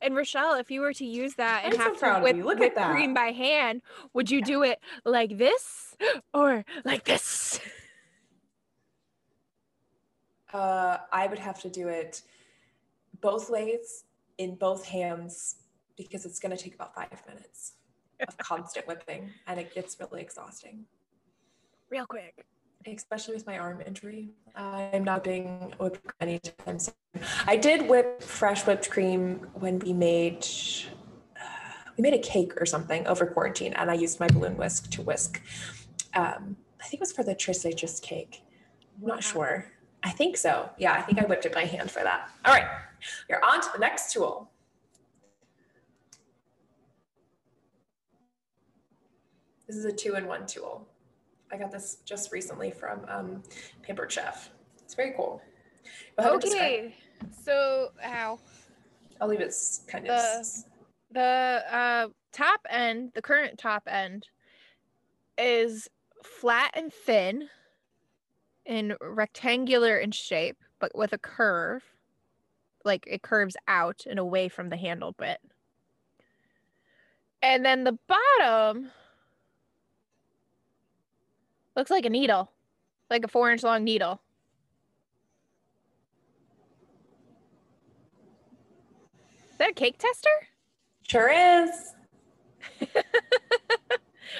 And 0.00 0.16
Rochelle, 0.16 0.54
if 0.54 0.70
you 0.70 0.80
were 0.80 0.94
to 0.94 1.04
use 1.04 1.34
that 1.34 1.62
and 1.64 1.74
I'm 1.74 1.80
have 1.80 1.98
proud 1.98 2.18
to 2.20 2.24
whip. 2.24 2.36
Look 2.44 2.56
at 2.56 2.60
whip 2.60 2.74
that. 2.76 2.92
cream 2.92 3.12
by 3.12 3.32
hand, 3.32 3.82
would 4.14 4.30
you 4.30 4.42
do 4.42 4.62
it 4.62 4.80
like 5.04 5.36
this 5.36 5.96
or 6.32 6.64
like 6.84 7.04
this? 7.04 7.60
Uh, 10.52 10.98
I 11.12 11.26
would 11.26 11.38
have 11.38 11.60
to 11.62 11.68
do 11.68 11.88
it 11.88 12.22
both 13.20 13.50
ways 13.50 14.04
in 14.38 14.54
both 14.56 14.84
hands 14.84 15.56
because 16.04 16.24
it's 16.24 16.38
going 16.40 16.56
to 16.56 16.62
take 16.62 16.74
about 16.74 16.94
five 16.94 17.22
minutes 17.26 17.74
of 18.26 18.36
constant 18.50 18.86
whipping 18.86 19.30
and 19.46 19.58
it 19.60 19.74
gets 19.74 19.96
really 20.00 20.20
exhausting, 20.22 20.84
Real 21.90 22.06
quick. 22.06 22.44
especially 22.86 23.34
with 23.34 23.46
my 23.46 23.58
arm 23.58 23.82
injury. 23.86 24.30
I'm 24.54 25.04
not 25.04 25.24
being 25.24 25.72
whipped 25.78 26.00
anytime 26.20 26.78
soon. 26.78 26.94
I 27.46 27.56
did 27.56 27.88
whip 27.88 28.22
fresh 28.22 28.66
whipped 28.66 28.90
cream 28.90 29.46
when 29.54 29.78
we 29.80 29.92
made. 29.92 30.46
uh, 31.36 31.40
We 31.98 32.02
made 32.02 32.14
a 32.14 32.18
cake 32.18 32.52
or 32.60 32.64
something 32.66 33.06
over 33.06 33.26
quarantine, 33.26 33.74
and 33.74 33.90
I 33.90 33.94
used 33.94 34.20
my 34.20 34.28
balloon 34.28 34.56
whisk 34.56 34.90
to 34.92 35.02
whisk. 35.02 35.42
Um, 36.14 36.56
I 36.80 36.84
think 36.84 36.94
it 36.94 37.00
was 37.00 37.12
for 37.12 37.22
the 37.24 37.34
tres 37.34 37.62
leches 37.64 38.00
cake. 38.00 38.42
I'm 39.00 39.06
not 39.08 39.22
sure. 39.22 39.66
I 40.02 40.10
think 40.10 40.38
so. 40.38 40.70
Yeah, 40.78 40.92
I 40.94 41.02
think 41.02 41.18
I 41.18 41.24
whipped 41.26 41.44
it 41.44 41.52
by 41.52 41.64
hand 41.64 41.90
for 41.90 42.02
that. 42.02 42.30
All 42.46 42.54
right, 42.54 42.66
you're 43.28 43.44
on 43.44 43.60
to 43.60 43.68
the 43.74 43.78
next 43.78 44.12
tool. 44.14 44.50
This 49.70 49.76
is 49.78 49.84
a 49.84 49.92
two-in-one 49.92 50.46
tool. 50.48 50.84
I 51.52 51.56
got 51.56 51.70
this 51.70 51.98
just 52.04 52.32
recently 52.32 52.72
from 52.72 53.04
um, 53.06 53.40
Pampered 53.84 54.10
Chef. 54.10 54.50
It's 54.82 54.94
very 54.94 55.12
cool. 55.16 55.40
Go 56.18 56.24
ahead 56.24 56.40
describe. 56.40 56.62
Okay. 56.64 56.94
So, 57.44 57.90
how? 58.00 58.40
I'll 59.20 59.28
leave 59.28 59.38
it 59.38 59.54
kind 59.86 60.08
of. 60.08 60.08
The- 60.08 60.38
s- 60.40 60.64
The 61.12 61.62
uh, 61.70 62.08
top 62.32 62.66
end, 62.68 63.12
the 63.14 63.22
current 63.22 63.58
top 63.58 63.84
end, 63.86 64.26
is 65.38 65.86
flat 66.24 66.72
and 66.74 66.92
thin 66.92 67.48
and 68.66 68.96
rectangular 69.00 69.98
in 69.98 70.10
shape, 70.10 70.58
but 70.80 70.90
with 70.96 71.12
a 71.12 71.18
curve. 71.18 71.84
Like 72.84 73.04
it 73.06 73.22
curves 73.22 73.56
out 73.68 74.02
and 74.10 74.18
away 74.18 74.48
from 74.48 74.68
the 74.68 74.76
handle 74.76 75.12
bit. 75.12 75.38
And 77.40 77.64
then 77.64 77.84
the 77.84 77.96
bottom 78.08 78.90
looks 81.76 81.90
like 81.90 82.04
a 82.04 82.10
needle, 82.10 82.50
like 83.08 83.24
a 83.24 83.28
four 83.28 83.50
inch 83.50 83.62
long 83.62 83.84
needle. 83.84 84.20
Is 89.52 89.58
that 89.58 89.70
a 89.70 89.74
cake 89.74 89.98
tester? 89.98 90.30
Sure 91.08 91.28
is. 91.28 91.70
so 92.80 92.86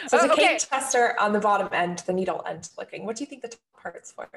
it's 0.04 0.12
Oh, 0.12 0.26
a 0.26 0.32
okay. 0.32 0.48
cake 0.48 0.58
tester 0.68 1.18
on 1.18 1.32
the 1.32 1.40
bottom 1.40 1.68
end, 1.72 1.98
the 2.06 2.12
needle 2.12 2.42
end 2.46 2.68
looking. 2.78 3.04
What 3.04 3.16
do 3.16 3.24
you 3.24 3.26
think 3.28 3.42
the 3.42 3.48
top 3.48 3.60
part's 3.82 4.12
for? 4.12 4.28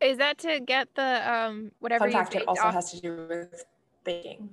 Is 0.00 0.18
that 0.18 0.38
to 0.38 0.60
get 0.60 0.94
the 0.94 1.32
um 1.32 1.72
whatever 1.80 2.04
Fun 2.04 2.12
fact, 2.12 2.34
it 2.34 2.46
also 2.46 2.62
off? 2.62 2.74
has 2.74 2.92
to 2.92 3.00
do 3.00 3.26
with 3.28 3.64
baking. 4.04 4.50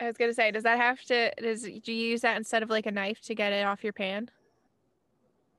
I 0.00 0.06
was 0.06 0.16
gonna 0.16 0.32
say, 0.32 0.50
does 0.50 0.62
that 0.62 0.78
have 0.78 1.02
to? 1.04 1.32
Does 1.36 1.62
do 1.62 1.92
you 1.92 2.08
use 2.10 2.20
that 2.22 2.36
instead 2.36 2.62
of 2.62 2.70
like 2.70 2.86
a 2.86 2.90
knife 2.90 3.20
to 3.22 3.34
get 3.34 3.52
it 3.52 3.66
off 3.66 3.82
your 3.84 3.92
pan? 3.92 4.30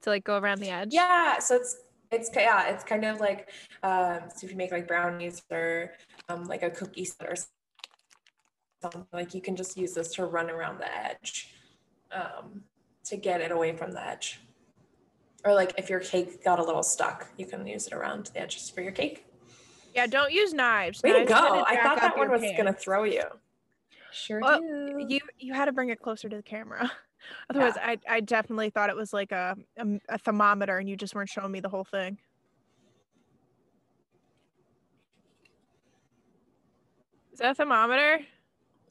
To 0.03 0.09
like 0.09 0.23
go 0.23 0.37
around 0.37 0.59
the 0.59 0.69
edge. 0.69 0.89
Yeah, 0.91 1.39
so 1.39 1.55
it's 1.55 1.77
it's 2.11 2.29
yeah, 2.33 2.69
it's 2.69 2.83
kind 2.83 3.05
of 3.05 3.19
like 3.19 3.49
um, 3.83 4.21
so 4.33 4.45
if 4.45 4.51
you 4.51 4.57
make 4.57 4.71
like 4.71 4.87
brownies 4.87 5.41
or 5.51 5.91
um, 6.29 6.45
like 6.45 6.63
a 6.63 6.69
cookie 6.69 7.05
set 7.05 7.27
or 7.27 7.35
something, 8.81 9.05
like 9.13 9.33
you 9.33 9.41
can 9.41 9.55
just 9.55 9.77
use 9.77 9.93
this 9.93 10.13
to 10.15 10.25
run 10.25 10.49
around 10.49 10.79
the 10.79 10.97
edge 10.97 11.53
um, 12.11 12.63
to 13.05 13.17
get 13.17 13.41
it 13.41 13.51
away 13.51 13.75
from 13.75 13.91
the 13.91 14.05
edge. 14.05 14.39
Or 15.45 15.53
like 15.53 15.73
if 15.77 15.89
your 15.89 15.99
cake 15.99 16.43
got 16.43 16.59
a 16.59 16.63
little 16.63 16.83
stuck, 16.83 17.27
you 17.37 17.45
can 17.45 17.65
use 17.65 17.87
it 17.87 17.93
around 17.93 18.27
the 18.33 18.41
edges 18.41 18.69
for 18.69 18.81
your 18.81 18.91
cake. 18.91 19.25
Yeah. 19.95 20.07
Don't 20.07 20.31
use 20.31 20.53
knives. 20.53 21.01
Way 21.03 21.11
to 21.11 21.19
Knives 21.19 21.31
gonna 21.31 21.49
go! 21.49 21.63
I 21.67 21.81
thought 21.81 21.99
that 21.99 22.17
one 22.17 22.29
was 22.29 22.41
pan. 22.41 22.55
gonna 22.57 22.73
throw 22.73 23.03
you. 23.03 23.23
Sure 24.11 24.39
Well, 24.39 24.59
do. 24.59 25.05
You 25.07 25.19
you 25.37 25.53
had 25.53 25.65
to 25.65 25.71
bring 25.71 25.89
it 25.89 26.01
closer 26.01 26.29
to 26.29 26.37
the 26.37 26.43
camera. 26.43 26.91
Otherwise, 27.49 27.73
I 27.77 27.97
I 28.09 28.19
definitely 28.21 28.69
thought 28.69 28.89
it 28.89 28.95
was 28.95 29.13
like 29.13 29.31
a, 29.31 29.55
a 29.77 29.99
a 30.09 30.17
thermometer, 30.17 30.77
and 30.77 30.87
you 30.89 30.95
just 30.95 31.15
weren't 31.15 31.29
showing 31.29 31.51
me 31.51 31.59
the 31.59 31.69
whole 31.69 31.83
thing. 31.83 32.17
Is 37.33 37.39
that 37.39 37.51
a 37.51 37.55
thermometer? 37.55 38.19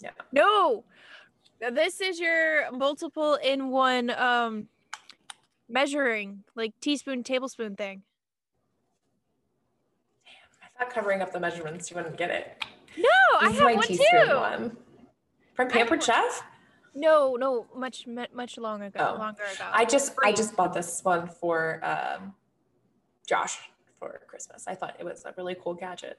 Yeah. 0.00 0.10
No. 0.32 0.84
This 1.60 2.00
is 2.00 2.20
your 2.20 2.70
multiple 2.72 3.34
in 3.34 3.70
one 3.70 4.10
um 4.10 4.68
measuring 5.68 6.44
like 6.54 6.72
teaspoon 6.80 7.22
tablespoon 7.24 7.76
thing. 7.76 8.02
I 10.62 10.84
thought 10.84 10.92
covering 10.94 11.20
up 11.20 11.32
the 11.32 11.40
measurements, 11.40 11.90
you 11.90 11.96
wouldn't 11.96 12.16
get 12.16 12.30
it. 12.30 12.64
No, 12.96 13.04
I 13.40 13.48
This 13.48 13.52
is 13.54 13.58
have 13.58 13.64
my 13.64 13.74
one 13.74 13.86
teaspoon 13.86 14.26
too. 14.28 14.34
one. 14.36 14.76
From 15.54 15.66
I 15.66 15.70
have 15.70 15.72
Pampered 15.72 15.98
one. 15.98 16.06
Chef? 16.06 16.42
No, 16.94 17.36
no, 17.36 17.66
much 17.74 18.06
mu- 18.06 18.24
much 18.34 18.58
long 18.58 18.82
ago, 18.82 19.14
Oh. 19.14 19.18
longer 19.18 19.42
ago. 19.44 19.64
I 19.72 19.84
just 19.84 20.14
I 20.22 20.32
just 20.32 20.56
bought 20.56 20.72
this 20.74 21.02
one 21.04 21.28
for 21.28 21.80
um, 21.84 22.34
Josh 23.26 23.58
for 23.98 24.20
Christmas. 24.26 24.66
I 24.66 24.74
thought 24.74 24.96
it 24.98 25.04
was 25.04 25.24
a 25.24 25.32
really 25.36 25.56
cool 25.62 25.74
gadget. 25.74 26.18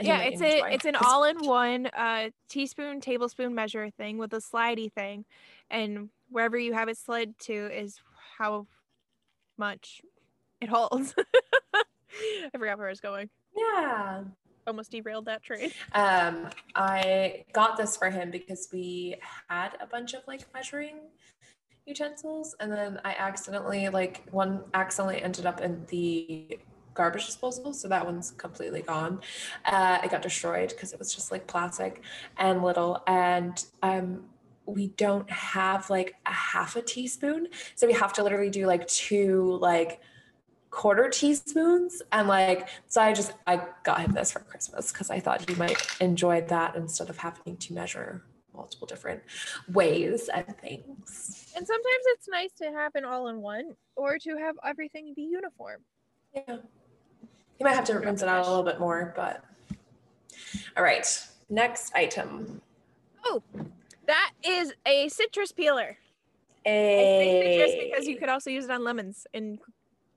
yeah, 0.00 0.20
it's 0.22 0.40
a 0.40 0.56
enjoy. 0.58 0.68
it's 0.70 0.84
an 0.84 0.96
all-in-one 0.96 1.86
uh 1.86 2.30
teaspoon 2.48 3.00
tablespoon 3.00 3.54
measure 3.54 3.90
thing 3.90 4.18
with 4.18 4.32
a 4.32 4.38
slidey 4.38 4.92
thing, 4.92 5.24
and 5.70 6.08
wherever 6.30 6.58
you 6.58 6.72
have 6.72 6.88
it 6.88 6.96
slid 6.98 7.38
to 7.40 7.52
is 7.72 8.00
how 8.38 8.66
much 9.56 10.00
it 10.60 10.68
holds. 10.68 11.14
I 11.74 12.58
forgot 12.58 12.78
where 12.78 12.86
I 12.86 12.90
was 12.90 13.00
going. 13.00 13.28
Yeah. 13.56 14.24
Almost 14.66 14.90
derailed 14.90 15.26
that 15.26 15.42
train. 15.42 15.70
Um, 15.92 16.48
I 16.74 17.44
got 17.52 17.76
this 17.76 17.96
for 17.96 18.10
him 18.10 18.30
because 18.30 18.68
we 18.72 19.16
had 19.48 19.70
a 19.80 19.86
bunch 19.86 20.14
of 20.14 20.22
like 20.26 20.42
measuring 20.52 21.00
utensils, 21.86 22.56
and 22.60 22.72
then 22.72 23.00
I 23.04 23.14
accidentally 23.18 23.88
like 23.88 24.22
one 24.30 24.64
accidentally 24.74 25.22
ended 25.22 25.46
up 25.46 25.60
in 25.60 25.84
the 25.88 26.58
garbage 26.94 27.26
disposal, 27.26 27.72
so 27.72 27.88
that 27.88 28.04
one's 28.04 28.30
completely 28.32 28.82
gone. 28.82 29.20
Uh, 29.64 29.98
it 30.02 30.10
got 30.10 30.22
destroyed 30.22 30.70
because 30.70 30.92
it 30.92 30.98
was 30.98 31.14
just 31.14 31.30
like 31.30 31.46
plastic 31.46 32.02
and 32.38 32.62
little, 32.62 33.02
and 33.06 33.64
um, 33.82 34.24
we 34.66 34.88
don't 34.88 35.30
have 35.30 35.90
like 35.90 36.14
a 36.26 36.32
half 36.32 36.76
a 36.76 36.82
teaspoon, 36.82 37.48
so 37.74 37.86
we 37.86 37.92
have 37.92 38.12
to 38.14 38.22
literally 38.22 38.50
do 38.50 38.66
like 38.66 38.86
two 38.86 39.58
like 39.60 40.00
quarter 40.74 41.08
teaspoons. 41.08 42.02
And 42.12 42.28
like 42.28 42.68
so 42.88 43.00
i 43.00 43.12
just 43.12 43.32
i 43.46 43.60
got 43.84 44.00
him 44.00 44.12
this 44.12 44.32
for 44.32 44.40
christmas 44.40 44.92
because 44.92 45.10
i 45.10 45.20
thought 45.20 45.48
he 45.48 45.54
might 45.56 45.78
enjoy 46.00 46.40
that 46.42 46.76
instead 46.76 47.08
of 47.08 47.16
having 47.16 47.56
to 47.56 47.72
measure 47.72 48.24
multiple 48.54 48.86
different 48.86 49.20
ways 49.72 50.30
and 50.32 50.46
things. 50.58 51.52
And 51.56 51.66
sometimes 51.66 52.04
it's 52.14 52.28
nice 52.28 52.52
to 52.62 52.66
have 52.66 52.94
an 52.94 53.04
all-in-one 53.04 53.72
or 53.96 54.16
to 54.20 54.36
have 54.36 54.54
everything 54.64 55.12
be 55.14 55.22
uniform. 55.22 55.80
yeah. 56.34 56.58
He 57.56 57.64
might 57.64 57.74
have 57.74 57.84
to 57.84 57.94
rinse 57.94 58.22
it 58.22 58.28
out 58.28 58.44
a 58.44 58.48
little 58.48 58.64
bit 58.64 58.80
more 58.80 59.12
but 59.16 59.44
all 60.76 60.82
right. 60.82 61.06
Next 61.48 61.94
item. 61.94 62.60
Oh, 63.24 63.42
that 64.06 64.32
is 64.44 64.72
a 64.86 65.08
citrus 65.08 65.52
peeler. 65.52 65.96
I 66.66 66.70
say 66.70 67.58
citrus 67.58 67.72
a 67.72 67.90
because 67.90 68.06
you 68.06 68.16
could 68.16 68.28
also 68.28 68.50
use 68.50 68.64
it 68.64 68.70
on 68.70 68.82
lemons 68.84 69.26
and 69.34 69.58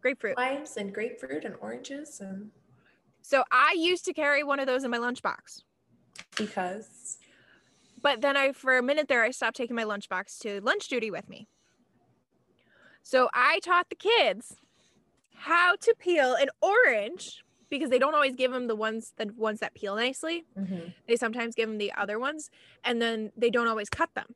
grapefruit. 0.02 0.38
limes 0.38 0.78
and 0.78 0.94
grapefruit 0.94 1.44
and 1.46 1.56
oranges 1.62 2.20
and 2.22 2.52
So 3.22 3.44
I 3.52 3.76
used 3.78 4.06
to 4.06 4.14
carry 4.14 4.44
one 4.44 4.60
of 4.60 4.68
those 4.68 4.84
in 4.84 4.92
my 4.92 4.98
lunchbox. 4.98 5.64
because 6.38 7.18
But 8.02 8.22
then 8.22 8.38
I, 8.38 8.52
for 8.54 8.78
a 8.78 8.84
minute 8.84 9.08
there, 9.08 9.24
I 9.24 9.32
stopped 9.32 9.58
taking 9.58 9.76
my 9.76 9.84
lunchbox 9.84 10.40
to 10.40 10.62
lunch 10.62 10.88
duty 10.88 11.12
with 11.12 11.28
me. 11.30 11.48
So 13.04 13.30
I 13.34 13.60
taught 13.60 13.90
the 13.90 13.96
kids 13.96 14.56
how 15.34 15.76
to 15.78 15.96
peel 15.98 16.34
an 16.36 16.50
orange 16.62 17.44
because 17.70 17.90
they 17.90 18.00
don't 18.00 18.14
always 18.16 18.36
give 18.36 18.52
them 18.52 18.68
the 18.68 18.76
ones 18.76 19.14
the 19.18 19.32
ones 19.36 19.60
that 19.60 19.74
peel 19.76 19.96
nicely. 19.96 20.46
Mhm. 20.58 20.94
They 21.08 21.16
sometimes 21.16 21.56
give 21.56 21.70
them 21.70 21.78
the 21.78 21.94
other 21.94 22.20
ones, 22.20 22.50
and 22.84 23.02
then 23.02 23.32
they 23.36 23.50
don't 23.50 23.68
always 23.68 23.90
cut 23.90 24.14
them. 24.14 24.36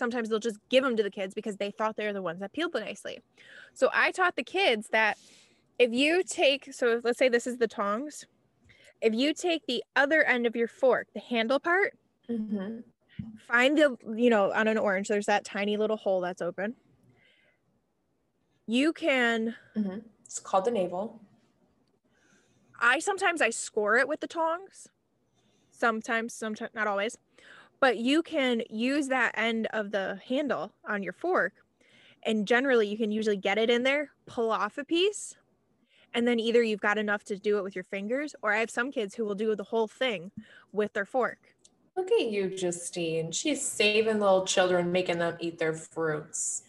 Sometimes 0.00 0.30
they'll 0.30 0.38
just 0.40 0.58
give 0.70 0.82
them 0.82 0.96
to 0.96 1.02
the 1.02 1.10
kids 1.10 1.34
because 1.34 1.58
they 1.58 1.70
thought 1.70 1.94
they're 1.96 2.14
the 2.14 2.22
ones 2.22 2.40
that 2.40 2.54
peeled 2.54 2.72
nicely. 2.72 3.18
So 3.74 3.90
I 3.92 4.12
taught 4.12 4.34
the 4.34 4.42
kids 4.42 4.88
that 4.92 5.18
if 5.78 5.92
you 5.92 6.22
take, 6.24 6.72
so 6.72 7.02
let's 7.04 7.18
say 7.18 7.28
this 7.28 7.46
is 7.46 7.58
the 7.58 7.68
tongs, 7.68 8.24
if 9.02 9.14
you 9.14 9.34
take 9.34 9.66
the 9.66 9.84
other 9.94 10.22
end 10.24 10.46
of 10.46 10.56
your 10.56 10.68
fork, 10.68 11.08
the 11.12 11.20
handle 11.20 11.60
part, 11.60 11.92
Mhm. 12.30 12.84
find 13.46 13.76
the 13.76 13.96
you 14.16 14.30
know 14.30 14.52
on 14.52 14.68
an 14.68 14.78
orange 14.78 15.08
there's 15.08 15.26
that 15.26 15.44
tiny 15.44 15.76
little 15.76 15.96
hole 15.96 16.20
that's 16.20 16.40
open 16.40 16.76
you 18.66 18.92
can 18.92 19.56
Mhm. 19.76 20.04
it's 20.24 20.38
called 20.38 20.64
the 20.64 20.70
navel 20.70 21.20
i 22.80 22.98
sometimes 23.00 23.40
i 23.40 23.50
score 23.50 23.96
it 23.96 24.06
with 24.06 24.20
the 24.20 24.28
tongs 24.28 24.88
sometimes 25.72 26.32
sometimes 26.32 26.72
not 26.74 26.86
always 26.86 27.16
but 27.80 27.96
you 27.98 28.22
can 28.22 28.62
use 28.70 29.08
that 29.08 29.32
end 29.36 29.66
of 29.72 29.90
the 29.90 30.20
handle 30.28 30.72
on 30.88 31.02
your 31.02 31.12
fork 31.12 31.52
and 32.22 32.46
generally 32.46 32.86
you 32.86 32.96
can 32.96 33.10
usually 33.10 33.36
get 33.36 33.58
it 33.58 33.70
in 33.70 33.82
there 33.82 34.10
pull 34.26 34.50
off 34.50 34.78
a 34.78 34.84
piece 34.84 35.36
and 36.12 36.26
then 36.26 36.40
either 36.40 36.62
you've 36.62 36.80
got 36.80 36.98
enough 36.98 37.24
to 37.24 37.36
do 37.38 37.58
it 37.58 37.64
with 37.64 37.74
your 37.74 37.84
fingers 37.84 38.34
or 38.42 38.52
i 38.52 38.58
have 38.60 38.70
some 38.70 38.90
kids 38.92 39.14
who 39.14 39.24
will 39.24 39.34
do 39.34 39.54
the 39.56 39.64
whole 39.64 39.88
thing 39.88 40.30
with 40.72 40.92
their 40.92 41.06
fork 41.06 41.38
Look 41.96 42.12
at 42.12 42.30
you, 42.30 42.56
Justine. 42.56 43.32
She's 43.32 43.60
saving 43.60 44.20
little 44.20 44.46
children, 44.46 44.92
making 44.92 45.18
them 45.18 45.36
eat 45.40 45.58
their 45.58 45.74
fruits. 45.74 46.62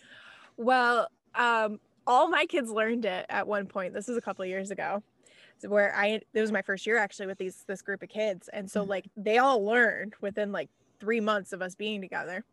Well, 0.58 1.08
um, 1.36 1.80
all 2.06 2.28
my 2.28 2.46
kids 2.48 2.70
learned 2.72 3.06
it 3.06 3.28
at 3.30 3.48
one 3.48 3.68
point. 3.68 3.94
This 3.94 4.10
is 4.10 4.18
a 4.18 4.22
couple 4.22 4.44
of 4.44 4.50
years 4.50 4.72
ago, 4.72 5.04
where 5.62 5.96
I 5.96 6.22
it 6.34 6.42
was 6.42 6.52
my 6.52 6.64
first 6.64 6.86
year 6.86 6.98
actually 6.98 7.28
with 7.28 7.38
these 7.38 7.64
this 7.68 7.82
group 7.82 8.02
of 8.04 8.10
kids, 8.10 8.50
and 8.52 8.70
so 8.70 8.84
Mhm. 8.84 8.90
like 8.90 9.06
they 9.16 9.38
all 9.38 9.64
learned 9.64 10.16
within 10.22 10.52
like 10.52 10.70
three 11.02 11.20
months 11.20 11.52
of 11.52 11.62
us 11.62 11.76
being 11.76 12.00
together. 12.00 12.46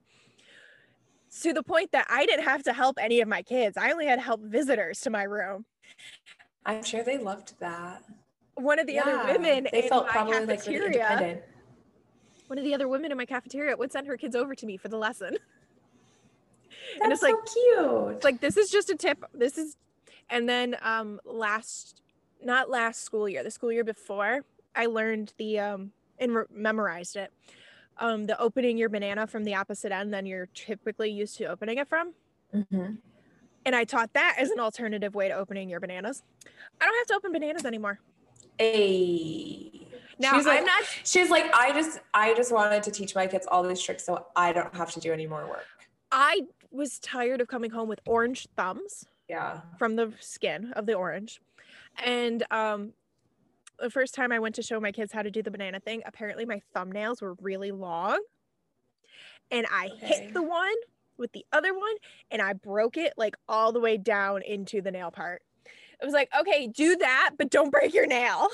To 1.42 1.52
the 1.52 1.62
point 1.62 1.92
that 1.92 2.06
I 2.08 2.24
didn't 2.24 2.44
have 2.44 2.62
to 2.64 2.72
help 2.72 2.96
any 2.98 3.20
of 3.20 3.28
my 3.28 3.42
kids. 3.42 3.76
I 3.76 3.92
only 3.92 4.06
had 4.06 4.16
to 4.16 4.22
help 4.22 4.40
visitors 4.40 5.00
to 5.02 5.10
my 5.10 5.24
room. 5.24 5.66
I'm 6.64 6.82
sure 6.82 7.04
they 7.04 7.18
loved 7.18 7.52
that. 7.60 8.02
One 8.54 8.78
of 8.78 8.86
the 8.86 8.98
other 8.98 9.32
women 9.32 9.68
they 9.70 9.84
in 9.84 9.88
felt 9.88 10.06
my 10.06 10.12
probably 10.12 10.46
like 10.46 10.66
really 10.66 10.86
independent. 10.86 11.42
one 12.48 12.58
of 12.58 12.64
the 12.64 12.74
other 12.74 12.88
women 12.88 13.12
in 13.12 13.18
my 13.18 13.26
cafeteria 13.26 13.76
would 13.76 13.92
send 13.92 14.06
her 14.06 14.16
kids 14.16 14.34
over 14.34 14.54
to 14.54 14.66
me 14.66 14.76
for 14.78 14.88
the 14.88 14.96
lesson. 14.96 15.36
And 17.00 17.12
That's 17.12 17.22
it's 17.22 17.30
so 17.30 18.06
cute. 18.06 18.16
It's 18.16 18.24
like 18.24 18.40
this 18.40 18.56
is 18.56 18.70
just 18.70 18.90
a 18.90 18.96
tip. 18.96 19.22
This 19.32 19.58
is, 19.58 19.76
and 20.30 20.48
then 20.48 20.76
um 20.82 21.20
last, 21.24 22.00
not 22.42 22.70
last 22.70 23.02
school 23.02 23.28
year, 23.28 23.42
the 23.44 23.50
school 23.50 23.70
year 23.70 23.84
before, 23.84 24.44
I 24.74 24.86
learned 24.86 25.34
the 25.38 25.58
um 25.60 25.92
and 26.18 26.34
re- 26.34 26.44
memorized 26.50 27.16
it. 27.16 27.32
Um, 27.98 28.26
the 28.26 28.38
opening 28.40 28.78
your 28.78 28.88
banana 28.88 29.26
from 29.26 29.44
the 29.44 29.54
opposite 29.54 29.92
end 29.92 30.12
than 30.14 30.24
you're 30.26 30.46
typically 30.54 31.10
used 31.10 31.36
to 31.38 31.44
opening 31.46 31.78
it 31.78 31.88
from. 31.88 32.14
Mhm. 32.54 32.98
And 33.64 33.74
I 33.76 33.84
taught 33.84 34.12
that 34.14 34.36
as 34.38 34.50
an 34.50 34.60
alternative 34.60 35.14
way 35.14 35.28
to 35.28 35.34
opening 35.34 35.68
your 35.68 35.80
bananas. 35.80 36.22
I 36.80 36.86
don't 36.86 36.96
have 36.96 37.06
to 37.08 37.14
open 37.14 37.32
bananas 37.32 37.64
anymore. 37.64 37.98
Hey. 38.58 39.86
Now 40.20 40.36
She's 40.36 40.46
like, 40.46 40.60
I'm 40.60 40.64
not 40.66 40.82
she's 41.04 41.30
like, 41.30 41.52
I 41.54 41.72
just, 41.72 42.00
I 42.14 42.34
just 42.34 42.52
wanted 42.52 42.82
to 42.84 42.90
teach 42.90 43.14
my 43.14 43.26
kids 43.26 43.46
all 43.50 43.62
these 43.62 43.80
tricks 43.80 44.04
so 44.04 44.26
I 44.34 44.52
don't 44.52 44.74
have 44.74 44.90
to 44.92 45.00
do 45.00 45.12
any 45.12 45.26
more 45.26 45.46
work. 45.46 45.66
I 46.10 46.42
was 46.70 46.98
tired 46.98 47.40
of 47.40 47.48
coming 47.48 47.70
home 47.70 47.88
with 47.88 48.00
orange 48.06 48.46
thumbs. 48.56 49.06
Yeah. 49.28 49.60
from 49.78 49.96
the 49.96 50.14
skin 50.20 50.72
of 50.72 50.86
the 50.86 50.94
orange. 50.94 51.42
And 52.02 52.44
um 52.50 52.94
the 53.80 53.90
first 53.90 54.14
time 54.14 54.32
I 54.32 54.38
went 54.38 54.54
to 54.56 54.62
show 54.62 54.80
my 54.80 54.92
kids 54.92 55.12
how 55.12 55.22
to 55.22 55.30
do 55.30 55.42
the 55.42 55.50
banana 55.50 55.80
thing, 55.80 56.02
apparently 56.06 56.44
my 56.44 56.60
thumbnails 56.74 57.22
were 57.22 57.34
really 57.40 57.70
long. 57.70 58.20
and 59.50 59.66
I 59.70 59.86
Okay. 59.94 60.06
hit 60.06 60.34
the 60.34 60.42
one 60.42 60.74
with 61.16 61.32
the 61.32 61.44
other 61.52 61.72
one 61.74 61.94
and 62.30 62.42
I 62.42 62.52
broke 62.52 62.96
it 62.98 63.14
like 63.16 63.34
all 63.48 63.72
the 63.72 63.80
way 63.80 63.96
down 63.96 64.42
into 64.42 64.82
the 64.82 64.90
nail 64.90 65.10
part. 65.10 65.42
It 66.00 66.04
was 66.04 66.12
like, 66.14 66.28
okay, 66.38 66.66
do 66.68 66.96
that, 66.96 67.30
but 67.38 67.50
don't 67.50 67.70
break 67.70 67.94
your 67.94 68.06
nail. 68.06 68.48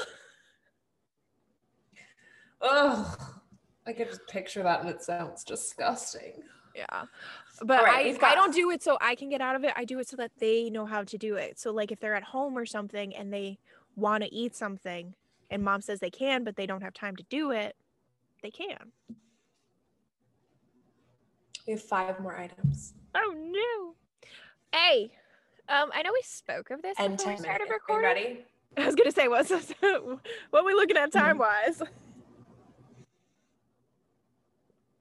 Oh, 2.61 3.17
I 3.87 3.93
could 3.93 4.09
just 4.09 4.27
picture 4.29 4.63
that 4.63 4.81
and 4.81 4.89
it 4.89 5.03
sounds 5.03 5.45
disgusting. 5.45 6.43
Yeah. 6.75 7.05
But 7.61 7.85
right, 7.85 8.07
I, 8.07 8.09
we've 8.11 8.23
I 8.23 8.35
don't 8.35 8.55
do 8.55 8.71
it 8.71 8.83
so 8.83 8.97
I 9.01 9.15
can 9.15 9.29
get 9.29 9.41
out 9.41 9.55
of 9.57 9.65
it. 9.65 9.73
I 9.77 9.85
do 9.85 9.99
it 9.99 10.09
so 10.09 10.17
that 10.17 10.33
they 10.39 10.71
know 10.71 10.87
how 10.87 11.05
to 11.05 11.19
do 11.19 11.37
it. 11.37 11.59
So 11.59 11.73
like 11.73 11.93
if 11.93 12.01
they're 12.01 12.15
at 12.15 12.23
home 12.25 12.57
or 12.57 12.67
something 12.67 13.15
and 13.15 13.33
they 13.33 13.59
want 13.97 14.23
to 14.25 14.33
eat 14.35 14.55
something 14.55 15.15
and 15.51 15.63
mom 15.63 15.81
says 15.81 16.01
they 16.01 16.11
can, 16.11 16.45
but 16.45 16.57
they 16.57 16.67
don't 16.67 16.83
have 16.83 16.95
time 16.95 17.17
to 17.17 17.25
do 17.31 17.51
it, 17.51 17.77
they 18.43 18.51
can. 18.51 18.93
We 21.67 21.73
have 21.75 21.83
five 21.83 22.21
more 22.21 22.37
items. 22.39 22.95
Oh 23.15 23.35
no. 23.37 23.95
Hey, 24.79 25.13
um, 25.69 25.91
I 25.95 26.03
know 26.03 26.11
we 26.13 26.23
spoke 26.23 26.71
of 26.71 26.83
this 26.83 26.97
And 26.99 27.17
before 27.17 27.33
10 27.33 27.37
we 27.37 27.45
started 27.45 27.65
minutes. 27.69 27.85
Are 27.89 27.93
you 27.93 27.99
recording. 27.99 28.25
ready? 28.25 28.45
I 28.77 28.87
was 28.87 28.95
gonna 28.95 29.13
say, 29.13 29.29
what's 29.29 29.49
this, 29.49 29.73
what 29.81 30.63
are 30.63 30.65
we 30.65 30.75
looking 30.75 30.97
at 30.97 31.13
time 31.13 31.39
wise? 31.39 31.81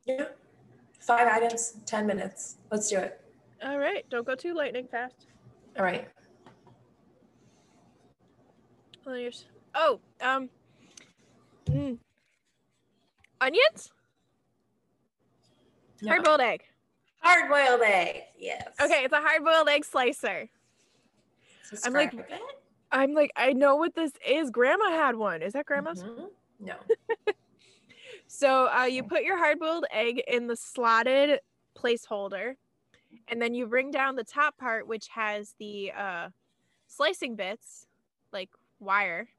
Yeah. 0.05 0.25
Five 0.99 1.27
items, 1.27 1.77
10 1.85 2.05
minutes. 2.07 2.57
Let's 2.71 2.89
do 2.89 2.97
it. 2.97 3.19
All 3.63 3.77
right, 3.79 4.05
don't 4.09 4.25
go 4.25 4.35
too 4.35 4.53
lightning 4.53 4.87
fast. 4.89 5.27
All 5.77 5.83
right. 5.83 6.07
Well, 9.05 9.17
yours- 9.17 9.45
Oh, 9.75 9.99
um, 10.21 10.49
mm. 11.65 11.97
onions, 13.41 13.91
No. 16.01 16.09
hard 16.09 16.23
boiled 16.23 16.41
egg. 16.41 16.63
Hard 17.21 17.49
boiled 17.49 17.81
egg. 17.81 18.23
Yes. 18.37 18.73
Okay, 18.79 19.03
it's 19.03 19.13
a 19.13 19.21
hard 19.21 19.43
boiled 19.43 19.67
egg 19.69 19.83
slicer. 19.85 20.49
I'm 21.83 21.93
like- 21.93 22.13
it. 22.13 22.41
I'm 22.91 23.13
like, 23.13 23.31
I 23.35 23.53
know 23.53 23.75
what 23.77 23.95
this 23.95 24.11
is. 24.25 24.51
Grandma 24.51 24.91
had 24.91 25.15
one. 25.15 25.41
Is 25.41 25.53
that 25.53 25.65
grandma's? 25.65 26.03
Mhm. 26.03 26.29
No. 26.59 26.75
So 28.27 28.67
uh, 28.75 28.85
you 28.85 29.03
put 29.03 29.23
your 29.23 29.37
hard 29.37 29.59
boiled 29.59 29.85
egg 29.91 30.23
in 30.27 30.47
the 30.47 30.55
slotted 30.55 31.39
placeholder, 31.77 32.55
and 33.27 33.39
then 33.39 33.53
you 33.53 33.67
bring 33.67 33.91
down 33.91 34.15
the 34.15 34.23
top 34.23 34.57
part, 34.57 34.87
which 34.87 35.07
has 35.09 35.53
the 35.59 35.91
uh, 35.91 36.29
slicing 36.87 37.35
bits, 37.35 37.85
like 38.31 38.49
wire, 38.83 39.29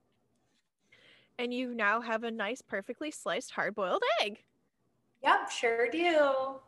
and 1.38 1.52
you 1.52 1.74
now 1.74 2.00
have 2.00 2.24
a 2.24 2.30
nice, 2.30 2.62
perfectly 2.62 3.10
sliced 3.10 3.52
hard 3.52 3.74
boiled 3.74 4.02
egg. 4.22 4.42
Yep, 5.22 5.50
sure 5.50 5.90
do. 5.90 6.58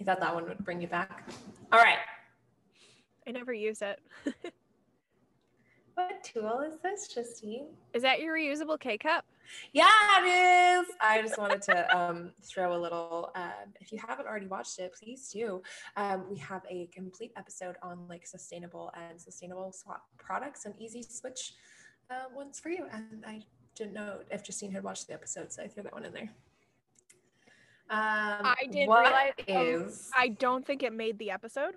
I 0.00 0.04
thought 0.04 0.20
that 0.20 0.34
one 0.34 0.44
would 0.44 0.58
bring 0.58 0.80
you 0.80 0.88
back. 0.88 1.28
All 1.72 1.80
right. 1.80 1.98
I 3.26 3.30
never 3.30 3.52
use 3.52 3.82
it. 3.82 4.00
What 5.94 6.24
tool 6.24 6.60
is 6.66 6.74
this, 6.82 7.08
Justine? 7.08 7.66
Is 7.92 8.02
that 8.02 8.20
your 8.20 8.34
reusable 8.36 8.78
K 8.80 8.98
cup? 8.98 9.24
Yeah, 9.72 9.84
it 10.20 10.26
is. 10.26 10.86
I 11.00 11.20
just 11.22 11.38
wanted 11.38 11.62
to 11.62 11.96
um, 11.96 12.32
throw 12.42 12.76
a 12.76 12.80
little. 12.80 13.30
Um, 13.36 13.72
if 13.80 13.92
you 13.92 13.98
haven't 14.04 14.26
already 14.26 14.46
watched 14.46 14.78
it, 14.78 14.92
please 15.00 15.28
do. 15.32 15.62
Um, 15.96 16.24
we 16.28 16.36
have 16.38 16.62
a 16.68 16.88
complete 16.92 17.32
episode 17.36 17.76
on 17.82 18.08
like 18.08 18.26
sustainable 18.26 18.90
and 19.08 19.20
sustainable 19.20 19.70
swap 19.72 20.02
products 20.18 20.64
and 20.64 20.74
easy 20.80 21.02
switch 21.02 21.54
uh, 22.10 22.24
ones 22.34 22.58
for 22.58 22.70
you. 22.70 22.86
And 22.92 23.24
I 23.26 23.42
didn't 23.76 23.92
know 23.92 24.18
if 24.30 24.42
Justine 24.42 24.72
had 24.72 24.82
watched 24.82 25.06
the 25.06 25.14
episode, 25.14 25.52
so 25.52 25.62
I 25.62 25.68
threw 25.68 25.82
that 25.84 25.92
one 25.92 26.04
in 26.04 26.12
there. 26.12 26.30
Um, 27.90 28.40
I 28.46 28.66
didn't 28.70 28.88
what 28.88 29.02
realize- 29.04 29.32
oh, 29.48 29.86
is- 29.86 30.10
I 30.16 30.28
don't 30.28 30.66
think 30.66 30.82
it 30.82 30.92
made 30.92 31.18
the 31.18 31.30
episode. 31.30 31.74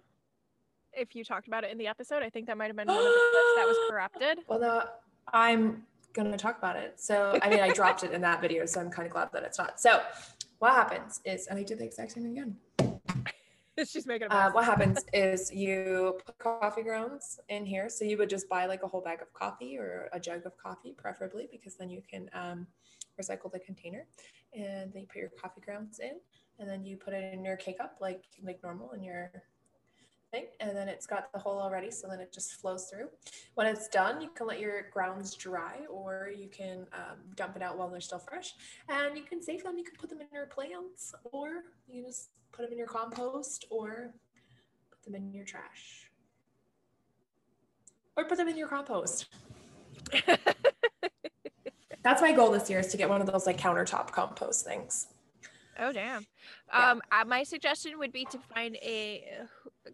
If 0.98 1.16
you 1.16 1.24
talked 1.24 1.48
about 1.48 1.64
it 1.64 1.72
in 1.72 1.78
the 1.78 1.86
episode, 1.86 2.24
I 2.24 2.30
think 2.30 2.48
that 2.48 2.58
might 2.58 2.68
have 2.68 2.76
been 2.76 2.88
one 2.88 2.98
of 2.98 3.04
the 3.04 3.10
clips 3.10 3.56
that 3.56 3.68
was 3.68 3.78
corrupted. 3.90 4.40
Well, 4.48 4.60
no, 4.60 4.84
I'm 5.32 5.84
going 6.14 6.32
to 6.32 6.38
talk 6.38 6.58
about 6.58 6.76
it. 6.76 7.00
So, 7.00 7.38
I 7.44 7.50
mean, 7.50 7.60
I 7.60 7.72
dropped 7.72 8.04
it 8.04 8.12
in 8.12 8.22
that 8.22 8.42
video, 8.42 8.66
so 8.66 8.80
I'm 8.82 8.90
kind 8.90 9.06
of 9.06 9.14
glad 9.14 9.30
that 9.34 9.44
it's 9.44 9.60
not. 9.60 9.80
So, 9.80 10.02
what 10.58 10.74
happens 10.74 11.22
is, 11.24 11.46
and 11.48 11.60
I 11.60 11.64
did 11.64 11.78
the 11.78 11.86
exact 11.86 12.14
same 12.14 12.24
thing 12.24 12.32
again. 12.40 13.28
She's 13.86 14.08
making 14.08 14.30
a 14.32 14.34
Uh, 14.34 14.52
what 14.52 14.66
happens 14.72 15.06
is 15.14 15.54
you 15.54 16.18
put 16.26 16.40
coffee 16.40 16.82
grounds 16.82 17.40
in 17.50 17.64
here. 17.64 17.90
So, 17.90 18.04
you 18.04 18.18
would 18.18 18.30
just 18.30 18.50
buy 18.50 18.66
like 18.66 18.82
a 18.82 18.88
whole 18.88 19.02
bag 19.02 19.22
of 19.22 19.32
coffee 19.34 19.78
or 19.78 20.10
a 20.14 20.20
jug 20.20 20.48
of 20.48 20.58
coffee, 20.58 20.96
preferably, 20.98 21.48
because 21.52 21.76
then 21.76 21.92
you 21.92 22.02
can 22.10 22.28
um, 22.34 22.66
recycle 23.22 23.52
the 23.52 23.60
container. 23.60 24.08
And 24.54 24.92
then 24.92 25.02
you 25.02 25.08
put 25.08 25.18
your 25.18 25.30
coffee 25.40 25.62
grounds 25.62 26.00
in, 26.00 26.14
and 26.58 26.68
then 26.68 26.84
you 26.84 26.98
put 26.98 27.14
it 27.14 27.34
in 27.36 27.46
your 27.46 27.58
K 27.58 27.74
cup 27.74 27.98
like 28.02 28.24
like 28.44 28.64
normal 28.64 28.94
in 28.94 29.04
your 29.04 29.32
thing 30.32 30.46
and 30.60 30.76
then 30.76 30.88
it's 30.88 31.06
got 31.06 31.32
the 31.32 31.40
hole 31.40 31.60
already 31.60 31.90
so 31.92 32.08
then 32.08 32.20
it 32.20 32.34
just 32.34 32.54
flows 32.54 32.90
through. 32.92 33.08
When 33.56 33.68
it's 33.68 33.88
done 33.88 34.22
you 34.22 34.30
can 34.30 34.48
let 34.48 34.60
your 34.60 34.88
grounds 34.92 35.36
dry 35.36 35.80
or 35.90 36.32
you 36.38 36.48
can 36.48 36.86
um, 36.94 37.18
dump 37.36 37.56
it 37.56 37.62
out 37.62 37.78
while 37.78 37.90
they're 37.90 38.02
still 38.02 38.20
fresh 38.20 38.54
and 38.90 39.18
you 39.18 39.24
can 39.24 39.42
save 39.42 39.64
them. 39.64 39.78
You 39.78 39.84
can 39.84 39.96
put 39.96 40.10
them 40.10 40.22
in 40.22 40.28
your 40.34 40.46
plants 40.48 41.14
or 41.32 41.64
you 41.88 42.02
can 42.02 42.06
just 42.06 42.30
put 42.52 42.64
them 42.64 42.72
in 42.72 42.78
your 42.78 42.88
compost 42.88 43.66
or 43.70 44.14
put 44.92 45.04
them 45.04 45.16
in 45.16 45.34
your 45.34 45.46
trash. 45.46 46.12
Or 48.16 48.26
put 48.26 48.38
them 48.38 48.48
in 48.48 48.58
your 48.58 48.68
compost. 48.68 49.28
That's 52.04 52.22
my 52.22 52.32
goal 52.32 52.52
this 52.52 52.70
year 52.70 52.80
is 52.80 52.88
to 52.88 52.98
get 52.98 53.10
one 53.10 53.22
of 53.22 53.28
those 53.28 53.46
like 53.46 53.58
countertop 53.58 54.12
compost 54.12 54.66
things. 54.66 55.08
Oh 55.80 55.92
damn. 55.92 56.26
Yeah. 56.74 56.92
Um, 56.92 57.02
uh, 57.12 57.26
my 57.26 57.44
suggestion 57.44 58.00
would 58.00 58.12
be 58.12 58.26
to 58.32 58.40
find 58.40 58.76
a 58.78 59.24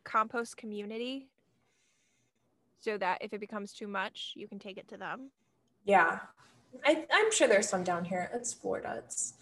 compost 0.04 0.58
community, 0.58 1.28
so 2.80 2.98
that 2.98 3.20
if 3.22 3.34
it 3.34 3.40
becomes 3.40 3.74
too 3.74 3.88
much, 3.88 4.34
you 4.36 4.48
can 4.48 4.60
take 4.60 4.78
it 4.78 4.88
to 4.90 4.98
them. 4.98 5.32
yeah 5.86 6.20
I, 6.86 7.06
i'm 7.12 7.32
sure 7.32 7.48
there's 7.48 7.70
some 7.70 7.84
down 7.84 8.04
here 8.04 8.32
it's 8.34 8.52
florida 8.54 8.96
it's 9.06 9.34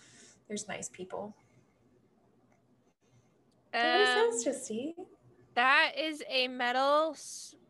there's 0.47 0.67
nice 0.67 0.89
people 0.89 1.33
Um, 3.73 3.81
this 3.81 4.43
Justine? 4.43 4.95
that 5.55 5.93
is 5.97 6.21
a 6.29 6.47
metal 6.49 7.15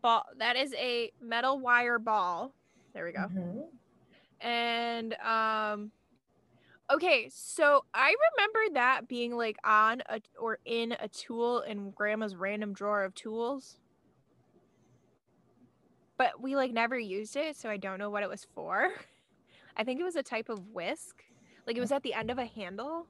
ball. 0.02 0.24
That 0.38 0.56
is 0.56 0.74
a 0.74 1.12
metal 1.22 1.60
wire 1.60 2.00
ball. 2.00 2.54
There 2.94 3.06
we 3.06 3.12
go. 3.12 3.28
Mhm. 3.30 3.66
And 4.42 5.14
um, 5.22 5.92
okay, 6.94 7.30
so 7.34 7.86
I 7.94 8.14
remember 8.38 8.74
that 8.76 9.08
being 9.08 9.36
like 9.36 9.58
on 9.64 10.02
a 10.10 10.22
or 10.40 10.60
in 10.66 10.94
a 10.94 11.08
tool 11.08 11.62
in 11.62 11.92
Grandma's 11.92 12.36
random 12.36 12.74
drawer 12.74 13.04
of 13.04 13.16
tools. 13.16 13.78
But 16.18 16.42
we 16.42 16.56
like 16.56 16.72
never 16.72 17.00
used 17.00 17.36
it, 17.36 17.56
so 17.56 17.70
I 17.70 17.78
don't 17.78 18.00
know 18.00 18.10
what 18.10 18.24
it 18.24 18.30
was 18.30 18.46
for. 18.54 18.90
I 19.78 19.84
think 19.84 20.00
it 20.00 20.04
was 20.04 20.16
a 20.16 20.24
type 20.24 20.50
of 20.50 20.68
whisk. 20.68 21.24
Like 21.66 21.78
it 21.78 21.82
was 21.82 21.92
at 21.92 22.04
the 22.04 22.14
end 22.14 22.30
of 22.30 22.38
a 22.38 22.46
handle. 22.46 23.08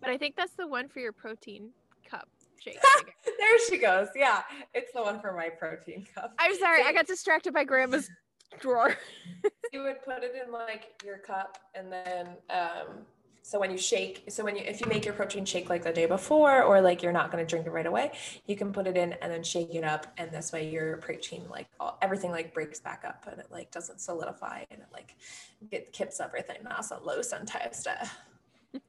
But 0.00 0.10
I 0.10 0.18
think 0.18 0.36
that's 0.36 0.52
the 0.52 0.66
one 0.66 0.88
for 0.88 1.00
your 1.00 1.12
protein 1.12 1.70
cup 2.08 2.28
shake. 2.64 2.78
there 3.24 3.58
she 3.68 3.78
goes. 3.78 4.08
Yeah, 4.14 4.42
it's 4.72 4.92
the 4.92 5.02
one 5.02 5.20
for 5.20 5.32
my 5.32 5.48
protein 5.48 6.06
cup. 6.14 6.34
I'm 6.38 6.56
sorry, 6.56 6.82
I 6.82 6.92
got 6.92 7.06
distracted 7.06 7.54
by 7.54 7.64
Grandma's 7.64 8.10
drawer. 8.60 8.96
You 9.72 9.82
would 9.82 10.02
put 10.04 10.22
it 10.22 10.34
in 10.40 10.52
like 10.52 11.02
your 11.04 11.18
cup, 11.18 11.58
and 11.74 11.90
then 11.90 12.28
um, 12.48 13.02
so 13.42 13.58
when 13.58 13.72
you 13.72 13.76
shake, 13.76 14.22
so 14.28 14.44
when 14.44 14.56
you 14.56 14.62
if 14.64 14.80
you 14.80 14.86
make 14.86 15.04
your 15.04 15.14
protein 15.14 15.44
shake 15.44 15.68
like 15.68 15.82
the 15.82 15.92
day 15.92 16.06
before, 16.06 16.62
or 16.62 16.80
like 16.80 17.02
you're 17.02 17.12
not 17.12 17.32
going 17.32 17.44
to 17.44 17.48
drink 17.48 17.66
it 17.66 17.70
right 17.70 17.84
away, 17.84 18.12
you 18.46 18.54
can 18.54 18.72
put 18.72 18.86
it 18.86 18.96
in 18.96 19.14
and 19.14 19.32
then 19.32 19.42
shake 19.42 19.74
it 19.74 19.82
up, 19.82 20.06
and 20.16 20.30
this 20.30 20.52
way 20.52 20.70
your 20.70 20.96
protein 20.98 21.42
like 21.50 21.66
all, 21.80 21.98
everything 22.00 22.30
like 22.30 22.54
breaks 22.54 22.78
back 22.78 23.02
up, 23.04 23.26
and 23.30 23.40
it 23.40 23.48
like 23.50 23.70
doesn't 23.72 24.00
solidify, 24.00 24.62
and 24.70 24.80
it 24.80 24.86
like 24.92 25.16
it 25.72 25.92
keeps 25.92 26.20
everything 26.20 26.56
nice 26.62 26.90
and 26.90 27.04
loose 27.04 27.32
and 27.32 27.50
stuff. 27.72 28.16
do 28.72 28.80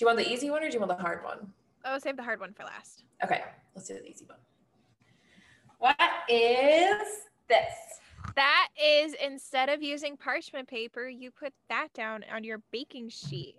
you 0.00 0.06
want 0.06 0.18
the 0.18 0.30
easy 0.30 0.50
one 0.50 0.62
or 0.62 0.68
do 0.68 0.74
you 0.74 0.80
want 0.80 0.90
the 0.90 1.02
hard 1.02 1.24
one? 1.24 1.52
Oh, 1.84 1.96
save 1.98 2.16
the 2.16 2.22
hard 2.22 2.40
one 2.40 2.52
for 2.52 2.64
last. 2.64 3.04
Okay, 3.24 3.42
let's 3.74 3.88
do 3.88 3.94
the 3.94 4.06
easy 4.06 4.26
one. 4.26 4.38
What 5.78 5.96
is 6.28 7.08
this? 7.48 8.01
That 8.36 8.68
is 8.82 9.14
instead 9.22 9.68
of 9.68 9.82
using 9.82 10.16
parchment 10.16 10.68
paper, 10.68 11.08
you 11.08 11.30
put 11.30 11.52
that 11.68 11.92
down 11.92 12.24
on 12.32 12.44
your 12.44 12.60
baking 12.70 13.10
sheet. 13.10 13.56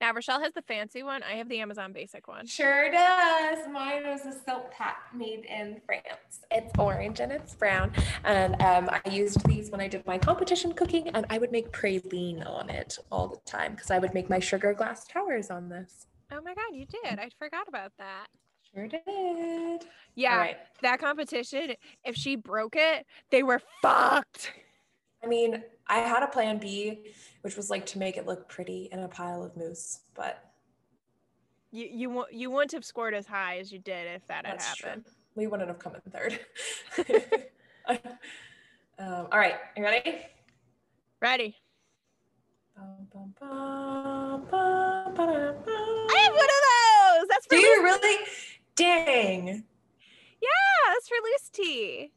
Now 0.00 0.12
Rochelle 0.12 0.40
has 0.40 0.52
the 0.52 0.62
fancy 0.62 1.02
one. 1.02 1.22
I 1.24 1.32
have 1.34 1.48
the 1.48 1.60
Amazon 1.60 1.92
basic 1.92 2.28
one. 2.28 2.46
Sure 2.46 2.90
does. 2.90 3.66
Mine 3.68 4.06
was 4.06 4.20
a 4.26 4.38
Silpat 4.38 4.94
made 5.12 5.44
in 5.46 5.80
France. 5.84 6.40
It's 6.50 6.72
orange 6.78 7.20
and 7.20 7.32
it's 7.32 7.54
brown. 7.54 7.92
And 8.24 8.54
um, 8.62 8.88
I 8.90 9.00
used 9.10 9.44
these 9.46 9.70
when 9.70 9.80
I 9.80 9.88
did 9.88 10.06
my 10.06 10.18
competition 10.18 10.72
cooking, 10.72 11.08
and 11.08 11.26
I 11.30 11.38
would 11.38 11.50
make 11.50 11.72
praline 11.72 12.46
on 12.48 12.70
it 12.70 12.98
all 13.10 13.28
the 13.28 13.40
time 13.44 13.72
because 13.72 13.90
I 13.90 13.98
would 13.98 14.14
make 14.14 14.30
my 14.30 14.38
sugar 14.38 14.72
glass 14.72 15.04
towers 15.04 15.50
on 15.50 15.68
this. 15.68 16.06
Oh 16.30 16.40
my 16.42 16.54
god, 16.54 16.74
you 16.74 16.86
did. 16.86 17.18
I 17.18 17.30
forgot 17.38 17.66
about 17.68 17.92
that. 17.98 18.28
Sure 18.74 18.86
did. 18.86 19.84
Yeah, 20.14 20.36
right. 20.36 20.56
that 20.82 20.98
competition, 21.00 21.74
if 22.04 22.16
she 22.16 22.36
broke 22.36 22.74
it, 22.76 23.06
they 23.30 23.42
were 23.42 23.60
fucked. 23.82 24.52
I 25.22 25.26
mean, 25.26 25.62
I 25.86 25.98
had 25.98 26.22
a 26.22 26.26
plan 26.26 26.58
B, 26.58 27.04
which 27.42 27.56
was 27.56 27.70
like 27.70 27.86
to 27.86 27.98
make 27.98 28.16
it 28.16 28.26
look 28.26 28.48
pretty 28.48 28.88
in 28.92 29.00
a 29.00 29.08
pile 29.08 29.42
of 29.42 29.56
mousse, 29.56 30.00
but 30.14 30.44
You 31.70 31.86
you 31.90 32.24
you 32.30 32.50
wouldn't 32.50 32.72
have 32.72 32.84
scored 32.84 33.14
as 33.14 33.26
high 33.26 33.58
as 33.58 33.72
you 33.72 33.78
did 33.78 34.06
if 34.14 34.26
that 34.26 34.46
had 34.46 34.60
happened. 34.60 35.04
true. 35.04 35.14
We 35.34 35.46
wouldn't 35.46 35.68
have 35.68 35.78
come 35.78 35.94
in 35.94 36.00
third. 36.10 36.40
um, 38.98 39.28
all 39.30 39.38
right, 39.38 39.54
you 39.76 39.84
ready? 39.84 40.18
Ready? 41.20 41.56
I 42.76 42.80
have 46.22 46.32
one 46.32 46.44
of 46.44 46.62
those. 46.68 47.28
That's 47.28 47.46
for 47.46 47.56
Do 47.56 47.56
you 47.56 47.82
really? 47.82 48.24
Dang. 48.78 49.46
Yeah, 50.40 50.94
it's 50.96 51.08
for 51.08 51.14
loose 51.24 51.48
tea. 51.52 52.12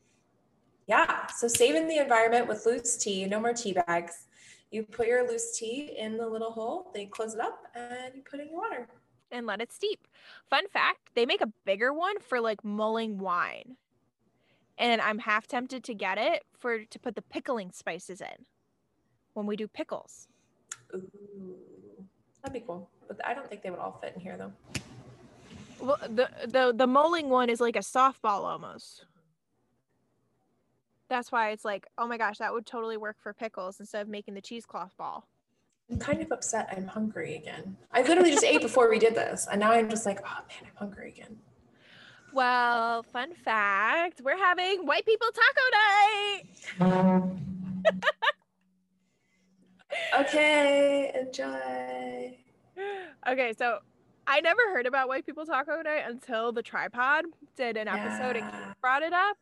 Yeah. 0.88 1.28
So 1.28 1.48
saving 1.48 1.88
the 1.88 1.98
environment 1.98 2.48
with 2.48 2.66
loose 2.66 2.98
tea, 2.98 3.26
no 3.26 3.40
more 3.40 3.54
tea 3.54 3.74
bags. 3.74 4.28
You 4.72 4.84
put 4.84 5.08
your 5.08 5.28
loose 5.28 5.58
tea 5.58 5.96
in 5.98 6.18
the 6.18 6.28
little 6.28 6.52
hole, 6.52 6.92
then 6.94 7.04
you 7.04 7.10
close 7.10 7.34
it 7.34 7.40
up 7.42 7.66
and 7.76 8.14
you 8.16 8.22
put 8.30 8.40
in 8.40 8.48
your 8.50 8.58
water. 8.62 8.88
and 9.32 9.46
let 9.46 9.62
it 9.62 9.72
steep. 9.72 10.08
Fun 10.50 10.68
fact, 10.68 11.10
they 11.16 11.26
make 11.26 11.42
a 11.42 11.52
bigger 11.66 11.94
one 11.94 12.20
for 12.20 12.40
like 12.40 12.64
mulling 12.64 13.18
wine. 13.18 13.78
And 14.78 15.02
I'm 15.02 15.20
half 15.20 15.48
tempted 15.48 15.84
to 15.86 15.94
get 15.94 16.18
it 16.18 16.44
for 16.58 16.84
to 16.86 17.00
put 17.00 17.16
the 17.16 17.22
pickling 17.22 17.72
spices 17.72 18.22
in 18.22 18.46
when 19.34 19.46
we 19.46 19.56
do 19.56 19.68
pickles. 19.68 20.28
Ooh. 20.94 21.56
That'd 22.44 22.54
be 22.60 22.66
cool. 22.66 22.90
But 23.08 23.20
I 23.26 23.34
don't 23.34 23.48
think 23.50 23.62
they 23.62 23.70
would 23.70 23.80
all 23.80 24.00
fit 24.02 24.14
in 24.16 24.22
here 24.22 24.38
though. 24.38 24.52
Well, 25.82 25.98
the 26.02 26.30
the 26.48 26.74
the 26.76 26.88
mulling 26.88 27.30
one 27.30 27.50
is 27.50 27.60
like 27.60 27.76
a 27.76 27.80
softball 27.80 28.44
almost. 28.44 29.06
That's 31.10 31.32
why 31.32 31.50
it's 31.52 31.66
like, 31.66 31.88
oh 31.98 32.08
my 32.08 32.18
gosh, 32.18 32.38
that 32.38 32.54
would 32.54 32.66
totally 32.66 32.98
work 32.98 33.18
for 33.22 33.34
pickles 33.34 33.80
instead 33.80 34.02
of 34.04 34.08
making 34.08 34.34
the 34.34 34.42
cheesecloth 34.42 34.96
ball. 34.98 35.28
I'm 35.90 36.00
kind 36.00 36.22
of 36.22 36.32
upset 36.32 36.70
I'm 36.76 36.88
hungry 36.88 37.36
again. 37.36 37.76
I 37.92 38.02
literally 38.04 38.32
just 38.32 38.46
ate 38.46 38.62
before 38.62 38.90
we 38.90 38.98
did 38.98 39.14
this. 39.14 39.46
And 39.52 39.60
now 39.60 39.72
I'm 39.74 39.90
just 39.90 40.06
like, 40.06 40.20
oh 40.26 40.38
man, 40.48 40.70
I'm 40.70 40.76
hungry 40.78 41.10
again. 41.10 41.38
Well, 42.34 43.04
fun 43.04 43.34
fact, 43.34 44.22
we're 44.24 44.38
having 44.38 44.86
white 44.86 45.06
people 45.06 45.28
taco 45.34 45.62
night. 46.86 47.34
Okay, 50.18 51.12
enjoy. 51.20 52.38
Okay, 53.28 53.54
so 53.56 53.80
I 54.28 54.40
never 54.40 54.62
heard 54.74 54.86
about 54.86 55.08
white 55.08 55.26
people 55.26 55.46
taco 55.46 55.82
night 55.82 56.04
until 56.08 56.52
the 56.52 56.64
TryPod 56.64 57.24
did 57.56 57.78
an 57.78 57.88
episode 57.88 58.36
and 58.36 58.46
Yeah. 58.46 58.74
brought 58.82 59.04
it 59.04 59.14
up. 59.14 59.38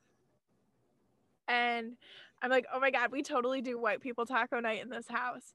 And 1.47 1.97
I'm 2.41 2.49
like, 2.49 2.65
oh 2.73 2.79
my 2.79 2.91
God, 2.91 3.11
we 3.11 3.21
totally 3.21 3.61
do 3.61 3.77
white 3.79 4.01
people 4.01 4.25
taco 4.25 4.59
night 4.59 4.81
in 4.81 4.89
this 4.89 5.07
house. 5.07 5.53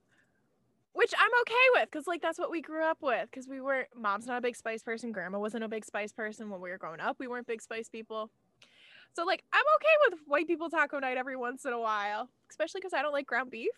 Which 0.92 1.12
I'm 1.18 1.30
okay 1.40 1.54
with 1.80 1.90
because, 1.90 2.06
like, 2.06 2.22
that's 2.22 2.38
what 2.38 2.52
we 2.52 2.60
grew 2.60 2.84
up 2.84 2.98
with. 3.02 3.28
Because 3.28 3.48
we 3.48 3.60
were, 3.60 3.88
mom's 3.96 4.26
not 4.26 4.38
a 4.38 4.40
big 4.40 4.54
spice 4.54 4.82
person. 4.82 5.10
Grandma 5.10 5.40
wasn't 5.40 5.64
a 5.64 5.68
big 5.68 5.84
spice 5.84 6.12
person 6.12 6.50
when 6.50 6.60
we 6.60 6.70
were 6.70 6.78
growing 6.78 7.00
up. 7.00 7.16
We 7.18 7.26
weren't 7.26 7.48
big 7.48 7.60
spice 7.62 7.88
people. 7.88 8.30
So, 9.14 9.24
like, 9.24 9.42
I'm 9.52 9.64
okay 9.76 10.10
with 10.10 10.20
white 10.26 10.46
people 10.46 10.70
taco 10.70 11.00
night 11.00 11.16
every 11.16 11.36
once 11.36 11.64
in 11.64 11.72
a 11.72 11.80
while, 11.80 12.28
especially 12.48 12.80
because 12.80 12.92
I 12.92 13.02
don't 13.02 13.12
like 13.12 13.26
ground 13.26 13.50
beef. 13.50 13.72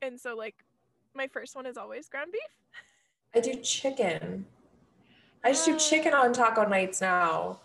And 0.00 0.20
so, 0.20 0.36
like, 0.36 0.64
my 1.14 1.26
first 1.26 1.56
one 1.56 1.66
is 1.66 1.76
always 1.76 2.08
ground 2.08 2.30
beef. 2.32 2.40
I 3.34 3.40
do 3.40 3.54
chicken. 3.56 4.46
I 5.44 5.52
just 5.52 5.64
do 5.64 5.76
chicken 5.78 6.14
on 6.14 6.32
taco 6.32 6.66
nights 6.66 7.00
now. 7.00 7.60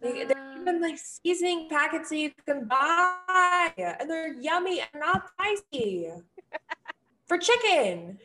Like, 0.00 0.28
They're 0.28 0.38
Uh, 0.38 0.60
even 0.60 0.80
like 0.80 0.98
seasoning 0.98 1.68
packets 1.68 2.08
that 2.08 2.16
you 2.16 2.32
can 2.46 2.66
buy, 2.66 3.72
and 3.76 4.10
they're 4.10 4.32
yummy 4.34 4.80
and 4.80 4.88
not 5.00 5.30
spicy. 5.30 6.10
For 7.26 7.38
chicken. 7.38 8.18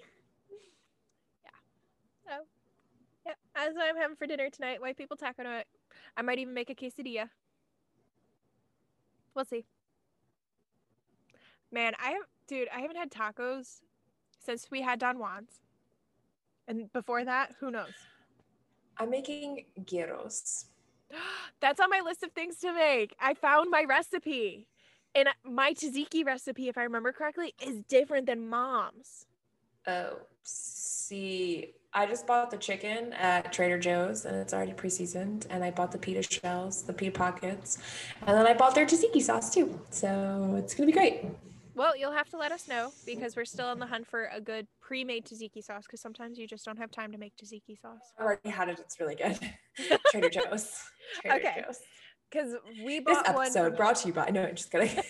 Yeah. 2.27 2.37
Yep. 3.25 3.37
As 3.55 3.73
I'm 3.79 3.95
having 3.97 4.15
for 4.15 4.25
dinner 4.25 4.49
tonight, 4.49 4.81
white 4.81 4.97
people 4.97 5.15
taco 5.15 5.43
night. 5.43 5.67
I 6.17 6.23
might 6.23 6.39
even 6.39 6.53
make 6.53 6.69
a 6.71 6.75
quesadilla. 6.75 7.29
We'll 9.35 9.45
see. 9.45 9.65
Man, 11.71 11.93
I 12.03 12.11
have, 12.11 12.23
dude, 12.47 12.67
I 12.73 12.79
haven't 12.79 12.97
had 12.97 13.11
tacos 13.11 13.81
since 14.43 14.71
we 14.71 14.81
had 14.81 14.97
Don 14.97 15.17
Juan's. 15.17 15.59
And 16.67 16.91
before 16.93 17.23
that, 17.25 17.53
who 17.59 17.71
knows? 17.71 17.93
I'm 18.97 19.09
making 19.09 19.65
gyros. 19.85 20.65
That's 21.61 21.79
on 21.79 21.89
my 21.89 22.01
list 22.03 22.23
of 22.23 22.31
things 22.31 22.57
to 22.57 22.73
make. 22.73 23.15
I 23.19 23.33
found 23.33 23.69
my 23.69 23.83
recipe. 23.87 24.67
And 25.13 25.29
my 25.45 25.73
tzatziki 25.73 26.25
recipe, 26.25 26.67
if 26.67 26.77
I 26.77 26.83
remember 26.83 27.13
correctly, 27.13 27.53
is 27.65 27.79
different 27.87 28.25
than 28.25 28.49
mom's. 28.49 29.27
Oh, 29.87 30.17
see, 30.43 31.73
I 31.93 32.05
just 32.05 32.27
bought 32.27 32.51
the 32.51 32.57
chicken 32.57 33.13
at 33.13 33.53
Trader 33.53 33.79
Joe's 33.79 34.25
and 34.25 34.35
it's 34.35 34.53
already 34.53 34.73
pre-seasoned. 34.73 35.47
And 35.49 35.63
I 35.63 35.71
bought 35.71 35.91
the 35.91 35.97
pita 35.97 36.21
shells, 36.21 36.81
the 36.81 36.91
pita 36.91 37.11
pockets, 37.11 37.77
and 38.27 38.37
then 38.37 38.45
I 38.45 38.53
bought 38.53 38.75
their 38.75 38.85
tzatziki 38.85 39.21
sauce 39.21 39.53
too. 39.53 39.79
So 39.89 40.55
it's 40.57 40.73
gonna 40.73 40.87
be 40.87 40.93
great. 40.93 41.23
Well, 41.75 41.95
you'll 41.97 42.13
have 42.13 42.29
to 42.29 42.37
let 42.37 42.51
us 42.53 42.67
know 42.69 42.91
because 43.05 43.35
we're 43.35 43.43
still 43.45 43.65
on 43.67 43.79
the 43.79 43.85
hunt 43.85 44.07
for 44.07 44.29
a 44.33 44.39
good 44.39 44.65
pre-made 44.81 45.25
tzatziki 45.25 45.61
sauce 45.63 45.83
because 45.85 45.99
sometimes 46.01 46.37
you 46.39 46.47
just 46.47 46.63
don't 46.65 46.77
have 46.77 46.89
time 46.89 47.11
to 47.11 47.17
make 47.17 47.33
tzatziki 47.35 47.77
sauce. 47.81 47.99
I 48.17 48.23
already 48.23 48.49
had 48.49 48.69
it. 48.69 48.79
It's 48.79 48.97
really 48.99 49.15
good. 49.15 49.37
Trader 50.11 50.29
Joe's. 50.29 50.71
Trader 51.21 51.35
Okay. 51.35 51.63
Joe's. 51.65 51.79
Because 52.31 52.53
we 52.83 52.99
This 52.99 53.17
bought 53.17 53.35
one. 53.35 53.45
episode 53.45 53.67
from- 53.69 53.75
brought 53.75 53.95
to 53.97 54.07
you 54.07 54.13
by. 54.13 54.29
No, 54.29 54.43
I'm 54.43 54.55
just 54.55 54.71
kidding. 54.71 54.89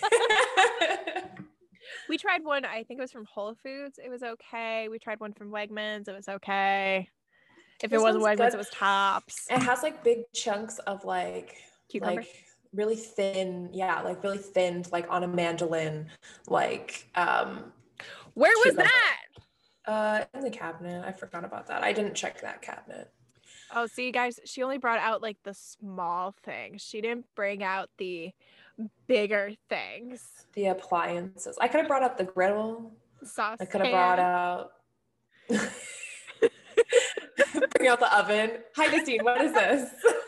we 2.09 2.17
tried 2.17 2.43
one. 2.43 2.65
I 2.65 2.83
think 2.83 2.99
it 2.99 3.01
was 3.01 3.11
from 3.11 3.25
Whole 3.25 3.55
Foods. 3.63 3.99
It 4.03 4.09
was 4.09 4.23
okay. 4.23 4.87
We 4.89 4.99
tried 4.99 5.19
one 5.19 5.33
from 5.33 5.51
Wegmans. 5.51 6.07
It 6.07 6.15
was 6.15 6.27
okay. 6.27 7.09
If 7.83 7.91
This 7.91 7.99
it 8.01 8.03
wasn't 8.03 8.23
Wegmans, 8.23 8.37
good. 8.37 8.53
it 8.53 8.57
was 8.57 8.69
Tops. 8.69 9.45
it 9.49 9.59
has 9.61 9.83
like 9.83 10.03
big 10.03 10.19
chunks 10.33 10.79
of 10.79 11.03
like 11.05 11.55
Cucumber. 11.89 12.21
like 12.21 12.45
really 12.75 12.95
thin, 12.95 13.69
yeah, 13.71 14.01
like 14.01 14.23
really 14.23 14.37
thin, 14.37 14.85
like 14.91 15.09
on 15.09 15.23
a 15.23 15.27
mandolin, 15.27 16.07
like 16.47 17.07
um 17.15 17.71
Where 18.33 18.53
was 18.65 18.75
that? 18.75 19.17
uh 19.85 20.25
in 20.33 20.41
the 20.41 20.49
cabinet. 20.49 21.03
I 21.05 21.11
forgot 21.11 21.45
about 21.45 21.67
that. 21.67 21.83
I 21.83 21.93
didn't 21.93 22.15
check 22.15 22.41
that 22.41 22.61
cabinet. 22.61 23.11
Oh, 23.73 23.87
see, 23.87 24.11
guys, 24.11 24.39
she 24.45 24.61
only 24.63 24.77
brought 24.77 24.99
out 24.99 25.21
like 25.21 25.37
the 25.43 25.53
small 25.53 26.35
things. 26.43 26.81
She 26.81 27.01
didn't 27.01 27.25
bring 27.35 27.63
out 27.63 27.89
the 27.97 28.31
bigger 29.07 29.51
things. 29.69 30.21
The 30.53 30.67
appliances. 30.67 31.57
I 31.59 31.67
could 31.67 31.79
have 31.79 31.87
brought 31.87 32.03
out 32.03 32.17
the 32.17 32.25
griddle. 32.25 32.93
Sauce. 33.23 33.57
I 33.59 33.65
could 33.65 33.81
have 33.81 33.91
brought 33.91 34.19
out 34.19 34.71
bring 37.77 37.87
out 37.87 37.99
the 37.99 38.17
oven. 38.17 38.51
Hi 38.75 38.87
Christine, 38.87 39.23
what 39.23 39.41
is 39.41 39.53
this? 39.53 39.89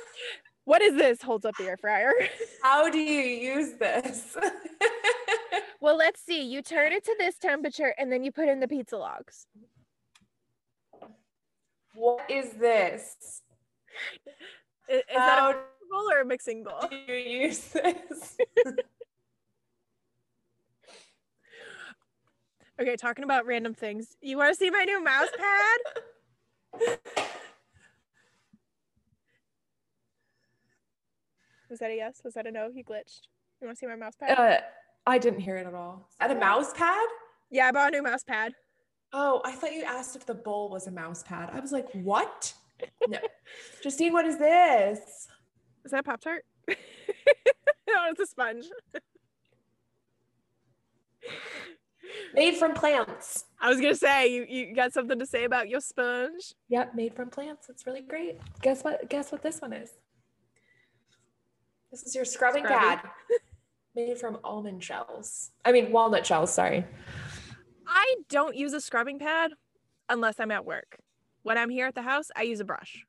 What 0.68 0.82
is 0.82 0.96
this? 0.96 1.22
Holds 1.22 1.46
up 1.46 1.56
the 1.56 1.64
air 1.64 1.78
fryer. 1.78 2.12
How 2.62 2.90
do 2.90 2.98
you 2.98 3.22
use 3.56 3.76
this? 3.80 4.36
well, 5.80 5.96
let's 5.96 6.20
see. 6.20 6.42
You 6.44 6.62
turn 6.62 6.92
it 6.92 7.06
to 7.06 7.16
this 7.18 7.38
temperature 7.38 7.96
and 7.98 8.12
then 8.12 8.22
you 8.22 8.34
put 8.34 8.50
in 8.50 8.60
the 8.60 8.68
pizza 8.68 8.98
logs. 8.98 9.48
what 11.96 12.30
is 12.30 12.52
this? 12.56 13.42
I- 14.90 14.96
Is, 14.96 15.04
that 15.16 15.40
a 15.40 15.54
bowl 15.90 16.12
or 16.12 16.20
a 16.20 16.26
mixing 16.26 16.66
bowl? 16.66 16.86
do 16.90 17.14
you 17.14 17.44
use 17.44 17.60
this? 17.70 18.36
Okay, 22.78 22.98
talking 22.98 23.24
about 23.24 23.46
random 23.46 23.74
things. 23.74 24.18
You 24.22 24.36
want 24.36 24.52
to 24.52 24.56
see 24.60 24.70
my 24.70 24.84
new 24.84 25.02
mouse 25.02 25.30
pad? 25.38 27.00
Was 31.70 31.80
that 31.80 31.92
a 31.92 31.96
yes? 31.96 32.22
Was 32.24 32.34
that 32.36 32.48
a 32.48 32.52
no? 32.52 32.72
He 32.74 32.84
glitched. 32.84 33.28
You 33.62 33.68
want 33.68 33.78
to 33.78 33.80
see 33.80 33.88
my 33.88 33.96
mouse 33.96 34.16
pad? 34.16 34.38
Uh, 34.38 34.62
I 35.06 35.18
didn't 35.18 35.40
hear 35.40 35.58
it 35.58 35.66
at 35.66 35.74
all. 35.74 36.10
At 36.20 36.32
a 36.32 36.36
mouse 36.36 36.74
pad? 36.74 37.08
yeah, 37.50 37.68
I 37.68 37.72
bought 37.72 37.94
a 37.94 37.98
new 37.98 38.04
mouse 38.04 38.24
pad. 38.24 38.54
Oh, 39.14 39.42
I 39.46 39.54
thought 39.54 39.74
you 39.74 39.84
asked 39.84 40.16
if 40.16 40.26
the 40.26 40.34
bowl 40.34 40.70
was 40.70 40.88
a 40.88 40.92
mouse 40.92 41.24
pad. 41.24 41.50
I 41.54 41.60
was 41.60 41.72
like, 41.72 41.90
what? 41.94 42.54
No. 43.08 43.20
Justine, 43.82 44.14
what 44.14 44.26
is 44.26 44.38
this? 44.38 45.28
Is 45.86 45.92
that 45.92 46.02
a 46.02 46.04
Pop 46.04 46.20
Tart? 46.20 46.44
no, 46.68 46.76
it's 48.12 48.20
a 48.20 48.26
sponge. 48.26 48.66
Made 52.34 52.56
from 52.56 52.74
plants. 52.74 53.46
I 53.60 53.70
was 53.70 53.80
gonna 53.80 53.96
say 53.96 54.34
you, 54.34 54.46
you 54.48 54.76
got 54.76 54.94
something 54.94 55.18
to 55.20 55.26
say 55.26 55.46
about 55.46 55.70
your 55.70 55.82
sponge. 55.82 56.54
Yep, 56.70 56.96
made 56.96 57.14
from 57.16 57.30
plants. 57.30 57.68
It's 57.70 57.86
really 57.86 58.02
great. 58.02 58.38
Guess 58.62 58.84
what? 58.84 59.10
Guess 59.10 59.32
what 59.32 59.42
this 59.42 59.62
one 59.62 59.74
is? 59.74 59.92
This 61.98 62.10
is 62.10 62.16
your 62.16 62.26
scrubbing 62.26 62.64
Scrubby. 62.64 62.98
pad. 62.98 63.10
made 63.96 64.20
from 64.20 64.38
almond 64.44 64.84
shells. 64.84 65.50
I 65.66 65.72
mean 65.72 65.92
walnut 65.92 66.28
shells, 66.28 66.54
sorry. 66.54 66.86
I 67.88 68.16
don't 68.30 68.56
use 68.56 68.74
a 68.74 68.82
scrubbing 68.82 69.18
pad 69.18 69.54
unless 70.08 70.40
I'm 70.40 70.52
at 70.52 70.64
work. 70.64 71.00
When 71.42 71.58
I'm 71.58 71.72
here 71.72 71.88
at 71.88 71.96
the 71.96 72.04
house, 72.04 72.30
I 72.36 72.44
use 72.44 72.60
a 72.60 72.66
brush. 72.66 73.04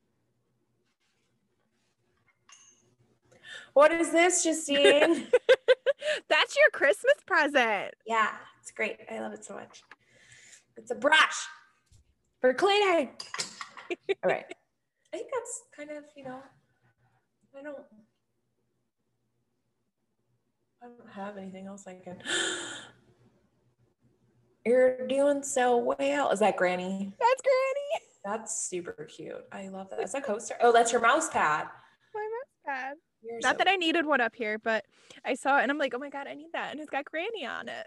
What 3.75 3.93
is 3.93 4.11
this, 4.11 4.43
Justine? 4.43 5.27
That's 6.31 6.57
your 6.57 6.71
Christmas 6.73 7.17
present. 7.27 7.93
Yeah, 8.07 8.31
it's 8.63 8.71
great. 8.71 8.97
I 9.11 9.21
love 9.21 9.35
it 9.35 9.45
so 9.45 9.53
much. 9.53 9.83
It's 10.79 10.91
a 10.91 10.95
brush 10.95 11.47
for 12.41 12.55
cleaning. 12.55 13.11
All 13.91 14.31
right. 14.31 14.47
I 15.13 15.17
think 15.19 15.29
that's 15.31 15.63
kind 15.77 15.91
of, 15.91 16.05
you 16.17 16.25
know, 16.25 16.41
I 17.59 17.63
don't 17.63 17.77
I 20.83 20.87
don't 20.87 21.11
have 21.13 21.37
anything 21.37 21.67
else 21.67 21.87
I 21.87 21.95
can. 21.95 22.19
You're 24.65 25.07
doing 25.07 25.43
so 25.43 25.77
well. 25.99 26.31
Is 26.31 26.41
that 26.41 26.57
Granny? 26.57 27.13
That's 27.19 27.43
Granny. 27.43 28.05
That's 28.25 28.69
super 28.69 28.93
cute. 29.11 29.45
I 29.51 29.69
love 29.69 29.89
that. 29.91 29.99
That's 29.99 30.15
a 30.15 30.21
coaster. 30.21 30.55
Oh, 30.61 30.73
that's 30.73 30.93
your 30.93 31.01
mouse 31.01 31.29
pad. 31.31 31.67
My 32.15 32.21
mouse 32.21 32.77
pad. 32.77 32.97
You're 33.23 33.41
Not 33.41 33.55
so- 33.55 33.59
that 33.65 33.69
I 33.69 33.77
needed 33.77 34.07
one 34.07 34.21
up 34.21 34.35
here, 34.35 34.59
but 34.59 34.85
I 35.25 35.35
saw 35.35 35.59
it 35.59 35.63
and 35.63 35.71
I'm 35.71 35.79
like, 35.79 35.95
oh 35.95 35.99
my 35.99 36.11
god, 36.11 36.27
I 36.27 36.35
need 36.35 36.51
that, 36.53 36.71
and 36.73 36.81
it's 36.81 36.91
got 36.91 37.05
Granny 37.07 37.45
on 37.47 37.69
it. 37.69 37.87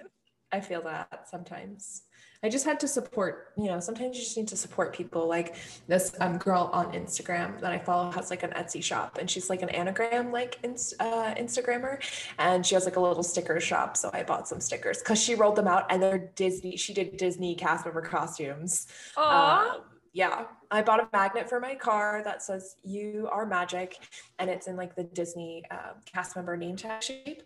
I 0.52 0.60
feel 0.60 0.82
that 0.82 1.30
sometimes. 1.30 2.02
I 2.44 2.50
just 2.50 2.66
had 2.66 2.80
to 2.80 2.88
support, 2.88 3.54
you 3.56 3.66
know, 3.66 3.80
sometimes 3.80 4.18
you 4.18 4.24
just 4.24 4.36
need 4.36 4.48
to 4.48 4.58
support 4.58 4.94
people. 4.94 5.28
Like 5.28 5.56
this 5.88 6.16
um, 6.20 6.38
girl 6.38 6.72
on 6.74 6.92
Instagram 6.92 7.60
that 7.62 7.72
I 7.72 7.78
follow 7.78 8.10
has 8.12 8.32
like 8.32 8.42
an 8.42 8.52
Etsy 8.52 8.84
shop 8.84 9.20
and 9.20 9.30
she's 9.30 9.50
like 9.50 9.62
an 9.62 9.70
anagram 9.70 10.32
like 10.32 10.58
uh, 10.64 11.36
Instagrammer 11.36 12.00
and 12.40 12.66
she 12.66 12.74
has 12.74 12.86
like 12.86 12.96
a 12.96 13.00
little 13.00 13.22
sticker 13.22 13.60
shop. 13.60 13.96
So 13.96 14.10
I 14.12 14.24
bought 14.24 14.48
some 14.48 14.60
stickers 14.60 15.00
because 15.00 15.22
she 15.22 15.36
rolled 15.36 15.56
them 15.56 15.68
out 15.68 15.86
and 15.92 16.02
they're 16.02 16.32
Disney. 16.36 16.78
She 16.78 16.94
did 16.94 17.18
Disney 17.18 17.54
cast 17.54 17.86
member 17.86 18.02
costumes. 18.02 18.88
Aw. 19.18 19.76
Um, 19.76 19.82
yeah, 20.14 20.46
I 20.72 20.82
bought 20.82 21.00
a 21.00 21.08
magnet 21.14 21.48
for 21.48 21.60
my 21.60 21.76
car 21.76 22.22
that 22.26 22.44
says 22.44 22.76
"You 22.84 23.30
are 23.32 23.46
magic," 23.46 23.98
and 24.40 24.50
it's 24.50 24.68
in 24.68 24.76
like 24.76 24.94
the 24.94 25.06
Disney 25.06 25.64
uh, 25.72 25.94
cast 26.06 26.36
member 26.36 26.58
name 26.58 26.76
tag 26.76 27.02
shape. 27.02 27.44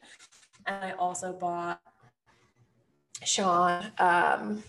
And 0.66 0.84
I 0.84 0.92
also 0.94 1.32
bought 1.32 1.80
Sean 3.24 3.92
um, 4.00 4.64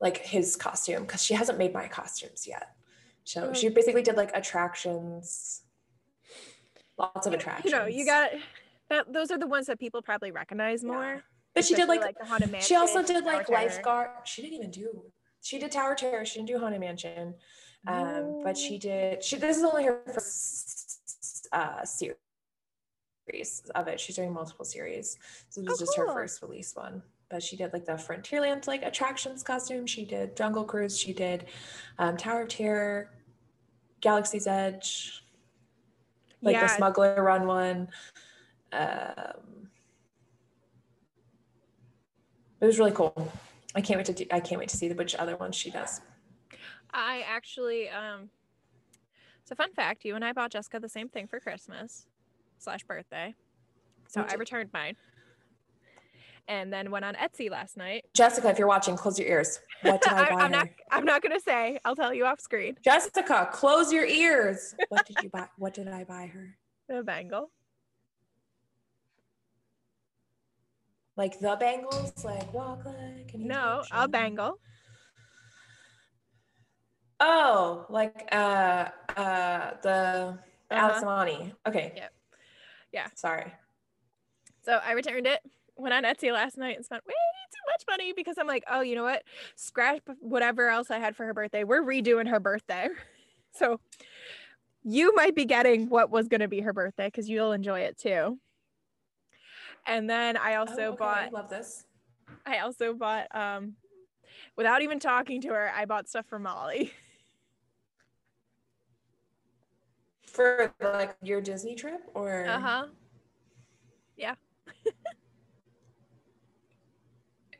like 0.00 0.18
his 0.18 0.56
costume 0.56 1.02
because 1.02 1.22
she 1.24 1.34
hasn't 1.34 1.58
made 1.58 1.72
my 1.72 1.88
costumes 1.88 2.46
yet. 2.46 2.74
So 3.24 3.48
Oh. 3.50 3.52
she 3.54 3.68
basically 3.68 4.02
did 4.02 4.16
like 4.16 4.30
attractions, 4.34 5.62
lots 6.98 7.26
of 7.26 7.32
attractions. 7.32 7.72
you 7.72 7.78
know, 7.78 7.86
you 7.86 8.04
got 8.04 8.30
that. 8.90 9.12
Those 9.12 9.30
are 9.30 9.38
the 9.38 9.46
ones 9.46 9.66
that 9.66 9.78
people 9.78 10.02
probably 10.02 10.30
recognize 10.30 10.82
Yeah. 10.82 10.88
more. 10.90 11.24
But 11.54 11.64
she 11.64 11.74
did 11.74 11.82
especially, 11.84 11.98
like, 12.04 12.18
the 12.18 12.24
haunted 12.24 12.50
mansion. 12.50 12.66
she 12.66 12.74
also 12.74 13.00
did 13.02 13.22
Tower 13.24 13.32
like 13.32 13.46
Terror. 13.46 13.58
lifeguard. 13.60 14.10
She 14.26 14.42
didn't 14.42 14.54
even 14.58 14.70
do. 14.72 15.12
She 15.40 15.58
did 15.58 15.70
Tower 15.70 15.94
Terror. 15.94 16.24
She 16.24 16.38
didn't 16.40 16.48
do 16.48 16.58
Haunted 16.58 16.80
Mansion. 16.80 17.34
Um, 17.86 18.40
but 18.42 18.56
she 18.58 18.78
did. 18.78 19.22
She 19.22 19.36
this 19.36 19.58
is 19.58 19.62
only 19.62 19.84
her 19.84 20.00
first 20.12 21.46
uh, 21.52 21.84
series 21.84 22.16
of 23.74 23.86
it. 23.88 24.00
She's 24.00 24.16
doing 24.16 24.32
multiple 24.32 24.64
series, 24.64 25.16
so 25.50 25.60
this 25.60 25.70
Oh, 25.70 25.74
is 25.74 25.78
just 25.80 25.96
her 25.96 26.06
first 26.08 26.42
release 26.42 26.74
one. 26.74 27.02
But 27.30 27.42
she 27.42 27.56
did 27.56 27.72
like 27.72 27.84
the 27.84 27.92
Frontierland 27.92 28.66
like 28.66 28.82
attractions 28.82 29.42
costume. 29.42 29.86
She 29.86 30.04
did 30.04 30.36
Jungle 30.36 30.64
Cruise. 30.64 30.98
She 30.98 31.12
did 31.12 31.46
um, 31.98 32.16
Tower 32.16 32.42
of 32.42 32.48
Terror, 32.48 33.10
Galaxy's 34.00 34.46
Edge, 34.46 35.24
like 36.42 36.60
the 36.60 36.68
Smuggler 36.68 37.22
Run 37.22 37.46
one. 37.46 37.88
Um, 38.72 39.68
it 42.60 42.66
was 42.66 42.78
really 42.78 42.92
cool. 42.92 43.32
I 43.74 43.80
can't 43.80 43.98
wait 43.98 44.06
to 44.06 44.12
do, 44.12 44.26
I 44.30 44.40
can't 44.40 44.58
wait 44.58 44.68
to 44.68 44.76
see 44.76 44.88
the 44.88 44.94
which 44.94 45.14
other 45.16 45.36
ones 45.36 45.56
she 45.56 45.70
does. 45.70 46.00
I 46.92 47.24
actually, 47.26 47.88
um, 47.88 48.30
it's 49.42 49.50
a 49.50 49.56
fun 49.56 49.72
fact. 49.72 50.04
You 50.04 50.14
and 50.14 50.24
I 50.24 50.32
bought 50.32 50.52
Jessica 50.52 50.78
the 50.78 50.88
same 50.88 51.08
thing 51.08 51.26
for 51.26 51.40
Christmas 51.40 52.06
slash 52.58 52.84
birthday. 52.84 53.34
So 54.08 54.24
I 54.28 54.34
returned 54.34 54.70
mine. 54.72 54.96
And 56.46 56.72
then 56.72 56.90
went 56.90 57.04
on 57.04 57.14
Etsy 57.14 57.50
last 57.50 57.76
night. 57.76 58.04
Jessica, 58.14 58.50
if 58.50 58.58
you're 58.58 58.68
watching, 58.68 58.96
close 58.96 59.18
your 59.18 59.28
ears. 59.28 59.60
What 59.82 60.02
did 60.02 60.12
I 60.12 60.30
buy 60.30 60.42
I'm 60.42 60.50
not. 60.50 60.68
I'm 60.90 61.04
not 61.04 61.22
gonna 61.22 61.40
say. 61.40 61.78
I'll 61.84 61.96
tell 61.96 62.12
you 62.12 62.26
off 62.26 62.40
screen. 62.40 62.76
Jessica, 62.84 63.48
close 63.52 63.92
your 63.92 64.04
ears. 64.04 64.74
What 64.88 65.06
did 65.06 65.22
you 65.22 65.30
buy? 65.30 65.48
What 65.56 65.74
did 65.74 65.88
I 65.88 66.04
buy 66.04 66.26
her? 66.26 66.56
The 66.86 67.02
bangle. 67.02 67.50
Like 71.16 71.40
the 71.40 71.56
bangles, 71.58 72.12
like 72.22 72.52
walk 72.52 72.84
like 72.84 73.32
No, 73.34 73.84
a 73.90 74.06
bangle. 74.06 74.58
Oh, 77.20 77.86
like 77.88 78.28
uh 78.32 78.88
uh 79.16 79.70
the 79.82 80.38
Alex 80.70 81.02
Uh-huh. 81.02 81.50
Okay. 81.66 81.92
Yep. 81.96 82.12
Yeah. 82.92 83.06
Sorry. 83.14 83.52
So 84.62 84.80
I 84.84 84.92
returned 84.92 85.26
it. 85.26 85.40
Went 85.76 85.92
on 85.94 86.04
Etsy 86.04 86.32
last 86.32 86.56
night 86.56 86.76
and 86.76 86.84
spent 86.84 87.04
way 87.06 87.14
too 87.52 87.72
much 87.72 87.84
money 87.98 88.12
because 88.12 88.36
I'm 88.38 88.46
like, 88.46 88.64
oh, 88.70 88.80
you 88.80 88.94
know 88.94 89.02
what? 89.02 89.24
Scratch 89.56 90.00
whatever 90.20 90.68
else 90.68 90.90
I 90.90 90.98
had 90.98 91.16
for 91.16 91.26
her 91.26 91.34
birthday. 91.34 91.64
We're 91.64 91.82
redoing 91.82 92.28
her 92.28 92.40
birthday. 92.40 92.88
So 93.56 93.78
you 94.82 95.14
might 95.14 95.36
be 95.36 95.44
getting 95.44 95.88
what 95.88 96.10
was 96.10 96.26
going 96.26 96.40
to 96.40 96.48
be 96.48 96.60
her 96.62 96.72
birthday 96.72 97.06
because 97.06 97.28
you'll 97.30 97.52
enjoy 97.52 97.82
it 97.82 97.96
too. 97.96 98.40
And 99.86 100.10
then 100.10 100.36
I 100.36 100.56
also 100.56 100.82
Oh, 100.82 100.88
okay, 100.88 100.96
bought 100.96 101.26
I 101.26 101.30
love 101.30 101.48
this. 101.48 101.84
I 102.44 102.58
also 102.58 102.94
bought 102.94 103.26
um 103.32 103.74
without 104.56 104.82
even 104.82 104.98
talking 104.98 105.40
to 105.42 105.48
her, 105.50 105.70
I 105.74 105.84
bought 105.84 106.08
stuff 106.08 106.26
for 106.26 106.38
Molly. 106.40 106.92
For 110.26 110.74
like 110.82 111.16
your 111.22 111.40
Disney 111.40 111.76
trip 111.76 112.00
or 112.12 112.46
Uh-huh. 112.48 112.86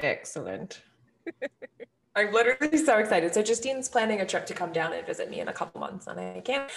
Excellent. 0.01 0.83
I'm 2.17 2.33
literally 2.33 2.79
so 2.79 2.99
excited. 2.99 3.35
So 3.35 3.43
Justine's 3.43 3.89
planning 3.89 4.21
a 4.21 4.27
trip 4.27 4.47
to 4.47 4.55
come 4.55 4.73
down 4.73 4.93
and 4.93 5.05
visit 5.07 5.31
me 5.31 5.41
in 5.41 5.49
a 5.49 5.53
couple 5.53 5.81
months, 5.81 6.07
and 6.07 6.19
I 6.21 6.41
can't. 6.41 6.71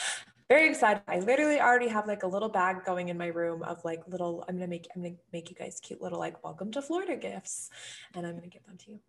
Very 0.49 0.69
excited. 0.69 1.03
I 1.07 1.19
literally 1.19 1.59
already 1.59 1.89
have 1.89 2.07
like 2.07 2.23
a 2.23 2.27
little 2.27 2.47
bag 2.49 2.85
going 2.85 3.09
in 3.09 3.17
my 3.17 3.27
room 3.27 3.61
of 3.63 3.83
like 3.83 4.01
little. 4.07 4.43
I'm 4.47 4.55
gonna 4.55 4.67
make. 4.67 4.87
I'm 4.95 5.03
gonna 5.03 5.15
make 5.33 5.49
you 5.49 5.55
guys 5.55 5.79
cute 5.81 6.01
little 6.01 6.17
like 6.19 6.43
welcome 6.43 6.71
to 6.71 6.81
Florida 6.81 7.15
gifts, 7.17 7.69
and 8.15 8.25
I'm 8.25 8.35
gonna 8.35 8.47
give 8.47 8.65
them 8.65 8.77
to 8.77 8.91
you. 8.91 8.99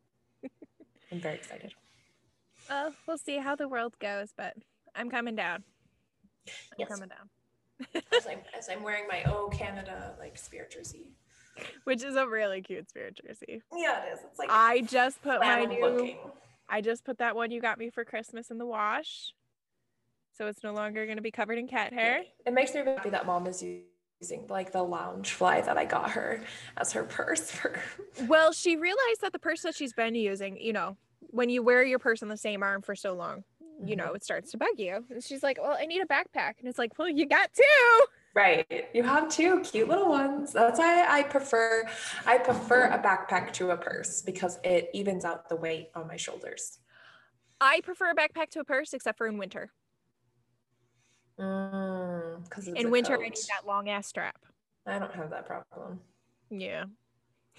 I'm 1.13 1.21
very 1.21 1.37
excited. 1.37 1.75
Well, 2.69 2.93
we'll 3.07 3.19
see 3.19 3.39
how 3.39 3.57
the 3.57 3.69
world 3.69 3.95
goes, 3.99 4.33
but 4.37 4.55
I'm 4.95 5.09
coming 5.09 5.37
down. 5.37 5.63
I'm 6.49 6.53
Yes. 6.79 6.89
coming 6.89 7.09
down. 7.09 8.03
As 8.15 8.27
I'm, 8.27 8.41
as 8.59 8.69
I'm 8.69 8.83
wearing 8.83 9.07
my 9.09 9.23
Oh 9.25 9.49
Canada 9.51 10.15
like 10.19 10.37
spirit 10.37 10.73
jersey. 10.73 11.07
Which 11.85 12.03
is 12.03 12.17
a 12.17 12.27
really 12.27 12.63
cute 12.63 12.89
spirit 12.89 13.19
jersey. 13.25 13.63
Yeah, 13.77 14.05
it 14.05 14.15
is. 14.15 14.21
It's 14.25 14.39
like 14.39 14.49
I 14.51 14.81
just 14.83 15.23
put 15.23 15.41
my 15.41 15.65
new 15.65 15.81
looking. 15.81 16.17
I 16.69 16.81
just 16.81 17.05
put 17.05 17.19
that 17.19 17.35
one 17.35 17.51
you 17.51 17.61
got 17.61 17.79
me 17.79 17.91
for 17.91 18.05
Christmas 18.05 18.51
in 18.51 18.59
the 18.59 18.67
wash. 18.67 19.33
So 20.37 20.47
it's 20.47 20.63
no 20.63 20.73
longer 20.73 21.05
going 21.07 21.17
to 21.17 21.23
be 21.23 21.31
covered 21.31 21.59
in 21.59 21.67
cat 21.67 21.93
hair. 21.93 22.23
It 22.47 22.53
makes 22.53 22.75
me 22.75 22.83
happy 22.85 23.11
that 23.11 23.27
mom 23.27 23.47
is 23.47 23.65
using 24.21 24.47
like 24.49 24.73
the 24.73 24.79
Loungefly 24.79 25.65
that 25.65 25.77
I 25.77 25.85
got 25.85 26.11
her 26.11 26.41
as 26.77 26.93
her 26.93 27.03
purse 27.05 27.51
for 27.51 27.81
Well, 28.29 28.53
she 28.53 28.77
realized 28.77 29.21
that 29.23 29.33
the 29.33 29.39
purse 29.39 29.63
that 29.63 29.75
she's 29.75 29.93
been 29.93 30.15
using, 30.15 30.57
you 30.61 30.73
know, 30.73 30.97
when 31.21 31.49
you 31.51 31.63
wear 31.63 31.83
your 31.85 31.99
purse 31.99 32.23
on 32.23 32.29
the 32.29 32.37
same 32.37 32.63
arm 32.63 32.83
for 32.83 32.95
so 32.95 33.15
long, 33.15 33.45
you 33.85 33.95
Mm-hmm. 33.95 34.07
know, 34.07 34.13
it 34.13 34.25
starts 34.25 34.51
to 34.53 34.59
bug 34.59 34.69
you. 34.77 35.05
And 35.11 35.23
she's 35.23 35.43
like, 35.43 35.59
Well, 35.61 35.77
I 35.79 35.87
need 35.87 36.03
a 36.03 36.07
backpack. 36.07 36.55
And 36.59 36.69
it's 36.69 36.79
like, 36.79 36.99
Well, 36.99 37.09
you 37.09 37.27
got 37.27 37.51
two. 37.55 38.07
Right. 38.35 38.89
You 38.93 39.03
have 39.03 39.29
two 39.29 39.61
cute 39.61 39.89
little 39.89 40.09
ones. 40.09 40.53
That's 40.53 40.79
why 40.79 41.07
I 41.09 41.23
prefer 41.23 41.89
I 42.27 42.39
prefer 42.39 42.85
a 42.85 42.99
backpack 42.99 43.53
to 43.55 43.71
a 43.71 43.77
purse 43.77 44.23
because 44.23 44.59
it 44.63 44.91
evens 44.95 45.25
out 45.25 45.49
the 45.49 45.57
weight 45.57 45.91
on 45.95 46.07
my 46.07 46.17
shoulders. 46.17 46.79
I 47.61 47.81
prefer 47.81 48.11
a 48.11 48.15
backpack 48.15 48.51
to 48.51 48.61
a 48.61 48.65
purse, 48.65 48.93
except 48.93 49.19
for 49.19 49.27
in 49.27 49.39
winter. 49.39 49.73
Mm, 51.41 52.45
because 52.45 52.69
In 52.69 52.91
winter, 52.91 53.15
I 53.15 53.29
need 53.29 53.35
that 53.49 53.67
long 53.67 53.89
ass 53.89 54.07
strap. 54.07 54.39
I 54.87 54.99
don't 54.99 55.15
have 55.15 55.31
that 55.31 55.47
problem. 55.47 56.01
Yeah. 56.51 56.85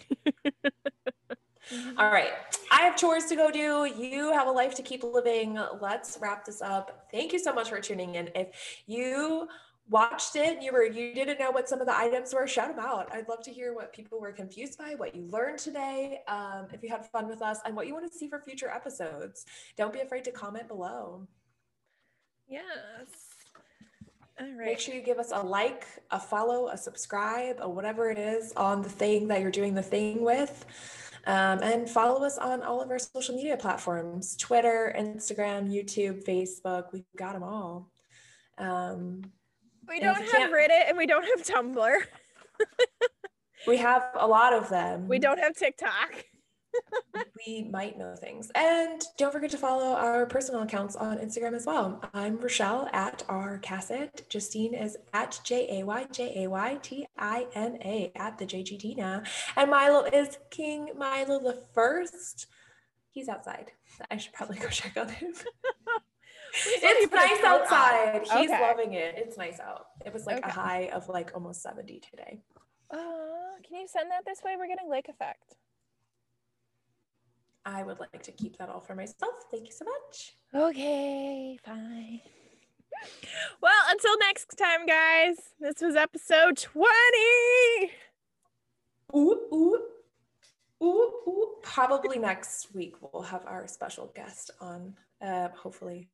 All 1.97 2.11
right. 2.11 2.32
I 2.72 2.82
have 2.82 2.95
chores 2.95 3.26
to 3.26 3.36
go 3.36 3.51
do. 3.51 3.86
You 3.86 4.32
have 4.34 4.47
a 4.47 4.51
life 4.51 4.74
to 4.76 4.82
keep 4.82 5.03
living. 5.03 5.59
Let's 5.82 6.17
wrap 6.22 6.45
this 6.45 6.61
up. 6.61 7.07
Thank 7.11 7.32
you 7.32 7.39
so 7.39 7.53
much 7.53 7.70
for 7.70 7.80
tuning 7.80 8.15
in. 8.15 8.30
If 8.36 8.82
you 8.88 9.47
watched 9.90 10.36
it 10.36 10.56
and 10.56 10.64
you 10.64 10.72
were 10.72 10.84
you 10.84 11.14
didn't 11.14 11.40
know 11.40 11.52
what 11.52 11.68
some 11.68 11.82
of 11.82 11.88
the 11.88 11.98
items 11.98 12.34
were, 12.34 12.48
shout 12.48 12.76
them 12.76 12.84
out. 12.84 13.10
I'd 13.14 13.28
love 13.28 13.42
to 13.44 13.52
hear 13.52 13.74
what 13.74 13.92
people 13.92 14.20
were 14.20 14.32
confused 14.32 14.78
by, 14.78 14.96
what 14.96 15.16
you 15.16 15.28
learned 15.28 15.60
today, 15.60 16.22
um, 16.28 16.68
if 16.72 16.84
you 16.84 16.90
had 16.90 17.06
fun 17.06 17.28
with 17.28 17.42
us, 17.42 17.60
and 17.66 17.76
what 17.76 17.88
you 17.88 17.94
want 17.94 18.12
to 18.12 18.18
see 18.18 18.28
for 18.28 18.40
future 18.40 18.70
episodes. 18.70 19.46
Don't 19.78 19.94
be 19.94 20.00
afraid 20.00 20.24
to 20.26 20.32
comment 20.32 20.68
below. 20.68 21.28
Yes. 22.48 23.08
All 24.40 24.48
Make 24.54 24.80
sure 24.80 24.96
you 24.96 25.02
give 25.02 25.20
us 25.20 25.32
a 25.34 25.42
like, 25.42 25.86
a 26.12 26.20
follow, 26.20 26.70
a 26.70 26.78
subscribe, 26.78 27.58
or 27.62 27.70
whatever 27.70 28.10
it 28.10 28.18
is 28.18 28.54
on 28.54 28.82
the 28.82 28.90
thing 28.90 29.28
that 29.28 29.42
you're 29.42 29.52
doing 29.52 29.74
the 29.74 29.82
thing 29.82 30.24
with. 30.24 30.66
Um, 31.28 31.60
and 31.62 31.90
follow 31.90 32.24
us 32.26 32.38
on 32.38 32.64
all 32.64 32.82
of 32.82 32.90
our 32.90 33.00
social 33.00 33.36
media 33.36 33.58
platforms 33.58 34.38
Twitter, 34.38 34.96
Instagram, 34.98 35.70
YouTube, 35.70 36.24
Facebook. 36.26 36.86
We've 36.94 37.04
got 37.18 37.34
them 37.34 37.44
all. 37.44 37.92
Um, 38.58 39.24
We 39.90 40.00
don't 40.00 40.16
have 40.16 40.52
Reddit 40.52 40.88
and 40.88 40.98
we 40.98 41.08
don't 41.08 41.26
have 41.26 41.46
Tumblr. 41.46 41.96
We 43.68 43.78
have 43.78 44.06
a 44.16 44.26
lot 44.26 44.54
of 44.54 44.70
them. 44.70 45.08
We 45.08 45.20
don't 45.20 45.40
have 45.40 45.56
TikTok. 45.56 46.26
we 47.48 47.68
might 47.70 47.98
know 47.98 48.16
things. 48.16 48.52
And 48.56 49.02
don't 49.18 49.32
forget 49.32 49.50
to 49.52 49.58
follow 49.58 49.94
our 49.96 50.26
personal 50.26 50.62
accounts 50.62 50.96
on 50.96 51.18
Instagram 51.18 51.54
as 51.54 51.66
well. 51.66 52.02
I'm 52.14 52.38
Rochelle 52.38 52.88
at 52.94 53.24
R 53.28 53.58
Cassett. 53.60 54.30
Justine 54.30 54.74
is 54.74 54.98
at 55.14 55.40
J 55.44 55.80
A 55.80 55.86
Y 55.86 56.08
J 56.12 56.44
A 56.44 56.50
Y 56.50 56.80
T 56.82 57.08
I 57.18 57.48
N 57.54 57.80
A 57.84 58.12
at 58.16 58.38
the 58.38 58.46
JGT 58.46 58.98
And 59.58 59.72
Milo 59.72 60.06
is 60.06 60.38
King 60.52 60.92
Milo 60.98 61.40
the 61.40 61.62
First. 61.74 62.48
He's 63.12 63.28
outside. 63.28 63.72
I 64.10 64.18
should 64.18 64.34
probably 64.34 64.58
go 64.58 64.70
check 64.70 64.96
on 64.96 65.10
him. 65.10 65.34
it's 66.54 67.12
nice 67.12 67.43
outside. 67.43 68.16
On. 68.30 68.39
He's 68.39 68.50
okay. 68.50 68.62
loving 68.62 68.93
it. 68.93 69.16
It's 69.18 69.38
nice 69.38 69.60
out. 69.60 69.88
It 70.06 70.14
was 70.14 70.26
like 70.26 70.38
okay. 70.38 70.50
a 70.50 70.52
high 70.52 70.89
of 70.93 71.10
like 71.10 71.32
almost 71.34 71.62
70 71.62 72.02
today. 72.10 72.41
Uh, 72.91 72.97
can 73.68 73.80
you 73.82 73.88
send 73.88 74.10
that 74.12 74.26
this 74.26 74.41
way? 74.43 74.56
We're 74.58 74.68
getting 74.68 74.89
lake 74.89 75.10
effect. 75.10 75.56
I 77.66 77.84
would 77.84 78.00
like 78.00 78.24
to 78.24 78.32
keep 78.32 78.58
that 78.58 78.70
all 78.70 78.80
for 78.80 78.95
myself. 78.95 79.34
Thank 79.52 79.68
you 79.68 79.72
so 79.72 79.86
much. 79.86 80.34
Okay, 80.56 81.60
fine. 81.64 82.22
Well, 83.62 83.82
until 83.89 84.18
next 84.20 84.58
time, 84.58 84.86
guys, 84.86 85.38
this 85.60 85.76
was 85.82 85.95
episode 85.95 86.58
20. 86.58 86.89
Ooh, 89.16 89.39
ooh, 89.54 89.80
ooh, 90.82 91.12
ooh. 91.28 91.47
Probably 91.62 92.20
next 92.20 92.74
week 92.74 92.95
we'll 93.02 93.24
have 93.24 93.45
our 93.45 93.68
special 93.68 94.12
guest 94.16 94.52
on. 94.60 94.95
Uh, 95.22 95.50
hopefully. 95.50 96.10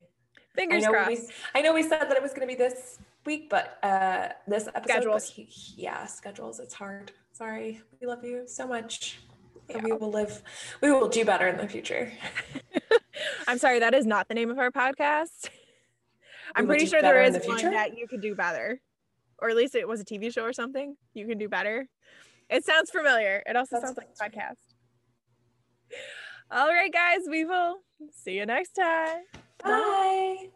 Fingers 0.56 0.84
I 0.84 0.90
crossed. 0.90 1.10
We, 1.10 1.18
I 1.54 1.62
know 1.62 1.74
we 1.74 1.82
said 1.82 2.02
that 2.02 2.16
it 2.16 2.22
was 2.22 2.32
going 2.32 2.42
to 2.42 2.46
be 2.46 2.54
this 2.54 2.98
week, 3.24 3.48
but 3.50 3.78
uh, 3.82 4.28
this 4.48 4.68
episode. 4.68 4.90
Schedules. 4.90 5.28
He, 5.28 5.48
yeah, 5.76 6.06
schedules. 6.06 6.60
It's 6.60 6.74
hard. 6.74 7.12
Sorry. 7.32 7.82
We 8.00 8.06
love 8.06 8.24
you 8.24 8.44
so 8.46 8.66
much 8.66 9.18
yeah. 9.68 9.82
we 9.82 9.92
will 9.92 10.10
live 10.10 10.42
we 10.80 10.90
will 10.90 11.08
do 11.08 11.24
better 11.24 11.48
in 11.48 11.56
the 11.56 11.68
future 11.68 12.12
i'm 13.48 13.58
sorry 13.58 13.78
that 13.78 13.94
is 13.94 14.06
not 14.06 14.28
the 14.28 14.34
name 14.34 14.50
of 14.50 14.58
our 14.58 14.70
podcast 14.70 15.48
i'm 16.54 16.66
pretty 16.66 16.86
sure 16.86 17.02
there 17.02 17.22
is 17.22 17.34
the 17.34 17.46
one 17.46 17.62
that 17.70 17.96
you 17.96 18.06
could 18.06 18.20
do 18.20 18.34
better 18.34 18.80
or 19.38 19.50
at 19.50 19.56
least 19.56 19.74
it 19.74 19.86
was 19.86 20.00
a 20.00 20.04
tv 20.04 20.32
show 20.32 20.42
or 20.42 20.52
something 20.52 20.96
you 21.14 21.26
can 21.26 21.38
do 21.38 21.48
better 21.48 21.88
it 22.48 22.64
sounds 22.64 22.90
familiar 22.90 23.42
it 23.46 23.56
also 23.56 23.76
That's 23.76 23.86
sounds 23.86 23.98
like 23.98 24.08
a 24.32 24.40
podcast 24.40 24.56
all 26.50 26.68
right 26.68 26.92
guys 26.92 27.20
we 27.28 27.44
will 27.44 27.76
see 28.12 28.36
you 28.36 28.46
next 28.46 28.72
time 28.72 29.22
bye 29.62 30.50